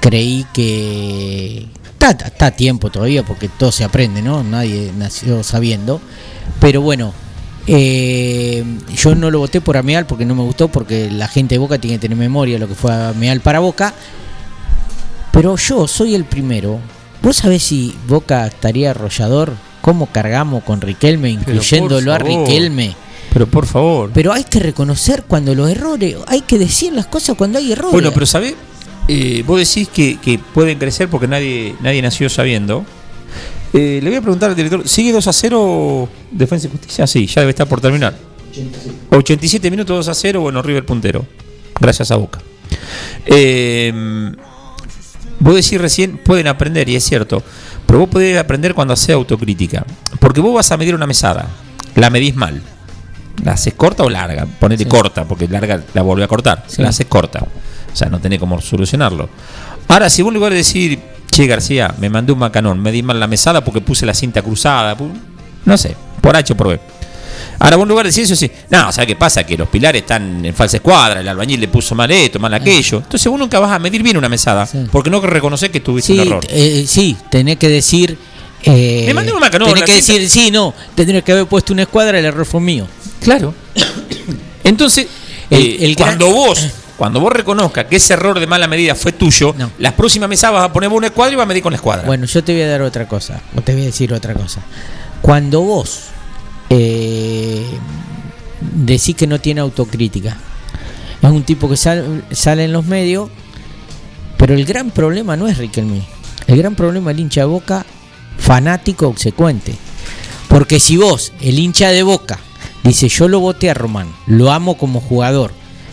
Creí 0.00 0.46
que 0.52 1.66
está 1.98 2.46
a 2.46 2.50
tiempo 2.52 2.90
todavía 2.90 3.24
porque 3.24 3.48
todo 3.48 3.72
se 3.72 3.84
aprende, 3.84 4.20
¿no? 4.20 4.44
Nadie 4.44 4.92
nació 4.96 5.42
sabiendo. 5.42 6.00
Pero 6.60 6.82
bueno, 6.82 7.14
eh, 7.70 8.64
yo 8.96 9.14
no 9.14 9.30
lo 9.30 9.40
voté 9.40 9.60
por 9.60 9.76
Ameal 9.76 10.06
porque 10.06 10.24
no 10.24 10.34
me 10.34 10.42
gustó, 10.42 10.68
porque 10.68 11.10
la 11.10 11.28
gente 11.28 11.54
de 11.54 11.58
Boca 11.58 11.78
tiene 11.78 11.96
que 11.96 12.00
tener 12.00 12.16
memoria 12.16 12.58
lo 12.58 12.66
que 12.66 12.74
fue 12.74 12.92
Ameal 12.92 13.40
para 13.40 13.58
Boca. 13.58 13.92
Pero 15.32 15.54
yo 15.56 15.86
soy 15.86 16.14
el 16.14 16.24
primero. 16.24 16.80
¿Vos 17.22 17.36
sabés 17.36 17.62
si 17.62 17.94
Boca 18.08 18.46
estaría 18.46 18.92
arrollador? 18.92 19.52
¿Cómo 19.82 20.06
cargamos 20.06 20.64
con 20.64 20.80
Riquelme, 20.80 21.28
incluyéndolo 21.28 22.14
a. 22.14 22.18
Riquelme? 22.18 22.96
Pero 23.34 23.46
por 23.46 23.66
favor. 23.66 24.10
Pero 24.14 24.32
hay 24.32 24.44
que 24.44 24.60
reconocer 24.60 25.24
cuando 25.28 25.54
los 25.54 25.70
errores, 25.70 26.16
hay 26.26 26.40
que 26.40 26.58
decir 26.58 26.94
las 26.94 27.06
cosas 27.06 27.36
cuando 27.36 27.58
hay 27.58 27.70
errores. 27.72 27.92
Bueno, 27.92 28.12
pero 28.14 28.24
¿sabés? 28.24 28.54
Eh, 29.08 29.44
vos 29.46 29.58
decís 29.58 29.88
que, 29.88 30.18
que 30.18 30.38
pueden 30.38 30.78
crecer 30.78 31.08
porque 31.08 31.28
nadie, 31.28 31.74
nadie 31.80 32.00
nació 32.00 32.30
sabiendo. 32.30 32.86
Eh, 33.72 34.00
le 34.02 34.08
voy 34.08 34.16
a 34.16 34.22
preguntar 34.22 34.50
al 34.50 34.56
director, 34.56 34.88
¿sigue 34.88 35.12
2 35.12 35.26
a 35.26 35.32
0 35.32 36.08
Defensa 36.30 36.66
y 36.66 36.70
Justicia? 36.70 37.06
Sí, 37.06 37.26
ya 37.26 37.42
debe 37.42 37.50
estar 37.50 37.66
por 37.66 37.80
terminar. 37.80 38.16
87 39.10 39.70
minutos 39.70 40.06
2 40.06 40.08
a 40.08 40.14
0, 40.14 40.40
bueno, 40.40 40.62
River 40.62 40.84
puntero. 40.84 41.24
Gracias 41.80 42.10
a 42.10 42.16
Boca. 42.16 42.40
Eh, 43.26 43.92
vos 45.38 45.54
decís 45.54 45.80
recién, 45.80 46.18
pueden 46.18 46.46
aprender, 46.46 46.88
y 46.88 46.96
es 46.96 47.04
cierto. 47.04 47.42
Pero 47.86 48.00
vos 48.00 48.08
podés 48.08 48.38
aprender 48.38 48.74
cuando 48.74 48.94
haces 48.94 49.10
autocrítica. 49.10 49.84
Porque 50.18 50.40
vos 50.40 50.54
vas 50.54 50.70
a 50.72 50.76
medir 50.76 50.94
una 50.94 51.06
mesada. 51.06 51.46
La 51.94 52.10
medís 52.10 52.34
mal. 52.34 52.60
¿La 53.44 53.52
haces 53.52 53.74
corta 53.74 54.02
o 54.02 54.10
larga? 54.10 54.46
Ponete 54.46 54.86
corta, 54.86 55.24
porque 55.24 55.46
larga 55.46 55.82
la 55.94 56.02
volví 56.02 56.22
a 56.22 56.28
cortar. 56.28 56.64
Sí. 56.66 56.82
La 56.82 56.88
haces 56.88 57.06
corta. 57.06 57.46
O 57.92 57.96
sea, 57.96 58.08
no 58.08 58.20
tenés 58.20 58.38
cómo 58.38 58.60
solucionarlo. 58.60 59.28
Ahora, 59.88 60.10
si 60.10 60.22
vos 60.22 60.30
en 60.30 60.34
lugar 60.34 60.52
de 60.52 60.58
decir, 60.58 60.98
che, 61.30 61.46
García, 61.46 61.94
me 61.98 62.10
mandé 62.10 62.32
un 62.32 62.38
macanón, 62.38 62.78
me 62.80 62.92
di 62.92 63.02
mal 63.02 63.18
la 63.18 63.26
mesada 63.26 63.64
porque 63.64 63.80
puse 63.80 64.04
la 64.06 64.14
cinta 64.14 64.42
cruzada, 64.42 64.96
no 65.64 65.76
sé, 65.78 65.96
por 66.20 66.36
H 66.36 66.52
o 66.52 66.56
por 66.56 66.68
B. 66.68 66.80
Ahora, 67.60 67.76
vos 67.76 67.84
en 67.84 67.88
lugar 67.88 68.04
de 68.04 68.10
decir 68.10 68.24
eso, 68.24 68.36
sí, 68.36 68.50
no, 68.70 68.92
¿sabes 68.92 69.06
qué 69.08 69.16
pasa? 69.16 69.44
Que 69.44 69.56
los 69.56 69.68
pilares 69.68 70.02
están 70.02 70.44
en 70.44 70.54
falsa 70.54 70.76
escuadra, 70.76 71.20
el 71.20 71.28
albañil 71.28 71.60
le 71.60 71.68
puso 71.68 71.94
mal 71.94 72.10
esto, 72.10 72.38
mal 72.38 72.52
aquello. 72.54 72.98
Entonces 72.98 73.28
vos 73.30 73.38
nunca 73.38 73.58
vas 73.58 73.72
a 73.72 73.78
medir 73.78 74.02
bien 74.02 74.16
una 74.16 74.28
mesada, 74.28 74.68
porque 74.92 75.10
no 75.10 75.20
reconoces 75.20 75.70
que 75.70 75.80
tuviste 75.80 76.12
Sí, 76.12 76.18
un 76.20 76.26
error. 76.26 76.46
eh, 76.48 76.84
sí, 76.86 77.16
tenés 77.30 77.56
que 77.56 77.68
decir. 77.68 78.16
Eh, 78.62 79.04
Me 79.06 79.14
mandé 79.14 79.32
un 79.32 79.38
macanón, 79.40 79.68
Tenés 79.72 79.84
que 79.84 80.02
cinta- 80.02 80.12
decir, 80.20 80.28
sí, 80.30 80.50
no, 80.50 80.74
tendría 80.94 81.22
que 81.22 81.32
haber 81.32 81.46
puesto 81.46 81.72
una 81.72 81.82
escuadra, 81.82 82.18
el 82.18 82.24
error 82.24 82.44
fue 82.44 82.60
mío. 82.60 82.86
Claro. 83.20 83.54
Entonces, 84.64 85.06
El- 85.50 85.62
eh, 85.62 85.76
el 85.80 85.94
gran- 85.94 86.16
cuando 86.18 86.32
vos 86.34 86.66
cuando 86.98 87.20
vos 87.20 87.32
reconozcas 87.32 87.86
que 87.86 87.96
ese 87.96 88.12
error 88.14 88.38
de 88.40 88.46
mala 88.46 88.66
medida 88.68 88.94
fue 88.94 89.12
tuyo, 89.12 89.54
las 89.78 89.92
próximas 89.94 90.28
mesadas 90.28 90.56
vas 90.60 90.68
a 90.68 90.72
poner 90.72 90.90
una 90.90 91.06
escuadra 91.06 91.32
y 91.32 91.36
vas 91.36 91.44
a 91.44 91.46
medir 91.46 91.62
con 91.62 91.72
la 91.72 91.76
escuadra. 91.76 92.04
Bueno, 92.06 92.26
yo 92.26 92.44
te 92.44 92.52
voy 92.52 92.62
a 92.62 92.68
dar 92.68 92.82
otra 92.82 93.06
cosa, 93.08 93.40
o 93.56 93.62
te 93.62 93.72
voy 93.72 93.82
a 93.82 93.86
decir 93.86 94.12
otra 94.12 94.34
cosa. 94.34 94.60
Cuando 95.22 95.62
vos 95.62 96.08
eh, 96.70 97.64
decís 98.60 99.14
que 99.16 99.26
no 99.26 99.40
tiene 99.40 99.60
autocrítica, 99.60 100.36
es 101.22 101.30
un 101.30 101.42
tipo 101.44 101.68
que 101.68 101.76
sal- 101.76 102.24
sale 102.32 102.64
en 102.64 102.72
los 102.72 102.84
medios, 102.86 103.30
pero 104.36 104.54
el 104.54 104.64
gran 104.64 104.90
problema 104.90 105.36
no 105.36 105.48
es 105.48 105.56
Riquelme. 105.58 106.02
El 106.46 106.58
gran 106.58 106.74
problema 106.74 107.10
es 107.10 107.16
el 107.16 107.20
hincha 107.22 107.40
de 107.42 107.46
boca 107.46 107.84
fanático 108.38 109.08
obsecuente. 109.08 109.74
Porque 110.48 110.80
si 110.80 110.96
vos, 110.96 111.32
el 111.40 111.58
hincha 111.58 111.90
de 111.90 112.02
boca, 112.02 112.38
dice 112.82 113.08
yo 113.08 113.28
lo 113.28 113.40
voté 113.40 113.70
a 113.70 113.74
Román, 113.74 114.08
lo 114.26 114.50
amo 114.50 114.76
como 114.78 115.00
jugador, 115.00 115.52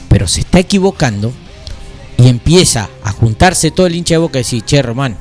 pero 0.09 0.27
se 0.27 0.41
está 0.41 0.59
equivocando 0.59 1.31
y 2.17 2.27
empieza 2.27 2.89
a 3.03 3.11
juntarse 3.11 3.71
todo 3.71 3.87
el 3.87 3.95
hincha 3.95 4.15
de 4.15 4.19
boca 4.19 4.39
y 4.39 4.43
decir, 4.43 4.63
che 4.63 4.81
Román, 4.81 5.17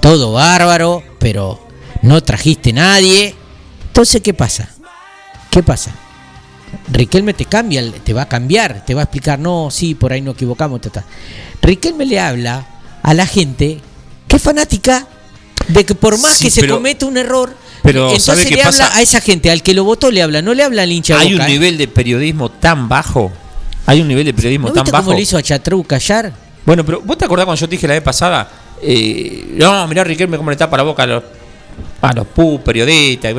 todo 0.00 0.32
bárbaro, 0.32 1.02
pero 1.18 1.64
no 2.02 2.20
trajiste 2.22 2.72
nadie. 2.72 3.34
Entonces, 3.86 4.20
¿qué 4.20 4.34
pasa? 4.34 4.68
¿Qué 5.50 5.62
pasa? 5.62 5.92
Riquelme 6.90 7.34
te 7.34 7.44
cambia, 7.44 7.82
te 8.02 8.12
va 8.12 8.22
a 8.22 8.28
cambiar, 8.28 8.84
te 8.84 8.94
va 8.94 9.02
a 9.02 9.04
explicar, 9.04 9.38
no, 9.38 9.68
sí, 9.70 9.94
por 9.94 10.12
ahí 10.12 10.20
no 10.22 10.32
equivocamos, 10.32 10.80
ta, 10.80 10.90
ta". 10.90 11.04
Riquelme 11.60 12.06
le 12.06 12.18
habla 12.18 12.66
a 13.02 13.14
la 13.14 13.26
gente 13.26 13.80
que 14.26 14.36
es 14.36 14.42
fanática 14.42 15.06
de 15.68 15.84
que 15.84 15.94
por 15.94 16.18
más 16.18 16.38
Sí, 16.38 16.44
que 16.46 16.50
se 16.50 16.62
pero- 16.62 16.76
cometa 16.76 17.06
un 17.06 17.16
error, 17.18 17.54
pero 17.82 18.08
¿sabe 18.18 18.42
entonces 18.42 18.50
le 18.50 18.62
habla 18.62 18.96
a 18.96 19.02
esa 19.02 19.20
gente, 19.20 19.50
al 19.50 19.62
que 19.62 19.74
lo 19.74 19.84
votó 19.84 20.10
le 20.10 20.22
habla, 20.22 20.40
no 20.42 20.54
le 20.54 20.62
habla 20.64 20.82
al 20.82 20.90
hincha 20.92 21.14
de 21.14 21.20
Hay 21.20 21.32
Boca, 21.32 21.44
un 21.44 21.50
¿eh? 21.50 21.52
nivel 21.52 21.76
de 21.78 21.88
periodismo 21.88 22.48
tan 22.50 22.88
bajo 22.88 23.30
hay 23.86 24.00
un 24.00 24.08
nivel 24.08 24.24
de 24.24 24.32
periodismo 24.34 24.68
¿No 24.68 24.74
tan 24.74 24.84
viste 24.84 24.92
bajo. 24.92 25.04
cómo 25.06 25.16
le 25.16 25.22
hizo 25.22 25.36
a 25.36 25.42
Chatru 25.42 25.82
callar? 25.84 26.32
Bueno, 26.64 26.84
pero 26.84 27.00
¿vos 27.00 27.18
te 27.18 27.24
acordás 27.24 27.44
cuando 27.46 27.60
yo 27.60 27.68
te 27.68 27.76
dije 27.76 27.88
la 27.88 27.94
vez 27.94 28.02
pasada? 28.02 28.48
Eh, 28.80 29.54
no, 29.56 29.86
mirá 29.88 30.04
Riquelme 30.04 30.36
cómo 30.36 30.50
le 30.50 30.56
tapa 30.56 30.76
la 30.76 30.82
boca 30.84 31.02
a 31.02 31.06
los, 31.06 31.22
a 32.00 32.12
los 32.12 32.26
pu, 32.28 32.60
periodistas. 32.62 33.34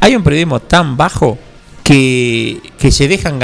Hay 0.00 0.14
un 0.14 0.22
periodismo 0.22 0.60
tan 0.60 0.96
bajo 0.96 1.38
que, 1.82 2.60
que 2.78 2.90
se 2.90 3.08
dejan 3.08 3.38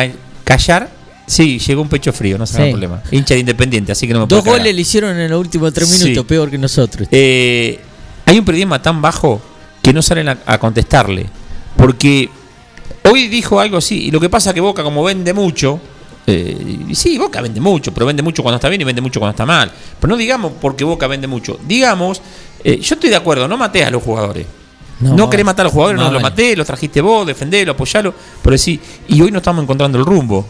callar. 0.44 0.90
Sí, 1.26 1.58
llegó 1.58 1.80
un 1.82 1.88
pecho 1.88 2.12
frío, 2.12 2.36
no 2.36 2.46
se 2.46 2.56
hagan 2.56 2.66
Sí. 2.68 2.70
problema. 2.72 3.02
Hincha 3.10 3.34
de 3.34 3.40
Independiente, 3.40 3.92
así 3.92 4.06
que 4.06 4.12
no 4.12 4.20
me 4.20 4.26
Dos 4.26 4.40
puede 4.40 4.42
cagar. 4.44 4.58
goles 4.60 4.74
le 4.74 4.80
hicieron 4.82 5.18
en 5.18 5.30
los 5.30 5.40
últimos 5.40 5.72
tres 5.72 5.88
Sí. 5.88 6.04
minutos, 6.04 6.26
peor 6.26 6.50
que 6.50 6.58
nosotros. 6.58 7.08
Eh, 7.10 7.78
hay 8.26 8.38
un 8.38 8.44
periodismo 8.44 8.80
tan 8.80 9.00
bajo 9.00 9.40
que 9.82 9.92
no 9.92 10.02
salen 10.02 10.28
a, 10.28 10.38
a 10.44 10.58
contestarle. 10.58 11.26
Porque 11.76 12.28
hoy 13.10 13.28
dijo 13.28 13.60
algo 13.60 13.78
así, 13.78 14.06
y 14.06 14.10
lo 14.10 14.20
que 14.20 14.28
pasa 14.28 14.50
es 14.50 14.54
que 14.54 14.60
Boca, 14.60 14.82
como 14.82 15.02
vende 15.04 15.32
mucho, 15.32 15.80
eh, 16.26 16.86
y 16.88 16.94
sí, 16.94 17.18
Boca 17.18 17.40
vende 17.40 17.60
mucho, 17.60 17.92
pero 17.92 18.06
vende 18.06 18.22
mucho 18.22 18.42
cuando 18.42 18.56
está 18.56 18.68
bien 18.68 18.80
y 18.80 18.84
vende 18.84 19.02
mucho 19.02 19.18
cuando 19.20 19.32
está 19.32 19.46
mal. 19.46 19.70
Pero 20.00 20.12
no 20.12 20.16
digamos 20.16 20.52
porque 20.60 20.84
Boca 20.84 21.06
vende 21.06 21.26
mucho. 21.26 21.58
Digamos, 21.66 22.22
eh, 22.62 22.78
yo 22.78 22.94
estoy 22.94 23.10
de 23.10 23.16
acuerdo, 23.16 23.48
no 23.48 23.56
mates 23.56 23.84
a 23.86 23.90
los 23.90 24.02
jugadores. 24.02 24.46
No, 25.00 25.14
No, 25.14 25.30
querés 25.30 25.44
matar 25.44 25.64
a 25.64 25.64
los 25.64 25.72
jugadores, 25.72 26.00
no, 26.00 26.06
no, 26.06 26.12
los 26.12 26.22
maté, 26.22 26.54
los 26.56 26.66
trajiste 26.66 27.00
vos, 27.00 27.26
defendelo, 27.26 27.72
apoyalo. 27.72 28.14
Pero 28.42 28.56
sí, 28.56 28.80
y 29.08 29.20
hoy 29.20 29.32
no 29.32 29.38
estamos 29.38 29.62
encontrando 29.62 29.98
el 29.98 30.04
rumbo. 30.04 30.46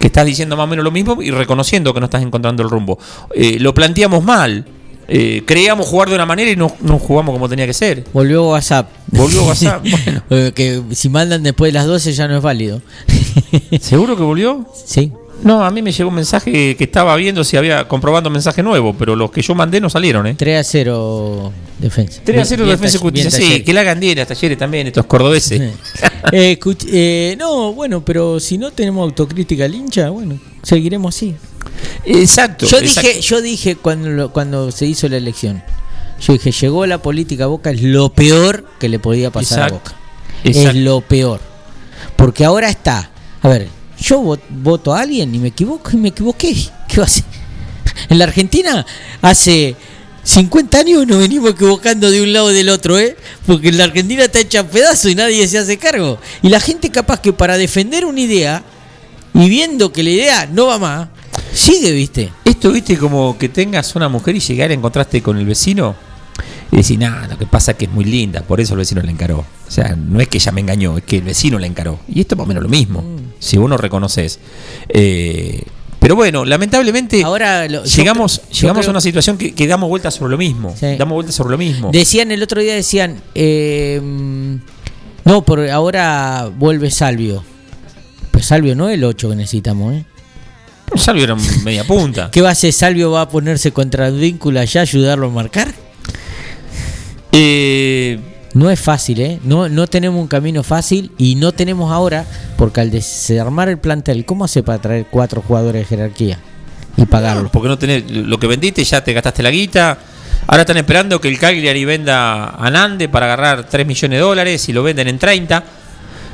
Que 0.00 0.08
estás 0.08 0.26
diciendo 0.26 0.56
más 0.56 0.64
o 0.64 0.66
menos 0.66 0.84
lo 0.84 0.90
mismo 0.90 1.22
y 1.22 1.30
reconociendo 1.30 1.94
que 1.94 2.00
no 2.00 2.06
estás 2.06 2.22
encontrando 2.22 2.62
el 2.64 2.68
rumbo. 2.68 2.98
Eh, 3.34 3.58
lo 3.60 3.72
planteamos 3.72 4.24
mal. 4.24 4.66
Eh, 5.06 5.42
creíamos 5.46 5.86
jugar 5.86 6.08
de 6.08 6.14
una 6.14 6.26
manera 6.26 6.50
y 6.50 6.56
no, 6.56 6.74
no 6.80 6.98
jugamos 6.98 7.32
como 7.32 7.48
tenía 7.48 7.66
que 7.66 7.74
ser. 7.74 8.04
Volvió 8.12 8.48
WhatsApp. 8.48 8.90
Volvió 9.06 9.44
WhatsApp, 9.46 9.84
bueno. 10.28 10.52
Que 10.54 10.82
si 10.90 11.08
mandan 11.08 11.42
después 11.44 11.72
de 11.72 11.78
las 11.78 11.86
12 11.86 12.12
ya 12.12 12.26
no 12.26 12.36
es 12.36 12.42
válido. 12.42 12.82
¿Seguro 13.80 14.16
que 14.16 14.22
volvió? 14.22 14.66
Sí. 14.84 15.12
No, 15.42 15.64
a 15.64 15.70
mí 15.70 15.82
me 15.82 15.92
llegó 15.92 16.08
un 16.08 16.14
mensaje 16.14 16.76
que 16.76 16.84
estaba 16.84 17.14
viendo 17.16 17.44
si 17.44 17.56
había 17.56 17.86
comprobando 17.86 18.30
mensaje 18.30 18.62
nuevo, 18.62 18.94
pero 18.98 19.16
los 19.16 19.30
que 19.30 19.42
yo 19.42 19.54
mandé 19.54 19.80
no 19.80 19.90
salieron, 19.90 20.26
¿eh? 20.26 20.34
3 20.38 20.60
a 20.60 20.64
0 20.64 21.52
defensa. 21.78 22.22
3 22.24 22.40
a 22.40 22.44
0 22.44 22.64
Bien 22.64 22.76
defensa 22.78 23.10
bien 23.10 23.30
Sí, 23.30 23.62
que 23.62 23.72
la 23.72 23.80
hagan 23.80 23.98
a 23.98 24.26
talleres 24.26 24.56
también, 24.56 24.86
estos 24.86 25.06
cordobeses. 25.06 25.60
Eh, 26.32 26.58
eh, 26.90 27.36
no, 27.38 27.74
bueno, 27.74 28.02
pero 28.02 28.40
si 28.40 28.56
no 28.56 28.70
tenemos 28.70 29.02
autocrítica 29.04 29.66
al 29.66 29.74
hincha, 29.74 30.08
bueno, 30.08 30.40
seguiremos 30.62 31.14
así. 31.14 31.36
Exacto. 32.06 32.64
Yo 32.64 32.78
exacto. 32.78 33.08
dije, 33.08 33.20
yo 33.20 33.42
dije 33.42 33.76
cuando, 33.76 34.32
cuando 34.32 34.70
se 34.70 34.86
hizo 34.86 35.06
la 35.10 35.18
elección, 35.18 35.62
yo 36.20 36.32
dije, 36.32 36.50
llegó 36.50 36.86
la 36.86 37.02
política 37.02 37.44
a 37.44 37.48
Boca, 37.48 37.70
es 37.70 37.82
lo 37.82 38.08
peor 38.08 38.64
que 38.80 38.88
le 38.88 38.98
podía 38.98 39.30
pasar 39.30 39.68
Exacto. 39.68 39.74
a 39.74 39.78
Boca. 39.78 40.04
Exacto. 40.44 40.70
Es 40.70 40.76
lo 40.76 41.00
peor. 41.02 41.40
Porque 42.16 42.46
ahora 42.46 42.70
está, 42.70 43.10
a 43.44 43.48
ver, 43.48 43.68
yo 44.00 44.20
vo- 44.20 44.40
voto 44.50 44.92
a 44.94 45.00
alguien 45.00 45.32
y 45.34 45.38
me 45.38 45.48
equivoco 45.48 45.90
y 45.92 45.96
me 45.96 46.08
equivoqué. 46.08 46.54
¿Qué 46.88 46.96
va 46.96 47.04
a 47.04 47.06
hacer? 47.06 47.24
En 48.08 48.18
la 48.18 48.24
Argentina 48.24 48.84
hace 49.22 49.76
50 50.24 50.78
años 50.78 51.06
nos 51.06 51.18
venimos 51.18 51.50
equivocando 51.50 52.10
de 52.10 52.22
un 52.22 52.32
lado 52.32 52.50
y 52.50 52.54
del 52.54 52.68
otro, 52.70 52.98
¿eh? 52.98 53.16
Porque 53.46 53.68
en 53.68 53.78
la 53.78 53.84
Argentina 53.84 54.24
está 54.24 54.40
hecha 54.40 54.60
a 54.60 54.64
pedazos 54.66 55.10
y 55.10 55.14
nadie 55.14 55.46
se 55.46 55.58
hace 55.58 55.76
cargo. 55.78 56.18
Y 56.42 56.48
la 56.48 56.58
gente 56.60 56.90
capaz 56.90 57.20
que 57.20 57.32
para 57.32 57.56
defender 57.58 58.04
una 58.04 58.20
idea 58.20 58.62
y 59.34 59.48
viendo 59.48 59.92
que 59.92 60.02
la 60.02 60.10
idea 60.10 60.46
no 60.46 60.66
va 60.66 60.78
más, 60.78 61.08
sigue, 61.52 61.92
¿viste? 61.92 62.32
Esto, 62.44 62.72
viste, 62.72 62.96
como 62.96 63.36
que 63.36 63.48
tengas 63.48 63.94
una 63.96 64.08
mujer 64.08 64.34
y 64.36 64.40
llegar 64.40 64.70
a 64.70 64.74
encontraste 64.74 65.22
con 65.22 65.36
el 65.36 65.44
vecino 65.44 65.94
y 66.72 66.76
decir, 66.78 66.98
nada, 66.98 67.28
lo 67.28 67.38
que 67.38 67.46
pasa 67.46 67.72
es 67.72 67.76
que 67.76 67.84
es 67.84 67.90
muy 67.90 68.04
linda, 68.04 68.40
por 68.42 68.60
eso 68.60 68.74
el 68.74 68.78
vecino 68.78 69.02
la 69.02 69.10
encaró. 69.10 69.38
O 69.40 69.70
sea, 69.70 69.94
no 69.96 70.20
es 70.20 70.28
que 70.28 70.38
ella 70.38 70.52
me 70.52 70.60
engañó, 70.62 70.96
es 70.98 71.04
que 71.04 71.18
el 71.18 71.24
vecino 71.24 71.58
la 71.58 71.66
encaró. 71.66 72.00
Y 72.08 72.20
esto 72.20 72.34
es 72.34 72.38
más 72.38 72.44
o 72.46 72.48
menos 72.48 72.62
lo 72.62 72.68
mismo, 72.68 73.02
Mm. 73.02 73.23
Si 73.38 73.56
vos 73.56 73.68
no 73.68 73.76
reconoces. 73.76 74.38
Eh, 74.88 75.62
pero 76.00 76.16
bueno, 76.16 76.44
lamentablemente 76.44 77.22
Ahora 77.24 77.66
lo- 77.68 77.84
llegamos, 77.84 78.42
yo 78.50 78.60
llegamos 78.62 78.80
creo- 78.82 78.90
a 78.90 78.92
una 78.92 79.00
situación 79.00 79.38
que, 79.38 79.54
que 79.54 79.66
damos 79.66 79.88
vueltas 79.88 80.14
sobre 80.14 80.32
lo 80.32 80.38
mismo. 80.38 80.74
Sí. 80.78 80.96
Damos 80.98 81.14
vueltas 81.14 81.34
sobre 81.34 81.52
lo 81.52 81.58
mismo. 81.58 81.90
Decían 81.92 82.30
el 82.30 82.42
otro 82.42 82.60
día, 82.60 82.74
decían, 82.74 83.22
eh, 83.34 84.00
mm, 84.02 84.54
no, 85.24 85.42
por 85.44 85.66
ahora 85.70 86.50
vuelve 86.54 86.90
Salvio. 86.90 87.42
Pues 88.30 88.46
Salvio 88.46 88.74
no 88.74 88.88
es 88.88 88.94
el 88.94 89.04
8 89.04 89.30
que 89.30 89.36
necesitamos, 89.36 89.94
¿eh? 89.94 90.04
Salvio 90.96 91.24
era 91.24 91.36
media 91.64 91.84
punta. 91.84 92.30
¿Qué 92.32 92.42
va 92.42 92.50
a 92.50 92.52
hacer? 92.52 92.72
¿Salvio 92.72 93.10
va 93.10 93.22
a 93.22 93.28
ponerse 93.28 93.72
contra 93.72 94.08
el 94.08 94.18
vínculo 94.18 94.60
allá, 94.60 94.82
ayudarlo 94.82 95.28
a 95.28 95.30
marcar? 95.30 95.72
Eh, 97.32 98.18
No 98.54 98.70
es 98.70 98.80
fácil, 98.80 99.20
¿eh? 99.20 99.40
No, 99.44 99.68
no 99.68 99.88
tenemos 99.88 100.20
un 100.20 100.28
camino 100.28 100.62
fácil 100.62 101.10
y 101.18 101.34
no 101.34 101.52
tenemos 101.52 101.92
ahora, 101.92 102.24
porque 102.56 102.80
al 102.80 102.90
desarmar 102.90 103.68
el 103.68 103.78
plantel, 103.78 104.24
¿cómo 104.24 104.44
hace 104.44 104.62
para 104.62 104.78
traer 104.78 105.06
cuatro 105.10 105.42
jugadores 105.42 105.82
de 105.82 105.86
jerarquía 105.86 106.38
y 106.96 107.04
pagarlos? 107.04 107.50
Porque 107.50 107.68
no 107.68 107.76
tenés 107.76 108.08
lo 108.08 108.38
que 108.38 108.46
vendiste, 108.46 108.84
ya 108.84 109.02
te 109.02 109.12
gastaste 109.12 109.42
la 109.42 109.50
guita. 109.50 109.98
Ahora 110.46 110.62
están 110.62 110.76
esperando 110.76 111.20
que 111.20 111.28
el 111.28 111.38
Cagliari 111.38 111.84
venda 111.84 112.50
a 112.50 112.70
Nande 112.70 113.08
para 113.08 113.26
agarrar 113.26 113.66
3 113.68 113.86
millones 113.86 114.18
de 114.18 114.22
dólares 114.22 114.68
y 114.68 114.72
lo 114.72 114.82
venden 114.82 115.08
en 115.08 115.18
30. 115.18 115.64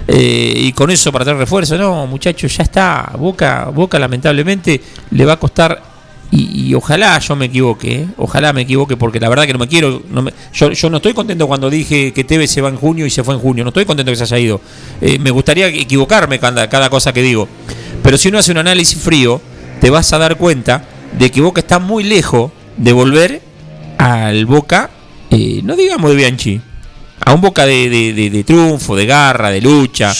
Eh, 0.08 0.52
y 0.56 0.72
con 0.72 0.90
eso 0.90 1.12
para 1.12 1.24
traer 1.24 1.38
refuerzo. 1.38 1.78
No, 1.78 2.06
muchachos, 2.06 2.56
ya 2.56 2.64
está. 2.64 3.12
Boca, 3.16 3.66
Boca 3.72 3.98
lamentablemente 3.98 4.80
le 5.12 5.24
va 5.24 5.34
a 5.34 5.38
costar. 5.38 5.89
Y, 6.32 6.72
ojalá 6.74 7.18
yo 7.18 7.34
me 7.34 7.46
equivoque, 7.46 7.92
¿eh? 8.02 8.06
ojalá 8.16 8.52
me 8.52 8.60
equivoque, 8.62 8.96
porque 8.96 9.18
la 9.18 9.28
verdad 9.28 9.46
que 9.46 9.52
no 9.52 9.58
me 9.58 9.66
quiero. 9.66 10.00
No 10.10 10.22
me- 10.22 10.32
yo, 10.52 10.70
yo 10.70 10.88
no 10.88 10.98
estoy 10.98 11.12
contento 11.12 11.48
cuando 11.48 11.68
dije 11.68 12.12
que 12.12 12.22
Tevez 12.22 12.50
se 12.52 12.60
va 12.60 12.68
en 12.68 12.76
junio 12.76 13.04
y 13.04 13.10
se 13.10 13.24
fue 13.24 13.34
en 13.34 13.40
junio. 13.40 13.64
No 13.64 13.70
estoy 13.70 13.84
contento 13.84 14.12
que 14.12 14.16
se 14.16 14.22
haya 14.22 14.38
ido. 14.38 14.60
Eh, 15.00 15.18
me 15.18 15.30
gustaría 15.32 15.66
equivocarme 15.66 16.38
cada, 16.38 16.68
cada 16.68 16.88
cosa 16.88 17.12
que 17.12 17.22
digo. 17.22 17.48
Pero 18.02 18.16
si 18.16 18.28
uno 18.28 18.38
hace 18.38 18.52
un 18.52 18.58
análisis 18.58 18.98
frío, 19.00 19.40
te 19.80 19.90
vas 19.90 20.12
a 20.12 20.18
dar 20.18 20.36
cuenta 20.36 20.84
de 21.18 21.30
que 21.32 21.40
Boca 21.40 21.60
está 21.60 21.80
muy 21.80 22.04
lejos 22.04 22.52
de 22.76 22.92
volver 22.92 23.42
al 23.98 24.46
Boca, 24.46 24.90
eh, 25.30 25.60
no 25.64 25.74
digamos 25.74 26.10
de 26.10 26.16
Bianchi, 26.16 26.60
a 27.24 27.32
un 27.34 27.40
Boca 27.40 27.66
de, 27.66 27.88
de- 27.88 28.12
de- 28.12 28.30
de 28.30 28.44
triunfo, 28.44 28.96
de 28.96 29.06
garra, 29.06 29.50
de 29.50 29.60
lucha, 29.60 30.12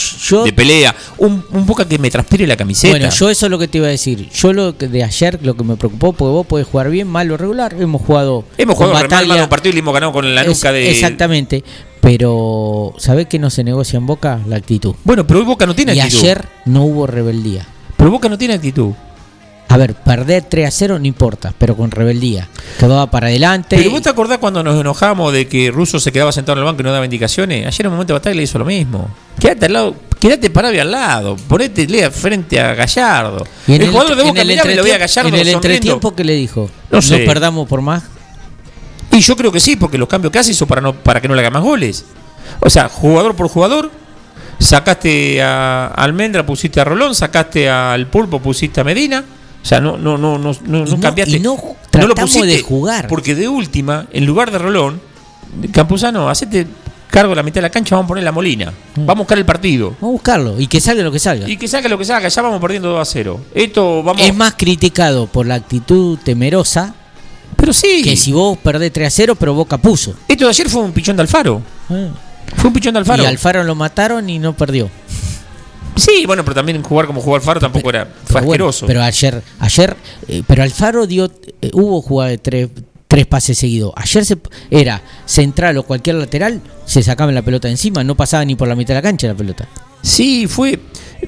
de 0.45 0.53
pelea, 0.53 0.95
un, 1.17 1.43
un 1.51 1.65
Boca 1.65 1.87
que 1.87 1.97
me 1.99 2.09
transpire 2.11 2.45
la 2.47 2.55
camiseta. 2.55 2.91
Bueno, 2.93 3.09
yo 3.09 3.29
eso 3.29 3.45
es 3.47 3.49
lo 3.49 3.57
que 3.59 3.67
te 3.67 3.79
iba 3.79 3.87
a 3.87 3.91
decir. 3.91 4.29
Yo 4.29 4.53
lo 4.53 4.77
que 4.77 4.87
de 4.87 5.03
ayer, 5.03 5.39
lo 5.41 5.55
que 5.55 5.63
me 5.63 5.75
preocupó, 5.75 6.13
porque 6.13 6.31
vos 6.31 6.45
podés 6.47 6.67
jugar 6.67 6.89
bien, 6.89 7.07
mal 7.07 7.29
o 7.31 7.37
regular. 7.37 7.75
Hemos 7.79 8.01
jugado. 8.01 8.45
Hemos 8.57 8.75
con 8.75 8.87
jugado 8.87 9.03
re 9.03 9.09
mal, 9.09 9.27
mal 9.27 9.41
un 9.43 9.49
partido 9.49 9.71
y 9.71 9.73
le 9.73 9.79
hemos 9.79 9.93
ganado 9.93 10.11
con 10.13 10.33
la 10.35 10.43
nuca 10.43 10.71
de. 10.71 10.89
Exactamente. 10.91 11.63
Pero, 12.01 12.93
¿sabés 12.97 13.27
que 13.27 13.39
no 13.39 13.49
se 13.49 13.63
negocia 13.63 13.97
en 13.97 14.05
Boca? 14.07 14.39
La 14.47 14.55
actitud. 14.57 14.95
Bueno, 15.03 15.25
pero 15.25 15.39
hoy 15.39 15.45
Boca 15.45 15.65
no 15.65 15.75
tiene 15.75 15.93
y 15.95 15.99
actitud. 15.99 16.19
ayer 16.23 16.45
no 16.65 16.83
hubo 16.83 17.07
rebeldía. 17.07 17.65
Pero 17.95 18.09
Boca 18.11 18.27
no 18.27 18.37
tiene 18.37 18.55
actitud. 18.55 18.91
A 19.71 19.77
ver, 19.77 19.93
perder 19.93 20.43
3 20.49 20.67
a 20.67 20.71
0 20.71 20.99
no 20.99 21.07
importa, 21.07 21.53
pero 21.57 21.77
con 21.77 21.91
rebeldía. 21.91 22.49
Que 22.77 22.87
va 22.87 23.09
para 23.09 23.27
adelante. 23.27 23.77
Pero 23.77 23.89
vos 23.89 24.01
te 24.01 24.09
acordás 24.09 24.37
cuando 24.37 24.61
nos 24.61 24.77
enojamos 24.77 25.31
de 25.31 25.47
que 25.47 25.71
Russo 25.71 25.97
se 25.97 26.11
quedaba 26.11 26.33
sentado 26.33 26.57
en 26.57 26.59
el 26.59 26.65
banco 26.65 26.81
y 26.81 26.83
no 26.83 26.91
daba 26.91 27.05
indicaciones. 27.05 27.65
Ayer 27.65 27.81
en 27.81 27.85
el 27.85 27.91
momento 27.91 28.11
de 28.11 28.19
batalla 28.19 28.35
le 28.35 28.43
hizo 28.43 28.59
lo 28.59 28.65
mismo. 28.65 29.09
Quédate 29.39 29.67
al 29.67 29.73
lado, 29.73 29.95
quédate 30.19 30.49
parado 30.49 30.75
y 30.75 30.79
al 30.79 30.91
lado. 30.91 31.37
Ponete 31.47 31.87
lea 31.87 32.11
frente 32.11 32.59
a 32.59 32.73
Gallardo. 32.73 33.47
Y 33.65 33.75
en 33.75 33.83
el, 33.83 33.91
jugador 33.91 34.15
de 34.17 34.21
en 34.23 34.27
Boca 34.27 34.41
el 34.41 34.47
miraba 34.49 34.71
y 34.73 34.75
lo 34.75 34.83
veía 34.83 34.95
a 34.95 34.97
Gallardo 34.97 35.29
En 35.29 35.35
el 35.35 35.39
sonriendo. 35.39 35.67
entretiempo, 35.67 36.15
¿qué 36.17 36.23
le 36.25 36.33
dijo? 36.33 36.69
No 36.89 37.01
sé. 37.01 37.19
perdamos 37.19 37.65
por 37.65 37.81
más. 37.81 38.03
Y 39.09 39.21
yo 39.21 39.37
creo 39.37 39.53
que 39.53 39.61
sí, 39.61 39.77
porque 39.77 39.97
los 39.97 40.09
cambios 40.09 40.33
que 40.33 40.39
hace 40.39 40.51
hizo 40.51 40.67
para, 40.67 40.81
no, 40.81 40.93
para 40.93 41.21
que 41.21 41.29
no 41.29 41.33
le 41.35 41.39
haga 41.39 41.49
más 41.49 41.63
goles. 41.63 42.03
O 42.59 42.69
sea, 42.69 42.89
jugador 42.89 43.37
por 43.37 43.47
jugador, 43.47 43.89
sacaste 44.59 45.41
a 45.41 45.87
Almendra, 45.87 46.45
pusiste 46.45 46.81
a 46.81 46.83
Rolón, 46.83 47.15
sacaste 47.15 47.69
al 47.69 48.07
Pulpo, 48.07 48.41
pusiste 48.41 48.81
a 48.81 48.83
Medina. 48.83 49.23
O 49.61 49.65
sea, 49.65 49.79
no, 49.79 49.97
no, 49.97 50.17
no, 50.17 50.37
no, 50.37 50.51
no, 50.65 50.85
no 50.85 50.99
cambiaste. 50.99 51.37
y 51.37 51.39
no 51.39 51.55
lo 51.55 51.75
tratamos 51.89 52.41
de 52.41 52.61
jugar. 52.61 53.07
Porque 53.07 53.35
de 53.35 53.47
última, 53.47 54.07
en 54.11 54.25
lugar 54.25 54.51
de 54.51 54.57
Rolón, 54.57 55.01
Campuzano, 55.71 56.29
hacete 56.29 56.65
cargo 57.09 57.31
de 57.31 57.35
la 57.35 57.43
mitad 57.43 57.55
de 57.55 57.63
la 57.63 57.69
cancha, 57.69 57.95
vamos 57.95 58.05
a 58.05 58.09
poner 58.09 58.23
la 58.23 58.31
molina. 58.31 58.73
Vamos 58.95 59.09
a 59.09 59.13
buscar 59.19 59.37
el 59.37 59.45
partido. 59.45 59.89
Vamos 59.99 60.03
a 60.03 60.11
buscarlo 60.13 60.59
y 60.59 60.67
que 60.67 60.79
salga 60.79 61.03
lo 61.03 61.11
que 61.11 61.19
salga. 61.19 61.47
Y 61.47 61.57
que 61.57 61.67
saque 61.67 61.89
lo 61.89 61.97
que 61.97 62.05
salga, 62.05 62.29
ya 62.29 62.41
vamos 62.41 62.59
perdiendo 62.61 62.89
2 62.89 62.99
a 63.01 63.05
0. 63.05 63.39
Esto 63.53 64.01
vamos. 64.01 64.21
Es 64.21 64.33
más 64.33 64.55
criticado 64.57 65.27
por 65.27 65.45
la 65.45 65.55
actitud 65.55 66.17
temerosa. 66.23 66.95
Pero 67.57 67.73
sí. 67.73 68.01
Que 68.03 68.15
si 68.15 68.31
vos 68.31 68.57
perdés 68.57 68.91
3 68.93 69.07
a 69.07 69.11
0, 69.11 69.35
pero 69.35 69.53
Boca 69.53 69.77
puso. 69.77 70.15
Esto 70.27 70.45
de 70.45 70.49
ayer 70.49 70.69
fue 70.69 70.81
un 70.81 70.93
pichón 70.93 71.17
de 71.17 71.21
Alfaro. 71.23 71.61
Fue 71.87 72.67
un 72.67 72.73
pichón 72.73 72.93
de 72.93 72.99
Alfaro. 72.99 73.23
Y 73.23 73.25
Alfaro 73.25 73.63
lo 73.63 73.75
mataron 73.75 74.29
y 74.29 74.39
no 74.39 74.53
perdió. 74.53 74.89
Sí, 75.95 76.25
bueno, 76.25 76.43
pero 76.43 76.55
también 76.55 76.81
jugar 76.83 77.07
como 77.07 77.21
jugó 77.21 77.35
Alfaro 77.35 77.59
tampoco 77.59 77.89
era. 77.89 78.05
Fue 78.25 78.41
Pero 78.41 78.45
bueno, 78.45 78.71
pero 78.87 79.01
ayer, 79.03 79.41
ayer, 79.59 79.95
eh, 80.27 80.43
pero 80.47 80.63
Alfaro 80.63 81.05
dio, 81.07 81.31
eh, 81.61 81.69
hubo 81.73 82.01
jugada 82.01 82.31
de 82.31 82.37
tres, 82.37 82.69
tres 83.07 83.25
pases 83.25 83.57
seguidos. 83.57 83.91
Ayer 83.95 84.25
se, 84.25 84.37
era 84.69 85.01
central 85.25 85.77
o 85.77 85.83
cualquier 85.83 86.15
lateral, 86.15 86.61
se 86.85 87.03
sacaban 87.03 87.35
la 87.35 87.41
pelota 87.41 87.69
encima, 87.69 88.03
no 88.03 88.15
pasaba 88.15 88.45
ni 88.45 88.55
por 88.55 88.67
la 88.67 88.75
mitad 88.75 88.93
de 88.93 88.99
la 88.99 89.01
cancha 89.01 89.27
la 89.27 89.35
pelota. 89.35 89.67
Sí, 90.01 90.47
fue. 90.47 90.79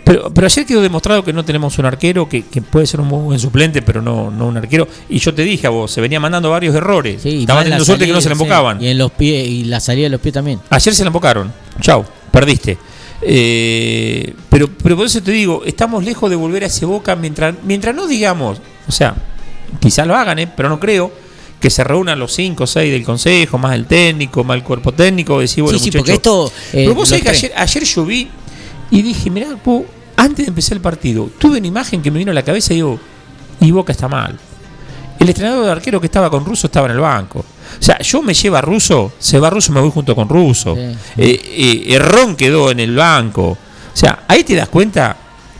Pero, 0.04 0.34
pero 0.34 0.48
ayer 0.48 0.66
quedó 0.66 0.82
demostrado 0.82 1.24
que 1.24 1.32
no 1.32 1.46
tenemos 1.46 1.78
un 1.78 1.86
arquero 1.86 2.28
que, 2.28 2.44
que 2.48 2.62
puede 2.64 2.88
ser 2.88 3.02
un 3.02 3.08
muy 3.08 3.20
buen 3.22 3.40
suplente, 3.40 3.84
pero 3.84 4.02
no, 4.02 4.32
no 4.32 4.48
un 4.48 4.58
arquero. 4.58 4.88
Y 5.10 5.20
yo 5.20 5.34
te 5.34 5.44
dije 5.44 5.68
a 5.68 5.70
vos, 5.70 5.92
se 5.92 6.02
venía 6.02 6.20
mandando 6.20 6.50
varios 6.50 6.74
errores. 6.74 7.24
Y 7.26 7.42
Estaba 7.42 7.60
más 7.60 7.66
la 7.66 7.76
teniendo 7.76 7.86
suerte 7.86 8.08
que 8.08 8.14
no 8.14 8.22
se 8.22 8.30
le 8.30 8.36
sí, 8.36 8.42
embocaban. 8.42 8.82
y 8.82 8.88
en 8.88 8.98
los 8.98 9.12
pies 9.12 9.48
y 9.48 9.66
la 9.66 9.80
salida 9.80 10.06
de 10.06 10.10
los 10.10 10.22
pies 10.22 10.34
también. 10.34 10.60
Ayer 10.72 10.96
se 10.96 11.04
le 11.04 11.08
embocaron. 11.08 11.54
Chau, 11.82 12.04
perdiste. 12.32 12.78
Eh, 13.26 14.34
pero, 14.50 14.68
pero 14.68 14.98
por 14.98 15.06
eso 15.06 15.22
te 15.22 15.32
digo, 15.32 15.64
estamos 15.66 16.04
lejos 16.04 16.30
de 16.30 16.36
volver 16.36 16.64
a 16.64 16.68
ese 16.68 16.86
Boca 16.86 17.16
mientras, 17.16 17.56
mientras 17.64 17.96
no 17.96 18.08
digamos, 18.08 18.60
o 18.88 18.92
sea, 18.92 19.16
quizás 19.80 20.06
lo 20.06 20.16
hagan, 20.16 20.40
¿eh? 20.40 20.48
pero 20.48 20.70
no 20.70 20.80
creo 20.80 21.12
que 21.60 21.70
se 21.70 21.84
reúnan 21.84 22.20
los 22.20 22.34
5 22.34 22.64
o 22.64 22.68
6 22.68 22.92
del 22.92 23.06
consejo, 23.06 23.58
más 23.58 23.76
el 23.76 23.86
técnico, 23.86 24.44
más 24.44 24.58
el 24.58 24.64
cuerpo 24.64 24.92
técnico, 24.92 25.40
decir, 25.40 25.64
bueno, 25.64 25.80
Sí, 25.80 25.86
sí, 25.86 25.98
muchachos, 25.98 26.02
porque 26.02 26.14
esto, 26.14 26.52
eh, 26.74 26.84
pero 26.84 26.96
vos 26.96 27.08
sabés 27.08 27.24
que 27.24 27.30
ayer, 27.30 27.54
ayer 27.56 27.84
yo 27.86 28.06
vi 28.06 28.28
y 28.92 29.02
dije, 29.02 29.30
mirá, 29.30 29.56
po, 29.56 29.86
antes 30.18 30.46
de 30.46 30.50
empezar 30.50 30.76
el 30.76 30.82
partido, 30.82 31.30
tuve 31.38 31.60
una 31.60 31.68
imagen 31.68 32.02
que 32.02 32.12
me 32.12 32.20
vino 32.20 32.32
a 32.32 32.34
la 32.34 32.44
cabeza 32.44 32.74
y 32.74 32.78
digo, 32.78 33.00
y 33.62 33.72
Boca 33.72 33.94
está 33.94 34.10
mal. 34.10 34.38
El 35.20 35.30
entrenador 35.30 35.66
de 35.66 35.72
arquero 35.72 36.00
que 36.00 36.08
estaba 36.08 36.30
con 36.30 36.46
Russo 36.46 36.68
estaba 36.68 36.88
en 36.88 36.94
el 36.94 37.00
banco. 37.00 37.40
O 37.40 37.84
sea, 37.84 38.00
yo 38.00 38.22
me 38.22 38.34
lleva 38.34 38.62
Russo, 38.62 39.14
se 39.20 39.40
va 39.40 39.50
Russo, 39.50 39.72
me 39.72 39.82
voy 39.82 39.92
junto 39.92 40.16
con 40.16 40.28
Russo. 40.28 40.76
Eh, 40.78 40.96
eh, 41.18 41.86
Errón 41.90 42.36
quedó 42.36 42.72
en 42.72 42.80
el 42.80 42.96
banco. 42.96 43.50
O 43.50 43.58
sea, 43.98 44.24
ahí 44.28 44.44
te 44.44 44.56
das 44.56 44.70
cuenta 44.70 45.16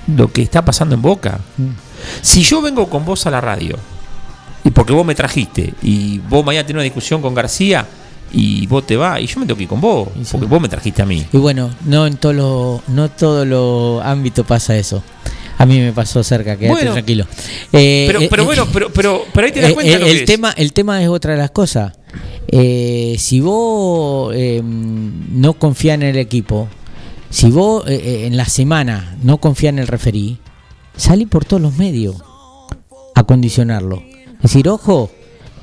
lo 0.08 0.32
que 0.32 0.42
está 0.42 0.64
pasando 0.64 0.96
en 0.96 1.02
Boca. 1.02 1.40
Si 2.22 2.42
yo 2.44 2.62
vengo 2.62 2.90
con 2.90 3.06
vos 3.06 3.26
a 3.26 3.32
la 3.32 3.40
radio, 3.40 3.78
y 4.64 4.72
porque 4.72 4.94
vos 4.94 5.06
me 5.06 5.16
trajiste, 5.16 5.74
y 5.82 6.20
vos 6.20 6.46
mañana 6.46 6.66
tenés 6.66 6.80
una 6.80 6.84
discusión 6.84 7.22
con 7.22 7.34
García, 7.34 7.86
y 8.32 8.66
vos 8.66 8.86
te 8.86 8.98
vas, 8.98 9.22
y 9.22 9.28
yo 9.28 9.40
me 9.40 9.46
tengo 9.46 9.58
que 9.58 9.64
ir 9.64 9.70
con 9.70 9.80
vos, 9.80 10.10
porque 10.32 10.48
vos 10.48 10.60
me 10.60 10.68
trajiste 10.68 11.02
a 11.02 11.06
mí. 11.06 11.26
Y 11.32 11.38
bueno, 11.38 11.70
no 11.86 12.08
en 12.08 12.18
todos 12.18 12.36
los 12.36 12.82
no 12.90 13.10
todos 13.10 13.46
los 13.46 14.04
ámbitos 14.04 14.46
pasa 14.46 14.76
eso. 14.76 15.04
A 15.58 15.66
mí 15.66 15.80
me 15.80 15.92
pasó 15.94 16.24
cerca, 16.24 16.58
quédate 16.58 16.74
Bueno. 16.74 16.94
tranquilo. 16.94 17.26
Eh, 17.72 18.06
Pero, 18.08 18.22
eh, 18.22 18.28
pero 18.30 18.44
eh, 18.44 18.46
bueno, 18.46 18.68
pero, 18.74 18.92
pero, 18.92 19.26
pero 19.34 19.46
ahí 19.48 19.54
te 19.54 19.62
das 19.62 19.72
eh, 19.72 19.74
cuenta 19.74 19.94
eh, 19.94 20.00
lo 20.00 20.06
que 20.06 20.12
el 20.12 20.18
es. 20.18 20.26
tema 20.26 20.52
el 20.58 20.74
tema 20.74 21.02
es 21.02 21.10
otra 21.10 21.34
de 21.34 21.38
las 21.40 21.52
cosas. 21.52 21.94
Eh, 22.48 23.16
si 23.20 23.40
vos 23.40 24.34
eh, 24.36 24.62
no 24.64 25.54
confías 25.54 25.96
en 25.96 26.04
el 26.04 26.18
equipo, 26.18 26.68
si 27.30 27.50
vos 27.52 27.86
eh, 27.88 27.96
eh, 28.04 28.28
en 28.28 28.36
la 28.38 28.46
semana 28.46 29.16
no 29.24 29.38
confías 29.40 29.70
en 29.74 29.80
el 29.80 29.88
referí, 29.88 30.38
salí 30.98 31.26
por 31.26 31.46
todos 31.46 31.62
los 31.62 31.78
medios 31.78 32.16
a 33.16 33.24
condicionarlo. 33.24 34.04
Es 34.38 34.42
decir, 34.52 34.68
ojo, 34.70 35.10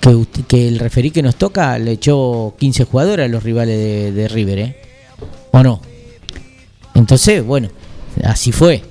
que, 0.01 0.09
usted- 0.11 0.45
que 0.45 0.67
el 0.69 0.79
referí 0.79 1.11
que 1.11 1.23
nos 1.23 1.37
toca 1.37 1.79
le 1.79 1.93
echó 1.93 2.55
15 2.59 2.85
jugadores 2.85 3.27
a 3.27 3.29
los 3.29 3.43
rivales 3.43 3.77
de, 3.77 4.13
de 4.13 4.29
River, 4.29 4.59
¿eh? 4.59 4.77
¿O 5.53 5.63
no? 5.63 5.81
Entonces, 6.95 7.45
bueno, 7.45 7.69
así 8.25 8.53
fue. 8.53 8.83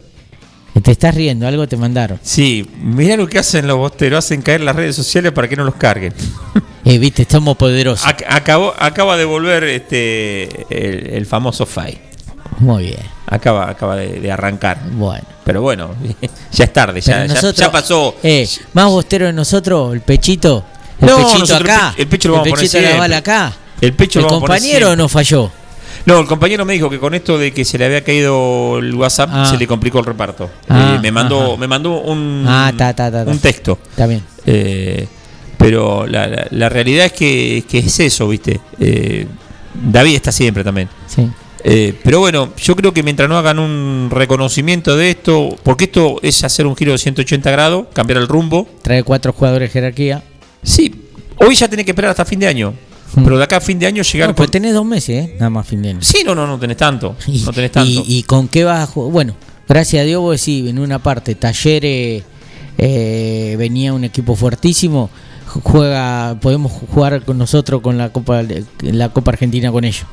Te 0.83 0.91
estás 0.91 1.13
riendo, 1.15 1.45
algo 1.47 1.67
te 1.67 1.75
mandaron. 1.77 2.19
Sí, 2.23 2.65
mira 2.81 3.17
lo 3.17 3.27
que 3.27 3.39
hacen 3.39 3.67
los 3.67 3.77
bosteros, 3.77 4.23
hacen 4.23 4.41
caer 4.41 4.61
las 4.61 4.75
redes 4.75 4.95
sociales 4.95 5.31
para 5.33 5.47
que 5.47 5.55
no 5.55 5.63
los 5.63 5.75
carguen. 5.75 6.13
Eh, 6.85 6.97
viste, 6.97 7.23
estamos 7.23 7.57
poderosos. 7.57 8.07
Ac- 8.07 8.25
acabó, 8.27 8.73
acaba 8.79 9.17
de 9.17 9.25
volver 9.25 9.65
este 9.65 10.45
el, 10.69 11.07
el 11.13 11.25
famoso 11.25 11.65
FAI. 11.65 11.99
Muy 12.59 12.83
bien. 12.85 12.99
Acaba, 13.27 13.69
acaba 13.69 13.95
de, 13.97 14.19
de 14.21 14.31
arrancar. 14.31 14.79
Bueno. 14.93 15.23
Pero 15.43 15.61
bueno, 15.61 15.93
ya 16.51 16.63
es 16.63 16.73
tarde, 16.73 17.01
ya, 17.01 17.25
ya- 17.25 17.71
pasó. 17.71 18.15
Eh, 18.23 18.47
más 18.73 18.85
bostero 18.87 19.25
de 19.27 19.33
nosotros, 19.33 19.93
el 19.93 20.01
pechito. 20.01 20.63
El 20.99 21.07
No, 21.09 21.17
pechito 21.17 21.39
nosotros 21.39 21.69
acá. 21.69 21.89
el 21.89 21.95
pe- 21.95 22.01
el 22.03 22.07
pecho 22.07 22.29
lo 22.29 22.33
vamos 22.35 22.47
a 22.47 22.49
poner 22.49 22.61
pechito 22.65 22.77
de 22.81 22.89
la 22.93 22.97
bala 22.97 23.17
acá. 23.17 23.53
El 23.81 23.93
pecho 23.93 24.19
el 24.19 24.23
lo 24.23 24.29
vamos 24.29 24.43
a 24.43 24.47
poner 24.47 24.61
compañero 24.61 24.95
no 24.95 25.09
falló. 25.09 25.51
No, 26.09 26.19
el 26.19 26.25
compañero 26.27 26.65
me 26.65 26.73
dijo 26.73 26.89
que 26.89 26.99
con 26.99 27.13
esto 27.13 27.37
de 27.37 27.51
que 27.51 27.63
se 27.63 27.77
le 27.77 27.85
había 27.85 28.03
caído 28.03 28.79
el 28.79 28.93
WhatsApp 28.95 29.29
Ah. 29.31 29.45
se 29.45 29.57
le 29.57 29.67
complicó 29.67 29.99
el 29.99 30.05
reparto. 30.05 30.49
Ah, 30.67 30.95
Eh, 30.95 30.99
me 31.01 31.11
mandó, 31.11 31.49
ajá. 31.53 31.57
me 31.57 31.67
mandó 31.67 32.01
un, 32.01 32.43
Ah, 32.47 32.73
ta, 32.77 32.93
ta, 32.93 33.11
ta, 33.11 33.23
ta. 33.25 33.31
un 33.31 33.39
texto. 33.39 33.77
Está 33.91 34.07
bien. 34.07 34.23
Eh, 34.45 35.07
pero 35.57 36.07
la, 36.07 36.27
la- 36.27 36.47
la 36.49 36.69
realidad 36.69 37.05
es 37.07 37.13
que, 37.13 37.63
que 37.69 37.79
es 37.79 37.99
eso, 37.99 38.27
¿viste? 38.27 38.59
Eh, 38.79 39.27
David 39.73 40.15
está 40.15 40.31
siempre 40.31 40.63
también. 40.63 40.89
Sí. 41.07 41.27
Eh, 41.63 41.93
pero 42.03 42.19
bueno, 42.19 42.53
yo 42.57 42.75
creo 42.75 42.93
que 42.93 43.03
mientras 43.03 43.27
no 43.27 43.37
hagan 43.37 43.59
un 43.59 44.07
reconocimiento 44.09 44.95
de 44.95 45.11
esto, 45.11 45.57
porque 45.63 45.83
esto 45.85 46.17
es 46.23 46.43
hacer 46.43 46.65
un 46.65 46.75
giro 46.75 46.93
de 46.93 46.97
180 46.97 47.51
grados, 47.51 47.87
cambiar 47.93 48.17
el 48.19 48.27
rumbo. 48.27 48.67
Trae 48.81 49.03
cuatro 49.03 49.33
jugadores 49.33 49.69
de 49.69 49.73
jerarquía. 49.73 50.23
Sí, 50.63 51.05
hoy 51.37 51.55
ya 51.55 51.67
tenés 51.67 51.85
que 51.85 51.91
esperar 51.91 52.11
hasta 52.11 52.23
fin 52.25 52.39
de 52.39 52.47
año. 52.47 52.73
Pero 53.15 53.37
de 53.37 53.43
acá 53.43 53.57
a 53.57 53.61
fin 53.61 53.79
de 53.79 53.87
año 53.87 54.03
llegar 54.03 54.29
No, 54.29 54.33
con... 54.35 54.37
pues 54.37 54.51
tenés 54.51 54.73
dos 54.73 54.85
meses, 54.85 55.25
¿eh? 55.25 55.35
Nada 55.39 55.49
más 55.49 55.67
fin 55.67 55.81
de 55.81 55.89
año. 55.89 55.99
Sí, 56.01 56.23
no, 56.25 56.35
no, 56.35 56.45
no 56.45 56.59
tenés 56.59 56.77
tanto. 56.77 57.15
No 57.45 57.51
tenés 57.53 57.71
tanto. 57.71 57.89
¿Y, 57.89 58.17
y 58.19 58.23
con 58.23 58.47
qué 58.47 58.63
vas 58.63 58.81
a 58.81 58.85
jugar? 58.85 59.11
Bueno, 59.11 59.35
gracias 59.67 60.01
a 60.01 60.05
Dios 60.05 60.21
vos 60.21 60.39
decís, 60.39 60.69
en 60.69 60.79
una 60.79 60.99
parte, 60.99 61.35
Talleres 61.35 62.23
eh, 62.77 63.55
venía 63.57 63.93
un 63.93 64.03
equipo 64.03 64.35
fuertísimo, 64.35 65.09
juega, 65.47 66.37
podemos 66.39 66.71
jugar 66.71 67.23
con 67.23 67.37
nosotros 67.37 67.81
con 67.81 67.97
la 67.97 68.09
Copa 68.09 68.43
la 68.81 69.09
Copa 69.09 69.31
Argentina 69.31 69.71
con 69.71 69.83
ellos. 69.83 70.05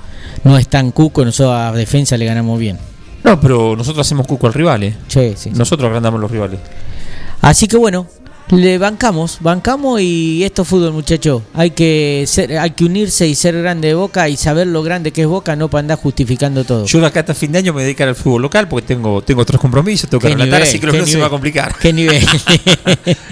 No 0.45 0.57
es 0.59 0.69
tan 0.69 0.91
cuco, 0.91 1.25
nosotros 1.25 1.55
a 1.55 1.73
defensa 1.73 2.17
le 2.17 2.25
ganamos 2.25 2.59
bien. 2.59 2.79
No, 3.25 3.41
pero 3.41 3.77
nosotros 3.77 4.07
hacemos 4.07 4.27
cuco 4.27 4.47
al 4.47 4.55
rival, 4.55 4.83
¿eh? 4.85 4.97
Sí, 5.09 5.35
sí. 5.37 5.51
Nosotros 5.51 5.87
agrandamos 5.89 6.21
los 6.21 6.31
rivales. 6.31 6.61
Así 7.41 7.69
que 7.69 7.77
bueno, 7.77 8.07
le 8.51 8.79
bancamos, 8.79 9.39
bancamos 9.41 10.01
y 10.01 10.45
esto 10.45 10.63
es 10.63 10.69
fútbol, 10.69 10.93
muchachos. 10.93 11.43
Hay 11.53 11.71
que 11.73 12.25
ser, 12.27 12.59
hay 12.59 12.71
que 12.71 12.85
unirse 12.85 13.27
y 13.27 13.35
ser 13.35 13.61
grande 13.61 13.89
de 13.89 13.95
Boca 13.95 14.29
y 14.29 14.37
saber 14.37 14.69
lo 14.69 14.83
grande 14.83 15.13
que 15.13 15.23
es 15.23 15.27
Boca, 15.27 15.57
no 15.57 15.69
para 15.69 15.81
andar 15.81 15.99
justificando 15.99 16.65
todo. 16.65 16.87
Yo 16.87 17.05
acá 17.05 17.21
hasta 17.21 17.35
fin 17.35 17.51
de 17.53 17.59
año 17.59 17.73
me 17.73 17.79
voy 17.79 17.83
a 17.83 17.85
dedicar 17.87 18.09
al 18.09 18.15
fútbol 18.15 18.43
local 18.43 18.69
porque 18.69 18.87
tengo, 18.87 19.21
tengo 19.23 19.43
otros 19.43 19.61
compromisos, 19.61 20.09
tengo 20.09 20.21
que 20.21 20.29
relatar, 20.29 20.63
así 20.63 20.79
que 20.79 20.87
mío 20.87 21.07
se 21.07 21.19
va 21.19 21.27
a 21.27 21.31
complicar. 21.31 21.75
¿Qué 21.79 21.93
nivel? 21.93 22.25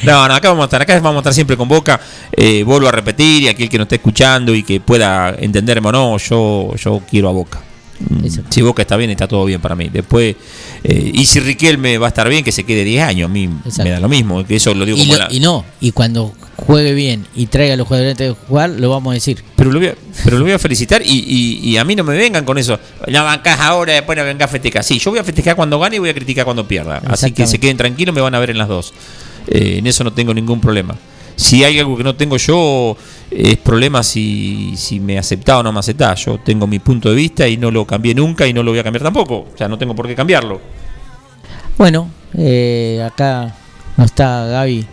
No, 0.03 0.29
no, 0.29 0.35
acá 0.35 0.49
vamos 0.51 0.65
a 0.65 0.67
estar, 0.67 0.83
acá 0.83 0.95
vamos 1.01 1.17
a 1.17 1.21
estar 1.21 1.35
siempre 1.35 1.57
con 1.57 1.67
Boca. 1.69 1.99
Eh, 2.33 2.63
vuelvo 2.63 2.89
a 2.89 2.93
repetir, 2.93 3.45
y 3.45 3.49
aquel 3.49 3.69
que 3.69 3.79
nos 3.79 3.87
esté 3.87 3.97
escuchando 3.97 4.55
y 4.55 4.63
que 4.63 4.81
pueda 4.81 5.35
entenderme 5.39 5.89
o 5.89 5.93
no, 5.93 6.19
yo, 6.19 6.75
yo 6.77 7.03
quiero 7.09 7.29
a 7.29 7.33
Boca. 7.33 7.61
Si 8.51 8.63
Boca 8.63 8.83
está 8.83 8.97
bien, 8.97 9.11
está 9.11 9.29
todo 9.29 9.45
bien 9.45 9.61
para 9.61 9.75
mí. 9.75 9.89
Después, 9.89 10.37
eh, 10.87 11.11
y 11.15 11.25
si 11.25 11.41
Riquelme 11.41 11.97
va 11.99 12.07
a 12.07 12.09
estar 12.09 12.29
bien, 12.29 12.45
que 12.45 12.53
se 12.53 12.65
quede 12.65 12.85
10 12.85 13.03
años, 13.05 13.31
a 13.31 13.33
mí 13.33 13.49
me 13.85 13.91
da 13.91 14.01
lo 14.01 14.09
mismo, 14.09 14.45
que 14.47 14.57
eso 14.57 14.75
lo 14.75 14.85
digo 14.85 14.99
y, 14.99 15.01
como 15.01 15.15
lo- 15.15 15.19
la- 15.29 15.33
y 15.33 15.41
no, 15.41 15.65
y 15.81 15.93
cuando 15.93 16.35
juegue 16.57 16.93
bien 16.93 17.27
y 17.35 17.47
traiga 17.47 17.75
a 17.75 17.77
los 17.79 17.87
jugadores 17.89 18.13
antes 18.13 18.29
de 18.29 18.35
jugar, 18.47 18.69
lo 18.71 18.91
vamos 18.91 19.11
a 19.13 19.15
decir. 19.15 19.43
Pero 19.57 19.73
lo 19.73 19.79
voy 19.79 19.89
a, 19.89 19.95
pero 20.25 20.39
lo 20.39 20.45
voy 20.45 20.53
a 20.53 20.59
felicitar 20.59 21.01
y, 21.03 21.09
y- 21.11 21.71
y 21.71 21.77
a 21.79 21.85
mí 21.85 21.97
no 21.97 22.05
me 22.05 22.15
vengan 22.17 22.45
con 22.45 22.59
eso. 22.59 22.79
No 23.09 23.25
bancás 23.25 23.61
ahora, 23.61 23.95
después 23.95 24.17
no 24.19 24.25
vengas 24.25 24.49
a 24.49 24.53
festejar. 24.53 24.85
Sí, 24.85 24.99
yo 24.99 25.11
voy 25.11 25.21
a 25.21 25.25
festejar 25.25 25.57
cuando 25.57 25.79
gane 25.79 25.97
y 25.97 25.99
voy 26.01 26.11
a 26.11 26.15
criticar 26.15 26.45
cuando 26.45 26.69
pierda. 26.69 27.01
Así 27.07 27.33
que 27.33 27.47
se 27.47 27.59
queden 27.59 27.77
tranquilos, 27.79 28.15
me 28.15 28.21
van 28.21 28.35
a 28.35 28.39
ver 28.39 28.51
en 28.51 28.59
las 28.59 28.69
dos. 28.69 28.93
Eh, 29.49 29.77
en 29.79 29.87
eso 29.87 30.05
no 30.05 30.13
tengo 30.13 30.33
ningún 30.35 30.61
problema. 30.61 30.97
Si 31.37 31.65
hay 31.65 31.79
algo 31.79 31.97
que 31.97 32.05
no 32.05 32.15
tengo 32.15 32.37
yo, 32.37 32.97
es 33.31 33.57
problema 33.59 34.03
si, 34.03 34.75
si 34.77 35.01
me 35.01 35.19
aceptá 35.19 35.59
o 35.59 35.63
no 35.63 35.73
me 35.73 35.81
aceptá. 35.81 36.15
Yo 36.15 36.39
tengo 36.39 36.67
mi 36.67 36.79
punto 36.79 37.09
de 37.11 37.17
vista 37.17 37.49
y 37.49 37.57
no 37.57 37.71
lo 37.71 37.85
cambié 37.87 38.15
nunca 38.15 38.47
y 38.47 38.53
no 38.53 38.63
lo 38.63 38.71
voy 38.71 38.79
a 38.81 38.85
cambiar 38.85 39.03
tampoco. 39.03 39.49
O 39.53 39.59
sea, 39.59 39.69
no 39.69 39.77
tengo 39.79 39.95
por 39.95 40.07
qué 40.07 40.15
cambiarlo. 40.15 40.61
Bueno, 41.77 42.09
eh, 42.37 43.03
acá 43.05 43.55
no 43.97 44.05
está 44.05 44.47
Gaby. 44.47 44.87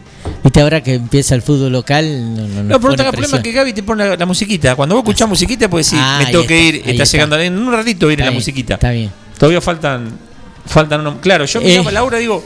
Viste, 0.44 0.62
ahora 0.62 0.82
que 0.82 0.96
empieza 0.96 1.36
el 1.36 1.42
fútbol 1.42 1.72
local, 1.72 2.36
no, 2.36 2.48
no, 2.48 2.64
No, 2.64 2.80
pero 2.80 2.96
tenga 2.96 3.12
problema 3.12 3.32
presión. 3.38 3.44
que 3.44 3.52
Gaby 3.52 3.74
te 3.74 3.84
pone 3.84 4.08
la, 4.08 4.16
la 4.16 4.26
musiquita. 4.26 4.76
Cuando 4.76 4.96
vos 4.96 5.04
escuchás 5.04 5.28
musiquita, 5.30 5.70
pues 5.70 5.88
sí, 5.88 5.96
Ah, 6.00 6.22
me 6.26 6.32
tengo 6.32 6.46
que 6.46 6.60
ir. 6.62 6.76
Está, 6.78 6.92
está. 6.92 7.04
llegando 7.06 7.40
en 7.40 7.58
un 7.58 7.72
ratito 7.72 8.08
viene 8.08 8.24
la 8.24 8.30
bien, 8.30 8.38
musiquita. 8.40 8.76
Está 8.76 8.92
bien. 8.92 9.12
Todavía 9.38 9.62
faltan. 9.62 10.18
faltan 10.66 11.20
Claro, 11.20 11.46
yo 11.46 11.60
Eh. 11.62 11.66
miraba 11.66 11.92
la 11.92 12.04
hora 12.04 12.18
digo, 12.18 12.44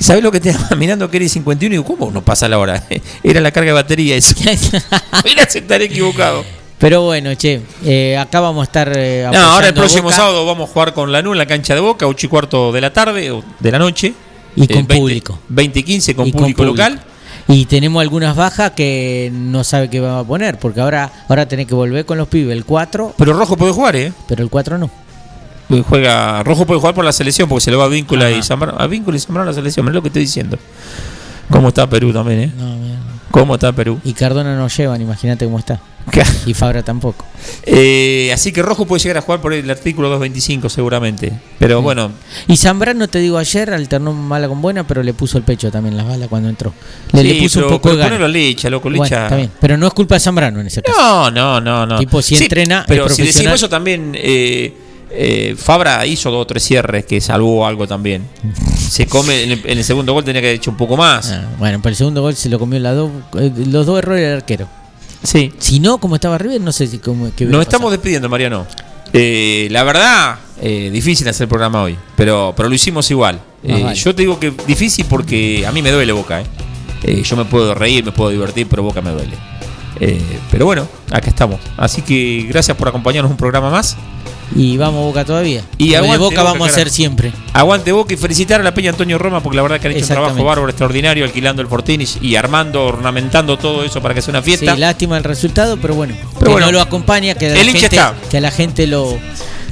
¿sabés 0.00 0.22
lo 0.22 0.30
que 0.32 0.40
te 0.40 0.50
estaba 0.50 0.76
mirando 0.76 1.10
que 1.10 1.16
eres 1.18 1.32
51? 1.32 1.74
Y 1.74 1.78
digo, 1.78 1.84
¿cómo 1.84 2.10
no 2.10 2.22
pasa 2.22 2.48
la 2.48 2.58
hora? 2.58 2.82
Era 3.22 3.40
la 3.40 3.50
carga 3.50 3.68
de 3.70 3.74
batería 3.74 4.16
eso. 4.16 4.34
Mira, 5.24 5.48
se 5.48 5.58
estaré 5.60 5.86
equivocado. 5.86 6.44
Pero 6.78 7.02
bueno, 7.02 7.34
che, 7.34 7.62
eh, 7.84 8.16
acá 8.18 8.40
vamos 8.40 8.62
a 8.62 8.64
estar. 8.64 8.92
eh, 8.94 9.26
No, 9.32 9.38
ahora 9.38 9.68
el 9.68 9.74
próximo 9.74 10.04
Boca 10.04 10.16
sábado 10.16 10.44
vamos 10.44 10.68
a 10.68 10.72
jugar 10.72 10.92
con 10.92 11.10
la 11.12 11.22
NU 11.22 11.32
en 11.32 11.38
la 11.38 11.46
cancha 11.46 11.74
de 11.74 11.80
Boca, 11.80 12.06
8 12.06 12.26
y 12.26 12.28
cuarto 12.28 12.72
de 12.72 12.80
la 12.80 12.92
tarde 12.92 13.30
o 13.30 13.42
de 13.60 13.70
la 13.70 13.78
noche. 13.78 14.12
Y 14.56 14.66
con 14.66 14.76
20 14.86 14.94
público. 14.96 15.38
20 15.48 15.78
y 15.78 15.82
15 15.82 16.14
con 16.14 16.26
y 16.26 16.32
con 16.32 16.40
público 16.42 16.58
público. 16.58 16.76
local. 16.76 17.00
Y 17.48 17.66
tenemos 17.66 18.00
algunas 18.00 18.34
bajas 18.36 18.72
que 18.72 19.30
no 19.32 19.64
sabe 19.64 19.90
qué 19.90 20.00
va 20.00 20.20
a 20.20 20.24
poner, 20.24 20.58
porque 20.58 20.80
ahora 20.80 21.10
ahora 21.28 21.46
tenés 21.46 21.66
que 21.66 21.74
volver 21.74 22.04
con 22.06 22.16
los 22.18 22.28
pibes. 22.28 22.56
El 22.56 22.64
4, 22.64 23.14
Pero 23.18 23.32
Rojo 23.34 23.56
puede 23.56 23.72
jugar, 23.72 23.96
¿eh? 23.96 24.12
pero 24.28 24.42
el 24.42 24.48
4 24.50 24.78
no. 24.78 24.90
Juega, 25.88 26.42
Rojo 26.42 26.66
puede 26.66 26.80
jugar 26.80 26.94
por 26.94 27.04
la 27.04 27.12
selección 27.12 27.48
porque 27.48 27.62
se 27.64 27.70
le 27.70 27.76
va 27.76 27.84
a 27.84 27.88
Víncula 27.88 28.30
y 28.30 28.42
Zambrano. 28.42 28.78
A 28.78 28.86
Víncula 28.86 29.16
y 29.16 29.20
Zambrano 29.20 29.48
a 29.48 29.52
la 29.52 29.54
selección, 29.56 29.84
mirá 29.86 29.94
lo 29.94 30.02
que 30.02 30.08
estoy 30.08 30.22
diciendo. 30.22 30.58
¿Cómo 31.50 31.68
está 31.68 31.88
Perú 31.88 32.12
también, 32.12 32.40
eh? 32.40 32.52
¿Cómo 33.30 33.54
está 33.54 33.72
Perú? 33.72 34.00
Y 34.04 34.12
Cardona 34.12 34.56
no 34.56 34.68
llevan, 34.68 35.00
imagínate 35.00 35.44
cómo 35.44 35.58
está. 35.58 35.80
Y 36.46 36.52
Fabra 36.54 36.82
tampoco. 36.82 37.24
Eh, 37.64 38.30
así 38.32 38.52
que 38.52 38.62
Rojo 38.62 38.86
puede 38.86 39.02
llegar 39.02 39.16
a 39.18 39.20
jugar 39.22 39.40
por 39.40 39.52
el 39.54 39.68
artículo 39.70 40.08
225 40.10 40.68
seguramente. 40.68 41.32
Pero 41.58 41.80
bueno, 41.82 42.12
Y 42.46 42.56
Zambrano, 42.58 43.08
te 43.08 43.18
digo, 43.18 43.38
ayer 43.38 43.72
alternó 43.72 44.12
mala 44.12 44.46
con 44.48 44.60
buena, 44.62 44.86
pero 44.86 45.02
le 45.02 45.14
puso 45.14 45.38
el 45.38 45.44
pecho 45.44 45.70
también 45.70 45.96
las 45.96 46.06
balas 46.06 46.28
cuando 46.28 46.48
entró. 46.50 46.72
Le, 47.12 47.22
Sí, 47.22 47.28
le 47.28 47.34
puso 47.42 47.60
pero- 47.60 47.68
un 47.68 47.72
poco 47.80 47.96
de 47.96 48.04
pero 48.08 48.24
a 48.24 48.28
Licha, 48.28 48.68
loco, 48.70 48.88
Bueno, 48.90 49.02
Licha. 49.04 49.24
está 49.24 49.36
bien. 49.36 49.50
Pero 49.60 49.76
no 49.78 49.86
es 49.86 49.94
culpa 49.94 50.14
de 50.16 50.20
Zambrano 50.20 50.60
en 50.60 50.66
ese 50.66 50.82
caso. 50.82 50.96
No, 51.00 51.30
no, 51.30 51.60
no, 51.60 51.86
no. 51.86 51.98
Tipo, 51.98 52.20
si 52.22 52.36
Sí, 52.36 52.44
entrena, 52.44 52.80
es 52.80 52.86
Pero 52.86 53.08
si 53.08 53.22
decimos 53.22 53.54
eso 53.54 53.68
también, 53.70 54.12
eh, 54.14 54.74
eh, 55.16 55.54
Fabra 55.56 56.04
hizo 56.06 56.30
dos 56.30 56.42
o 56.42 56.46
tres 56.46 56.62
cierres 56.64 57.04
que 57.06 57.20
salvó 57.20 57.66
algo 57.66 57.86
también. 57.86 58.26
Se 58.76 59.06
come, 59.06 59.44
en 59.44 59.52
el, 59.52 59.60
en 59.64 59.78
el 59.78 59.84
segundo 59.84 60.12
gol 60.12 60.24
tenía 60.24 60.40
que 60.40 60.48
haber 60.48 60.56
hecho 60.56 60.70
un 60.70 60.76
poco 60.76 60.96
más. 60.96 61.30
Ah, 61.30 61.48
bueno, 61.58 61.78
pero 61.80 61.90
el 61.90 61.96
segundo 61.96 62.20
gol 62.20 62.34
se 62.34 62.48
lo 62.48 62.58
comió 62.58 62.80
dos, 62.94 63.10
eh, 63.38 63.52
los 63.66 63.86
dos 63.86 63.98
errores 63.98 64.22
del 64.22 64.36
arquero. 64.36 64.68
Sí. 65.22 65.52
Si 65.58 65.80
no, 65.80 65.98
como 65.98 66.16
estaba 66.16 66.36
River, 66.36 66.60
no 66.60 66.72
sé 66.72 66.86
si 66.86 66.98
cómo, 66.98 67.30
qué 67.36 67.44
Nos 67.46 67.62
estamos 67.62 67.86
pasado. 67.86 67.90
despidiendo, 67.92 68.28
Mariano. 68.28 68.66
Eh, 69.12 69.68
la 69.70 69.84
verdad, 69.84 70.38
difícil 70.60 71.28
hacer 71.28 71.44
el 71.44 71.48
programa 71.48 71.82
hoy, 71.82 71.96
pero, 72.16 72.52
pero 72.56 72.68
lo 72.68 72.74
hicimos 72.74 73.10
igual. 73.10 73.40
Vale. 73.62 73.94
Yo 73.94 74.14
te 74.14 74.22
digo 74.22 74.40
que 74.40 74.52
difícil 74.66 75.06
porque 75.08 75.64
a 75.66 75.72
mí 75.72 75.80
me 75.80 75.90
duele 75.92 76.12
Boca. 76.12 76.42
yo 77.02 77.36
me 77.36 77.44
puedo 77.44 77.74
reír, 77.74 78.04
me 78.04 78.12
puedo 78.12 78.30
divertir, 78.30 78.66
pero 78.68 78.82
Boca 78.82 79.00
me 79.00 79.10
duele. 79.10 79.36
Pero 80.50 80.66
bueno, 80.66 80.88
acá 81.10 81.28
estamos. 81.30 81.60
Así 81.76 82.02
que 82.02 82.46
gracias 82.48 82.76
por 82.76 82.88
acompañarnos 82.88 83.30
un 83.30 83.36
programa 83.38 83.70
más. 83.70 83.96
Y 84.56 84.76
vamos 84.76 85.04
Boca 85.04 85.24
todavía. 85.24 85.62
Y 85.78 85.90
de 85.90 86.00
Boca 86.00 86.18
Boca, 86.18 86.42
vamos 86.42 86.68
a 86.68 86.72
ser 86.72 86.90
siempre. 86.90 87.32
Aguante 87.52 87.92
Boca 87.92 88.14
y 88.14 88.16
felicitar 88.16 88.60
a 88.60 88.64
la 88.64 88.74
Peña 88.74 88.90
Antonio 88.90 89.18
Roma 89.18 89.40
porque 89.42 89.56
la 89.56 89.62
verdad 89.62 89.80
que 89.80 89.88
han 89.88 89.92
hecho 89.94 90.04
un 90.04 90.08
trabajo 90.08 90.44
bárbaro, 90.44 90.68
extraordinario, 90.68 91.24
alquilando 91.24 91.62
el 91.62 91.68
Fortinis 91.68 92.18
y 92.20 92.36
armando, 92.36 92.84
ornamentando 92.84 93.56
todo 93.58 93.82
eso 93.84 94.00
para 94.02 94.14
que 94.14 94.22
sea 94.22 94.30
una 94.32 94.40
Sí, 94.42 94.56
fiesta. 94.56 94.76
lástima 94.76 95.16
el 95.18 95.24
resultado, 95.24 95.76
pero 95.78 95.94
bueno. 95.94 96.14
Pero 96.34 96.46
que 96.46 96.50
bueno, 96.52 96.66
no 96.66 96.72
lo 96.72 96.80
acompaña, 96.80 97.34
que 97.34 97.48
la 97.50 97.60
el 97.60 97.68
hincha 97.68 97.80
gente, 97.80 97.96
está. 97.96 98.14
que 98.30 98.36
a 98.36 98.40
la 98.40 98.50
gente 98.50 98.86
lo, 98.86 99.18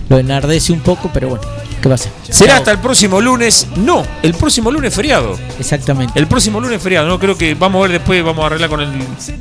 lo 0.09 0.19
enardece 0.19 0.73
un 0.73 0.81
poco, 0.81 1.11
pero 1.13 1.29
bueno, 1.29 1.45
¿qué 1.81 1.89
pasa? 1.89 2.09
Será 2.29 2.57
hasta 2.57 2.71
el 2.73 2.79
próximo 2.79 3.21
lunes. 3.21 3.67
No, 3.77 4.05
el 4.23 4.35
próximo 4.35 4.71
lunes 4.71 4.89
es 4.89 4.97
feriado. 4.97 5.39
Exactamente. 5.59 6.19
El 6.19 6.27
próximo 6.27 6.61
lunes 6.61 6.79
es 6.79 6.83
feriado. 6.83 7.07
No 7.09 7.19
creo 7.19 7.37
que 7.37 7.55
vamos 7.55 7.79
a 7.81 7.83
ver 7.89 7.93
después, 7.99 8.25
vamos 8.25 8.43
a 8.43 8.47
arreglar 8.47 8.71
con 8.71 8.81
el, 8.81 8.91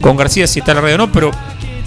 con 0.01 0.17
García 0.17 0.45
si 0.47 0.59
está 0.59 0.71
en 0.71 0.75
la 0.77 0.82
radio 0.82 0.95
o 0.95 0.97
no, 0.99 1.11
pero 1.11 1.32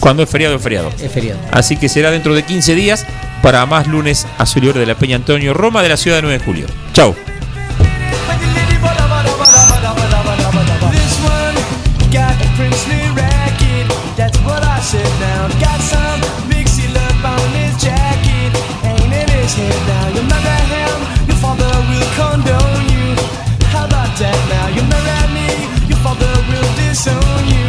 cuando 0.01 0.23
es 0.23 0.31
feriado, 0.31 0.57
es 0.57 0.63
feriado. 0.63 0.91
Es 1.01 1.11
feriado. 1.11 1.41
Así 1.51 1.77
que 1.77 1.89
será 1.89 2.11
dentro 2.11 2.35
de 2.35 2.43
15 2.43 2.75
días 2.75 3.07
para 3.43 3.65
más 3.67 3.87
lunes 3.87 4.27
a 4.39 4.47
Solior 4.47 4.79
de 4.79 4.87
la 4.87 4.95
Peña 4.95 5.17
Antonio 5.17 5.55
Roma 5.55 5.83
de 5.83 5.89
la 5.89 5.97
ciudad 5.97 6.19
de 6.19 6.23
9 6.23 6.39
de 6.39 6.45
julio. 6.45 6.67
Chau. 6.93 7.15
disown 26.95 27.49
you 27.49 27.64